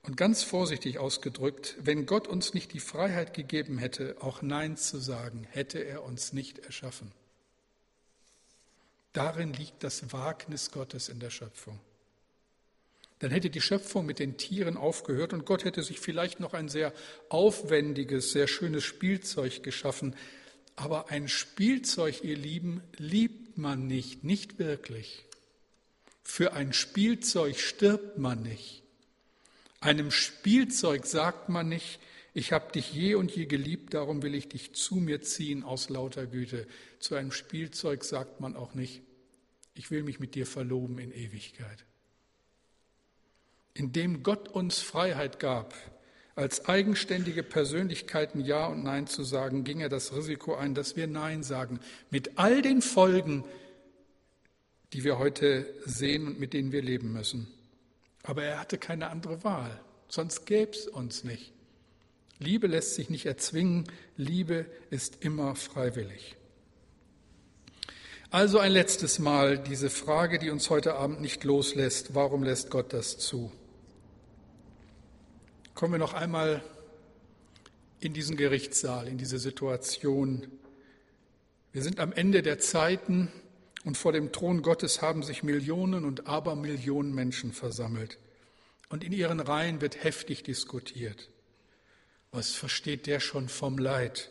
Und 0.02 0.16
ganz 0.16 0.42
vorsichtig 0.42 0.98
ausgedrückt, 0.98 1.74
wenn 1.80 2.06
Gott 2.06 2.28
uns 2.28 2.54
nicht 2.54 2.72
die 2.74 2.80
Freiheit 2.80 3.34
gegeben 3.34 3.78
hätte, 3.78 4.18
auch 4.20 4.40
Nein 4.42 4.76
zu 4.76 4.98
sagen, 4.98 5.44
hätte 5.50 5.78
er 5.78 6.04
uns 6.04 6.32
nicht 6.32 6.60
erschaffen. 6.60 7.10
Darin 9.14 9.54
liegt 9.54 9.82
das 9.82 10.12
Wagnis 10.12 10.70
Gottes 10.70 11.08
in 11.08 11.18
der 11.18 11.30
Schöpfung. 11.30 11.80
Dann 13.18 13.30
hätte 13.30 13.48
die 13.48 13.60
Schöpfung 13.60 14.04
mit 14.04 14.18
den 14.18 14.36
Tieren 14.36 14.76
aufgehört 14.76 15.32
und 15.32 15.46
Gott 15.46 15.64
hätte 15.64 15.82
sich 15.82 16.00
vielleicht 16.00 16.38
noch 16.38 16.52
ein 16.52 16.68
sehr 16.68 16.92
aufwendiges, 17.28 18.32
sehr 18.32 18.46
schönes 18.46 18.84
Spielzeug 18.84 19.62
geschaffen. 19.62 20.14
Aber 20.76 21.10
ein 21.10 21.28
Spielzeug, 21.28 22.22
ihr 22.22 22.36
Lieben, 22.36 22.82
liebt 22.98 23.56
man 23.56 23.86
nicht, 23.86 24.22
nicht 24.22 24.58
wirklich. 24.58 25.24
Für 26.22 26.52
ein 26.52 26.74
Spielzeug 26.74 27.58
stirbt 27.58 28.18
man 28.18 28.42
nicht. 28.42 28.82
Einem 29.80 30.10
Spielzeug 30.10 31.06
sagt 31.06 31.48
man 31.48 31.68
nicht, 31.68 31.98
ich 32.34 32.52
habe 32.52 32.70
dich 32.70 32.92
je 32.92 33.14
und 33.14 33.34
je 33.34 33.46
geliebt, 33.46 33.94
darum 33.94 34.22
will 34.22 34.34
ich 34.34 34.48
dich 34.50 34.74
zu 34.74 34.96
mir 34.96 35.22
ziehen 35.22 35.62
aus 35.62 35.88
lauter 35.88 36.26
Güte. 36.26 36.66
Zu 36.98 37.14
einem 37.14 37.32
Spielzeug 37.32 38.04
sagt 38.04 38.40
man 38.40 38.56
auch 38.56 38.74
nicht, 38.74 39.00
ich 39.72 39.90
will 39.90 40.02
mich 40.02 40.20
mit 40.20 40.34
dir 40.34 40.44
verloben 40.44 40.98
in 40.98 41.12
Ewigkeit. 41.12 41.86
Indem 43.78 44.22
Gott 44.22 44.48
uns 44.48 44.78
Freiheit 44.78 45.38
gab, 45.38 45.74
als 46.34 46.66
eigenständige 46.66 47.42
Persönlichkeiten 47.42 48.40
Ja 48.40 48.66
und 48.66 48.82
Nein 48.82 49.06
zu 49.06 49.22
sagen, 49.22 49.64
ging 49.64 49.80
er 49.80 49.90
das 49.90 50.16
Risiko 50.16 50.54
ein, 50.54 50.74
dass 50.74 50.96
wir 50.96 51.06
Nein 51.06 51.42
sagen, 51.42 51.78
mit 52.10 52.38
all 52.38 52.62
den 52.62 52.80
Folgen, 52.80 53.44
die 54.94 55.04
wir 55.04 55.18
heute 55.18 55.66
sehen 55.84 56.26
und 56.26 56.40
mit 56.40 56.54
denen 56.54 56.72
wir 56.72 56.80
leben 56.80 57.12
müssen. 57.12 57.48
Aber 58.22 58.44
er 58.44 58.60
hatte 58.60 58.78
keine 58.78 59.10
andere 59.10 59.44
Wahl, 59.44 59.78
sonst 60.08 60.46
gäbe 60.46 60.72
es 60.72 60.86
uns 60.86 61.22
nicht. 61.24 61.52
Liebe 62.38 62.68
lässt 62.68 62.94
sich 62.94 63.10
nicht 63.10 63.26
erzwingen, 63.26 63.84
Liebe 64.16 64.64
ist 64.88 65.22
immer 65.22 65.54
freiwillig. 65.54 66.36
Also 68.30 68.58
ein 68.58 68.72
letztes 68.72 69.18
Mal 69.18 69.58
diese 69.58 69.90
Frage, 69.90 70.38
die 70.38 70.50
uns 70.50 70.70
heute 70.70 70.94
Abend 70.94 71.20
nicht 71.20 71.44
loslässt, 71.44 72.14
warum 72.14 72.42
lässt 72.42 72.70
Gott 72.70 72.92
das 72.94 73.18
zu? 73.18 73.52
Kommen 75.76 75.92
wir 75.92 75.98
noch 75.98 76.14
einmal 76.14 76.62
in 78.00 78.14
diesen 78.14 78.38
Gerichtssaal, 78.38 79.08
in 79.08 79.18
diese 79.18 79.38
Situation. 79.38 80.46
Wir 81.70 81.82
sind 81.82 82.00
am 82.00 82.14
Ende 82.14 82.40
der 82.40 82.58
Zeiten 82.58 83.30
und 83.84 83.98
vor 83.98 84.12
dem 84.12 84.32
Thron 84.32 84.62
Gottes 84.62 85.02
haben 85.02 85.22
sich 85.22 85.42
Millionen 85.42 86.06
und 86.06 86.28
Abermillionen 86.28 87.14
Menschen 87.14 87.52
versammelt. 87.52 88.16
Und 88.88 89.04
in 89.04 89.12
ihren 89.12 89.38
Reihen 89.38 89.82
wird 89.82 90.02
heftig 90.02 90.42
diskutiert. 90.42 91.28
Was 92.32 92.52
versteht 92.52 93.06
der 93.06 93.20
schon 93.20 93.50
vom 93.50 93.76
Leid? 93.76 94.30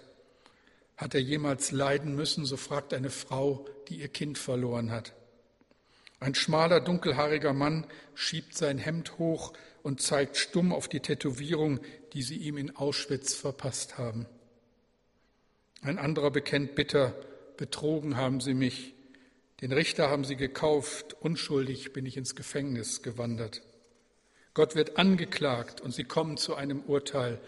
Hat 0.97 1.13
er 1.13 1.21
jemals 1.21 1.71
leiden 1.71 2.15
müssen? 2.15 2.45
So 2.45 2.57
fragt 2.57 2.91
eine 2.91 3.11
Frau, 3.11 3.67
die 3.87 3.97
ihr 3.97 4.07
Kind 4.07 4.39
verloren 4.39 4.89
hat. 4.89 5.13
Ein 6.19 6.33
schmaler, 6.33 6.81
dunkelhaariger 6.81 7.53
Mann 7.53 7.85
schiebt 8.15 8.57
sein 8.57 8.79
Hemd 8.79 9.19
hoch 9.19 9.53
und 9.85 10.01
zeigt 10.01 10.35
stumm 10.35 10.73
auf 10.73 10.87
die 10.87 10.99
Tätowierung, 10.99 11.79
die 12.13 12.23
sie 12.23 12.37
ihm 12.37 12.57
in 12.57 12.75
Auschwitz 12.75 13.35
verpasst 13.35 13.99
haben. 13.99 14.25
Ein 15.83 15.99
anderer 15.99 16.31
bekennt 16.31 16.73
bitter, 16.73 17.13
betrogen 17.55 18.17
haben 18.17 18.41
sie 18.41 18.55
mich, 18.55 18.95
den 19.61 19.71
Richter 19.71 20.09
haben 20.09 20.25
sie 20.25 20.37
gekauft, 20.37 21.15
unschuldig 21.21 21.93
bin 21.93 22.07
ich 22.07 22.17
ins 22.17 22.35
Gefängnis 22.35 23.03
gewandert. 23.03 23.61
Gott 24.55 24.73
wird 24.73 24.97
angeklagt 24.97 25.81
und 25.81 25.93
sie 25.93 26.03
kommen 26.03 26.37
zu 26.37 26.55
einem 26.55 26.81
Urteil. 26.81 27.39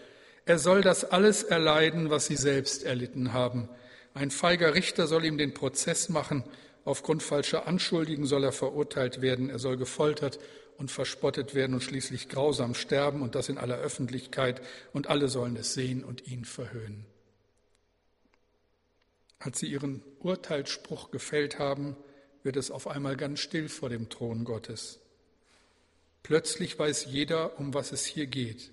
Er 0.46 0.60
soll 0.60 0.80
das 0.80 1.04
alles 1.04 1.42
erleiden, 1.42 2.08
was 2.08 2.26
sie 2.26 2.36
selbst 2.36 2.84
erlitten 2.84 3.32
haben. 3.32 3.68
Ein 4.14 4.30
feiger 4.30 4.74
Richter 4.74 5.08
soll 5.08 5.24
ihm 5.24 5.38
den 5.38 5.54
Prozess 5.54 6.08
machen. 6.08 6.44
Aufgrund 6.84 7.24
falscher 7.24 7.66
Anschuldigen 7.66 8.26
soll 8.26 8.44
er 8.44 8.52
verurteilt 8.52 9.22
werden. 9.22 9.50
Er 9.50 9.58
soll 9.58 9.76
gefoltert 9.76 10.38
und 10.78 10.92
verspottet 10.92 11.54
werden 11.54 11.74
und 11.74 11.82
schließlich 11.82 12.28
grausam 12.28 12.74
sterben 12.74 13.20
und 13.20 13.34
das 13.34 13.48
in 13.48 13.58
aller 13.58 13.76
Öffentlichkeit. 13.76 14.62
Und 14.92 15.08
alle 15.08 15.28
sollen 15.28 15.56
es 15.56 15.74
sehen 15.74 16.04
und 16.04 16.26
ihn 16.28 16.44
verhöhnen. 16.44 17.04
Als 19.40 19.58
sie 19.58 19.66
ihren 19.66 20.02
Urteilsspruch 20.20 21.10
gefällt 21.10 21.58
haben, 21.58 21.96
wird 22.44 22.56
es 22.56 22.70
auf 22.70 22.86
einmal 22.86 23.16
ganz 23.16 23.40
still 23.40 23.68
vor 23.68 23.88
dem 23.88 24.08
Thron 24.08 24.44
Gottes. 24.44 25.00
Plötzlich 26.22 26.78
weiß 26.78 27.06
jeder, 27.06 27.58
um 27.58 27.74
was 27.74 27.90
es 27.90 28.04
hier 28.04 28.26
geht. 28.26 28.70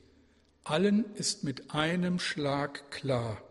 Allen 0.64 1.06
ist 1.16 1.44
mit 1.44 1.74
einem 1.74 2.20
Schlag 2.20 2.92
klar, 2.92 3.42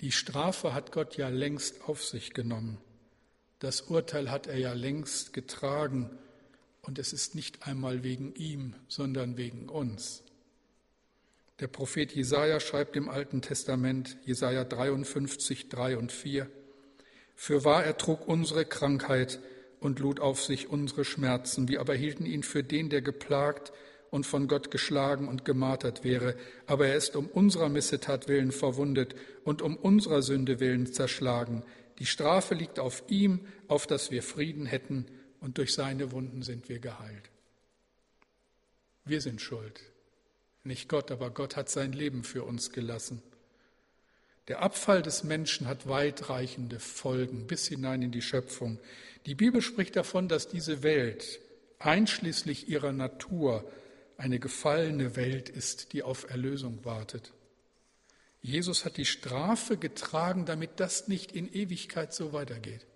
die 0.00 0.12
Strafe 0.12 0.74
hat 0.74 0.92
Gott 0.92 1.16
ja 1.16 1.28
längst 1.28 1.88
auf 1.88 2.04
sich 2.04 2.32
genommen. 2.32 2.78
Das 3.58 3.82
Urteil 3.82 4.30
hat 4.30 4.46
er 4.46 4.56
ja 4.58 4.72
längst 4.72 5.32
getragen 5.32 6.10
und 6.88 6.98
es 6.98 7.12
ist 7.12 7.34
nicht 7.34 7.66
einmal 7.66 8.02
wegen 8.02 8.34
ihm, 8.34 8.74
sondern 8.88 9.36
wegen 9.36 9.68
uns. 9.68 10.22
Der 11.60 11.66
Prophet 11.66 12.12
Jesaja 12.12 12.60
schreibt 12.60 12.96
im 12.96 13.10
Alten 13.10 13.42
Testament, 13.42 14.16
Jesaja 14.24 14.64
53, 14.64 15.68
3 15.68 15.98
und 15.98 16.12
4, 16.12 16.48
Für 17.34 17.62
wahr 17.64 17.84
er 17.84 17.98
trug 17.98 18.26
unsere 18.26 18.64
Krankheit 18.64 19.38
und 19.80 19.98
lud 19.98 20.18
auf 20.18 20.42
sich 20.42 20.70
unsere 20.70 21.04
Schmerzen. 21.04 21.68
Wir 21.68 21.80
aber 21.80 21.94
hielten 21.94 22.24
ihn 22.24 22.42
für 22.42 22.64
den, 22.64 22.88
der 22.88 23.02
geplagt 23.02 23.70
und 24.10 24.24
von 24.24 24.48
Gott 24.48 24.70
geschlagen 24.70 25.28
und 25.28 25.44
gemartert 25.44 26.04
wäre. 26.04 26.36
Aber 26.64 26.86
er 26.86 26.96
ist 26.96 27.16
um 27.16 27.26
unserer 27.26 27.68
Missetat 27.68 28.28
willen 28.28 28.50
verwundet 28.50 29.14
und 29.44 29.60
um 29.60 29.76
unserer 29.76 30.22
Sünde 30.22 30.58
willen 30.58 30.90
zerschlagen. 30.90 31.64
Die 31.98 32.06
Strafe 32.06 32.54
liegt 32.54 32.78
auf 32.78 33.04
ihm, 33.08 33.40
auf 33.66 33.86
dass 33.86 34.10
wir 34.10 34.22
Frieden 34.22 34.64
hätten, 34.64 35.04
und 35.40 35.58
durch 35.58 35.74
seine 35.74 36.12
Wunden 36.12 36.42
sind 36.42 36.68
wir 36.68 36.78
geheilt. 36.78 37.30
Wir 39.04 39.20
sind 39.20 39.40
schuld. 39.40 39.80
Nicht 40.64 40.88
Gott, 40.88 41.10
aber 41.10 41.30
Gott 41.30 41.56
hat 41.56 41.70
sein 41.70 41.92
Leben 41.92 42.24
für 42.24 42.44
uns 42.44 42.72
gelassen. 42.72 43.22
Der 44.48 44.62
Abfall 44.62 45.02
des 45.02 45.24
Menschen 45.24 45.66
hat 45.66 45.88
weitreichende 45.88 46.80
Folgen 46.80 47.46
bis 47.46 47.68
hinein 47.68 48.02
in 48.02 48.10
die 48.10 48.22
Schöpfung. 48.22 48.78
Die 49.26 49.34
Bibel 49.34 49.60
spricht 49.60 49.96
davon, 49.96 50.28
dass 50.28 50.48
diese 50.48 50.82
Welt, 50.82 51.40
einschließlich 51.78 52.68
ihrer 52.68 52.92
Natur, 52.92 53.70
eine 54.16 54.38
gefallene 54.38 55.16
Welt 55.16 55.48
ist, 55.48 55.92
die 55.92 56.02
auf 56.02 56.28
Erlösung 56.28 56.84
wartet. 56.84 57.32
Jesus 58.40 58.84
hat 58.84 58.96
die 58.96 59.04
Strafe 59.04 59.76
getragen, 59.76 60.44
damit 60.44 60.80
das 60.80 61.08
nicht 61.08 61.32
in 61.32 61.52
Ewigkeit 61.52 62.12
so 62.12 62.32
weitergeht. 62.32 62.86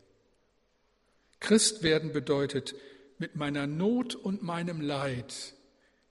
Christ 1.42 1.82
werden 1.82 2.12
bedeutet, 2.12 2.76
mit 3.18 3.34
meiner 3.34 3.66
Not 3.66 4.14
und 4.14 4.44
meinem 4.44 4.80
Leid 4.80 5.54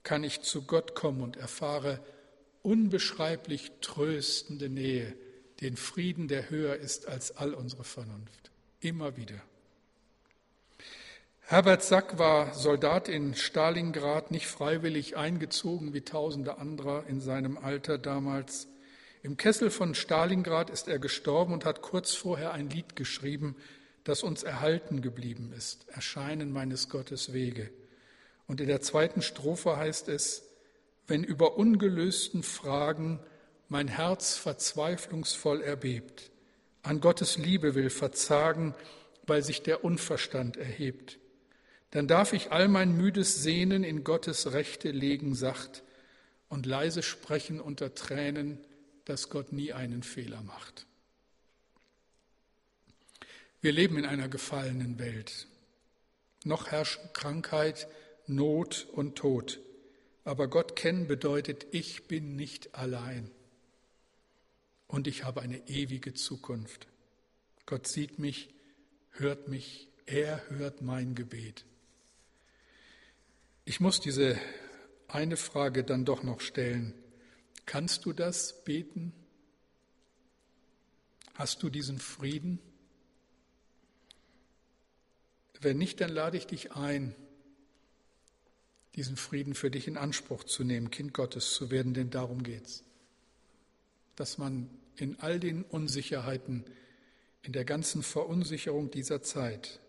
kann 0.03 0.25
ich 0.25 0.41
zu 0.41 0.63
Gott 0.63 0.93
kommen 0.93 1.21
und 1.21 1.37
erfahre 1.37 2.01
unbeschreiblich 2.63 3.71
tröstende 3.79 4.67
Nähe, 4.67 5.15
den 5.61 5.77
Frieden, 5.77 6.27
der 6.27 6.49
höher 6.49 6.75
ist 6.75 7.07
als 7.07 7.37
all 7.37 7.53
unsere 7.53 7.85
Vernunft. 7.85 8.51
Immer 8.81 9.15
wieder. 9.15 9.41
Herbert 11.39 11.83
Sack 11.83 12.19
war 12.19 12.53
Soldat 12.53 13.07
in 13.07 13.33
Stalingrad, 13.33 14.31
nicht 14.31 14.47
freiwillig 14.47 15.15
eingezogen 15.15 15.93
wie 15.93 16.01
tausende 16.01 16.57
anderer 16.57 17.05
in 17.07 17.21
seinem 17.21 17.57
Alter 17.57 17.97
damals. 17.97 18.67
Im 19.23 19.37
Kessel 19.37 19.69
von 19.69 19.95
Stalingrad 19.95 20.69
ist 20.69 20.89
er 20.89 20.99
gestorben 20.99 21.53
und 21.53 21.63
hat 21.63 21.81
kurz 21.81 22.13
vorher 22.13 22.51
ein 22.51 22.69
Lied 22.69 22.97
geschrieben, 22.97 23.55
das 24.03 24.23
uns 24.23 24.43
erhalten 24.43 25.01
geblieben 25.01 25.53
ist, 25.55 25.87
Erscheinen 25.89 26.51
meines 26.51 26.89
Gottes 26.89 27.33
Wege. 27.33 27.69
Und 28.47 28.59
in 28.59 28.67
der 28.67 28.81
zweiten 28.81 29.21
Strophe 29.21 29.77
heißt 29.77 30.09
es, 30.09 30.43
wenn 31.07 31.23
über 31.23 31.57
ungelösten 31.57 32.43
Fragen 32.43 33.19
mein 33.69 33.87
Herz 33.87 34.35
verzweiflungsvoll 34.37 35.61
erbebt, 35.61 36.31
an 36.83 36.99
Gottes 36.99 37.37
Liebe 37.37 37.75
will 37.75 37.89
verzagen, 37.89 38.73
weil 39.27 39.43
sich 39.43 39.61
der 39.61 39.83
Unverstand 39.83 40.57
erhebt, 40.57 41.19
dann 41.91 42.07
darf 42.07 42.33
ich 42.33 42.51
all 42.51 42.67
mein 42.67 42.95
müdes 42.95 43.43
Sehnen 43.43 43.83
in 43.83 44.03
Gottes 44.03 44.53
Rechte 44.53 44.91
legen 44.91 45.35
sacht 45.35 45.83
und 46.49 46.65
leise 46.65 47.03
sprechen 47.03 47.59
unter 47.61 47.93
Tränen, 47.93 48.57
dass 49.05 49.29
Gott 49.29 49.51
nie 49.51 49.73
einen 49.73 50.03
Fehler 50.03 50.41
macht. 50.41 50.87
Wir 53.61 53.71
leben 53.71 53.97
in 53.97 54.05
einer 54.05 54.27
gefallenen 54.27 54.97
Welt. 54.97 55.47
Noch 56.43 56.71
herrschen 56.71 57.13
Krankheit, 57.13 57.87
Not 58.25 58.87
und 58.91 59.15
Tod. 59.15 59.59
Aber 60.23 60.47
Gott 60.47 60.75
kennen 60.75 61.07
bedeutet, 61.07 61.67
ich 61.71 62.07
bin 62.07 62.35
nicht 62.35 62.73
allein. 62.73 63.29
Und 64.87 65.07
ich 65.07 65.23
habe 65.23 65.41
eine 65.41 65.67
ewige 65.67 66.15
Zukunft. 66.15 66.87
Gott 67.67 67.87
sieht 67.87 68.17
mich, 68.17 68.49
hört 69.11 69.47
mich, 69.47 69.87
er 70.07 70.41
hört 70.49 70.81
mein 70.81 71.13
Gebet. 71.13 71.65
Ich 73.63 73.79
muss 73.79 73.99
diese 73.99 74.39
eine 75.07 75.37
Frage 75.37 75.83
dann 75.83 76.03
doch 76.03 76.23
noch 76.23 76.41
stellen. 76.41 76.95
Kannst 77.67 78.05
du 78.05 78.13
das 78.13 78.63
beten? 78.63 79.13
Hast 81.35 81.61
du 81.61 81.69
diesen 81.69 81.99
Frieden? 81.99 82.59
Wenn 85.61 85.77
nicht, 85.77 86.01
dann 86.01 86.09
lade 86.09 86.37
ich 86.37 86.47
dich 86.47 86.71
ein, 86.71 87.15
diesen 88.95 89.15
Frieden 89.15 89.53
für 89.53 89.69
dich 89.69 89.87
in 89.87 89.95
Anspruch 89.95 90.43
zu 90.43 90.63
nehmen, 90.63 90.89
Kind 90.89 91.13
Gottes 91.13 91.53
zu 91.53 91.69
werden, 91.69 91.93
denn 91.93 92.09
darum 92.09 92.43
geht's. 92.43 92.83
Dass 94.15 94.37
man 94.37 94.69
in 94.97 95.19
all 95.19 95.39
den 95.39 95.63
Unsicherheiten, 95.63 96.65
in 97.43 97.53
der 97.53 97.63
ganzen 97.63 98.03
Verunsicherung 98.03 98.91
dieser 98.91 99.21
Zeit 99.21 99.79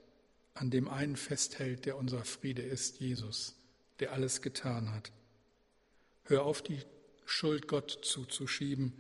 an 0.55 0.71
dem 0.71 0.89
einen 0.89 1.17
festhält, 1.17 1.87
der 1.87 1.97
unser 1.97 2.25
Friede 2.25 2.63
ist, 2.63 3.01
Jesus, 3.01 3.57
der 3.99 4.13
alles 4.13 4.43
getan 4.43 4.93
hat. 4.93 5.11
Hör 6.25 6.45
auf, 6.45 6.63
die 6.63 6.81
Schuld 7.25 7.67
Gott 7.67 7.99
zuzuschieben 8.03 8.93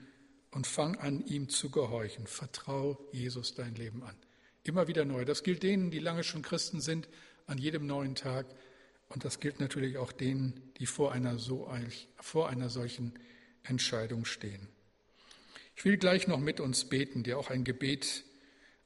und 0.50 0.66
fang 0.66 0.96
an, 0.96 1.24
ihm 1.26 1.48
zu 1.48 1.70
gehorchen. 1.70 2.26
Vertrau 2.26 2.98
Jesus 3.12 3.54
dein 3.54 3.74
Leben 3.74 4.02
an. 4.02 4.16
Immer 4.64 4.86
wieder 4.86 5.04
neu. 5.04 5.24
Das 5.24 5.42
gilt 5.42 5.62
denen, 5.62 5.90
die 5.90 5.98
lange 5.98 6.22
schon 6.22 6.42
Christen 6.42 6.80
sind, 6.80 7.08
an 7.46 7.58
jedem 7.58 7.86
neuen 7.86 8.14
Tag. 8.14 8.46
Und 9.08 9.24
das 9.24 9.40
gilt 9.40 9.60
natürlich 9.60 9.98
auch 9.98 10.12
denen, 10.12 10.72
die 10.78 10.86
vor 10.86 11.12
einer, 11.12 11.38
so, 11.38 11.70
vor 12.20 12.48
einer 12.48 12.70
solchen 12.70 13.12
Entscheidung 13.64 14.24
stehen. 14.24 14.68
Ich 15.76 15.84
will 15.84 15.96
gleich 15.96 16.28
noch 16.28 16.38
mit 16.38 16.60
uns 16.60 16.84
beten, 16.84 17.22
dir 17.22 17.38
auch 17.38 17.50
ein 17.50 17.64
Gebet 17.64 18.24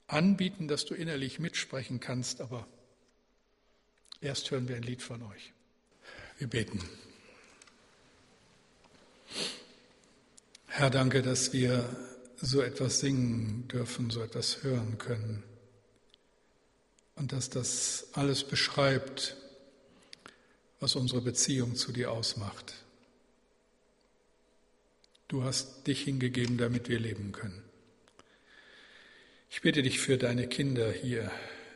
anbieten, 0.07 0.69
dass 0.69 0.87
du 0.87 0.95
innerlich 0.95 1.39
mitsprechen 1.39 2.01
kannst, 2.01 2.41
aber 2.41 2.67
erst 4.21 4.51
hören 4.51 4.69
wir 4.69 4.77
ein 4.77 4.83
Lied 4.83 5.03
von 5.03 5.23
euch. 5.23 5.53
Wir 6.39 6.49
beten. 6.49 6.81
Herr, 10.67 10.91
danke, 10.91 11.23
dass 11.23 11.53
wir 11.53 11.89
so 12.37 12.61
etwas 12.63 13.01
singen 13.01 13.69
dürfen, 13.69 14.11
so 14.11 14.23
etwas 14.23 14.63
hören 14.63 14.99
können 14.99 15.43
und 17.17 17.33
dass 17.33 17.51
das 17.51 18.09
alles 18.13 18.45
beschreibt, 18.45 19.37
was 20.79 20.95
unsere 20.95 21.23
Beziehung 21.23 21.75
zu 21.75 21.93
dir 21.93 22.13
ausmacht. 22.13 22.75
Du 25.29 25.43
hast 25.43 25.87
dich 25.87 26.03
hingegeben, 26.03 26.59
damit 26.59 26.89
wir 26.89 27.01
leben 27.01 27.33
können. 27.33 27.63
Ich 29.51 29.63
bitte 29.63 29.83
dich 29.83 29.99
für 29.99 30.19
deine 30.19 30.47
Kinder 30.47 30.93
hier 30.93 31.31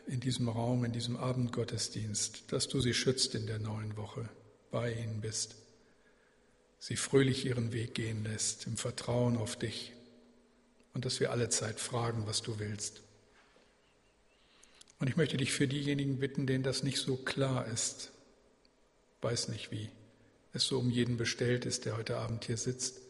in 0.07 0.21
diesem 0.21 0.49
Raum, 0.49 0.85
in 0.85 0.93
diesem 0.93 1.17
Abendgottesdienst, 1.17 2.53
dass 2.53 2.69
du 2.69 2.81
sie 2.81 2.95
schützt 2.95 3.35
in 3.35 3.47
der 3.47 3.59
neuen 3.59 3.97
Woche, 3.97 4.29
bei 4.71 4.93
ihnen 4.93 5.21
bist, 5.21 5.57
sie 6.79 6.97
fröhlich 6.97 7.47
ihren 7.47 7.73
Weg 7.73 7.95
gehen 7.95 8.25
lässt, 8.25 8.67
im 8.67 8.77
Vertrauen 8.77 9.37
auf 9.37 9.57
dich 9.57 9.93
und 10.93 11.05
dass 11.05 11.21
wir 11.21 11.31
alle 11.31 11.49
Zeit 11.49 11.81
fragen, 11.81 12.27
was 12.27 12.43
du 12.43 12.59
willst. 12.59 13.03
Und 15.01 15.09
ich 15.09 15.17
möchte 15.17 15.39
dich 15.39 15.53
für 15.53 15.67
diejenigen 15.67 16.19
bitten, 16.19 16.47
denen 16.47 16.63
das 16.63 16.83
nicht 16.83 16.99
so 16.99 17.17
klar 17.17 17.67
ist, 17.67 18.13
weiß 19.23 19.49
nicht, 19.49 19.71
wie 19.71 19.89
es 20.53 20.65
so 20.65 20.79
um 20.79 20.91
jeden 20.91 21.17
bestellt 21.17 21.65
ist, 21.65 21.87
der 21.87 21.97
heute 21.97 22.19
Abend 22.19 22.45
hier 22.45 22.59
sitzt. 22.59 23.01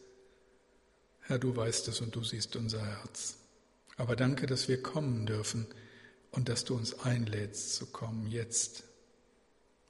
Herr, 1.23 1.37
du 1.37 1.55
weißt 1.55 1.89
es 1.89 1.99
und 1.99 2.15
du 2.15 2.23
siehst 2.23 2.55
unser 2.55 2.85
Herz. 2.85 3.35
Aber 3.97 4.15
danke, 4.15 4.47
dass 4.47 4.69
wir 4.69 4.81
kommen 4.81 5.25
dürfen 5.25 5.67
und 6.31 6.47
dass 6.47 6.63
du 6.63 6.75
uns 6.75 6.97
einlädst 7.01 7.75
zu 7.75 7.85
kommen 7.87 8.27
jetzt, 8.27 8.83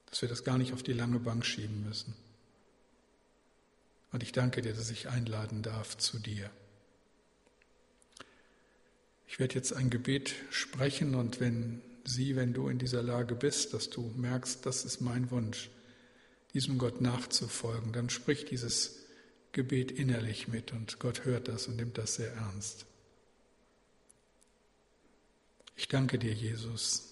dass 0.09 0.23
wir 0.23 0.29
das 0.29 0.43
gar 0.43 0.57
nicht 0.57 0.73
auf 0.73 0.81
die 0.81 0.93
lange 0.93 1.19
Bank 1.19 1.45
schieben 1.45 1.85
müssen. 1.85 2.15
Und 4.11 4.23
ich 4.23 4.31
danke 4.31 4.61
dir, 4.61 4.73
dass 4.73 4.89
ich 4.89 5.07
einladen 5.07 5.61
darf 5.61 5.97
zu 5.97 6.17
dir. 6.17 6.49
Ich 9.27 9.39
werde 9.39 9.55
jetzt 9.55 9.71
ein 9.71 9.89
Gebet 9.89 10.33
sprechen 10.49 11.15
und 11.15 11.39
wenn 11.39 11.81
Sie, 12.03 12.35
wenn 12.35 12.53
du 12.53 12.67
in 12.67 12.79
dieser 12.79 13.03
Lage 13.03 13.35
bist, 13.35 13.73
dass 13.73 13.89
du 13.89 14.11
merkst, 14.15 14.65
das 14.65 14.85
ist 14.85 15.01
mein 15.01 15.29
Wunsch, 15.31 15.69
diesem 16.53 16.77
Gott 16.77 17.01
nachzufolgen, 17.01 17.93
dann 17.93 18.09
sprich 18.09 18.45
dieses 18.45 18.97
Gebet 19.51 19.91
innerlich 19.91 20.47
mit 20.47 20.71
und 20.71 20.99
Gott 20.99 21.25
hört 21.25 21.47
das 21.47 21.67
und 21.67 21.75
nimmt 21.75 21.97
das 21.97 22.15
sehr 22.15 22.33
ernst. 22.33 22.85
Ich 25.75 25.87
danke 25.87 26.17
dir, 26.19 26.33
Jesus, 26.33 27.11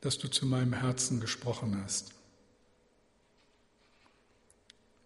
dass 0.00 0.18
du 0.18 0.28
zu 0.28 0.46
meinem 0.46 0.72
Herzen 0.72 1.20
gesprochen 1.20 1.80
hast. 1.82 2.12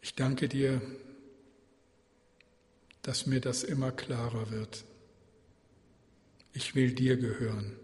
Ich 0.00 0.14
danke 0.14 0.48
dir, 0.48 0.80
dass 3.02 3.26
mir 3.26 3.40
das 3.40 3.62
immer 3.62 3.92
klarer 3.92 4.50
wird. 4.50 4.84
Ich 6.56 6.74
will 6.74 6.94
dir 6.94 7.18
gehören 7.18 7.76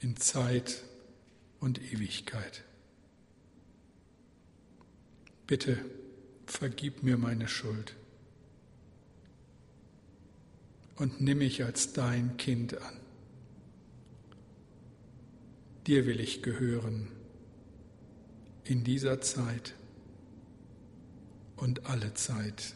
in 0.00 0.18
Zeit 0.18 0.84
und 1.58 1.80
Ewigkeit. 1.80 2.64
Bitte 5.46 5.82
vergib 6.44 7.02
mir 7.02 7.16
meine 7.16 7.48
Schuld 7.48 7.96
und 10.96 11.22
nimm 11.22 11.38
mich 11.38 11.64
als 11.64 11.94
dein 11.94 12.36
Kind 12.36 12.76
an. 12.76 13.00
Dir 15.86 16.04
will 16.04 16.20
ich 16.20 16.42
gehören 16.42 17.08
in 18.64 18.84
dieser 18.84 19.22
Zeit 19.22 19.74
und 21.56 21.86
alle 21.86 22.12
Zeit 22.12 22.74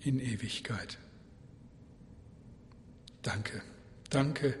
in 0.00 0.18
Ewigkeit. 0.18 0.98
Danke, 3.22 3.62
danke, 4.08 4.58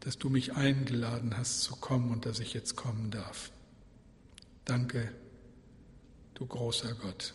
dass 0.00 0.18
du 0.18 0.28
mich 0.28 0.54
eingeladen 0.54 1.36
hast 1.36 1.62
zu 1.62 1.76
kommen 1.76 2.10
und 2.10 2.26
dass 2.26 2.40
ich 2.40 2.54
jetzt 2.54 2.76
kommen 2.76 3.10
darf. 3.10 3.50
Danke, 4.64 5.12
du 6.34 6.46
großer 6.46 6.94
Gott. 6.94 7.34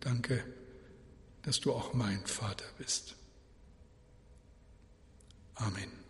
Danke, 0.00 0.44
dass 1.42 1.60
du 1.60 1.72
auch 1.72 1.94
mein 1.94 2.26
Vater 2.26 2.66
bist. 2.78 3.16
Amen. 5.54 6.01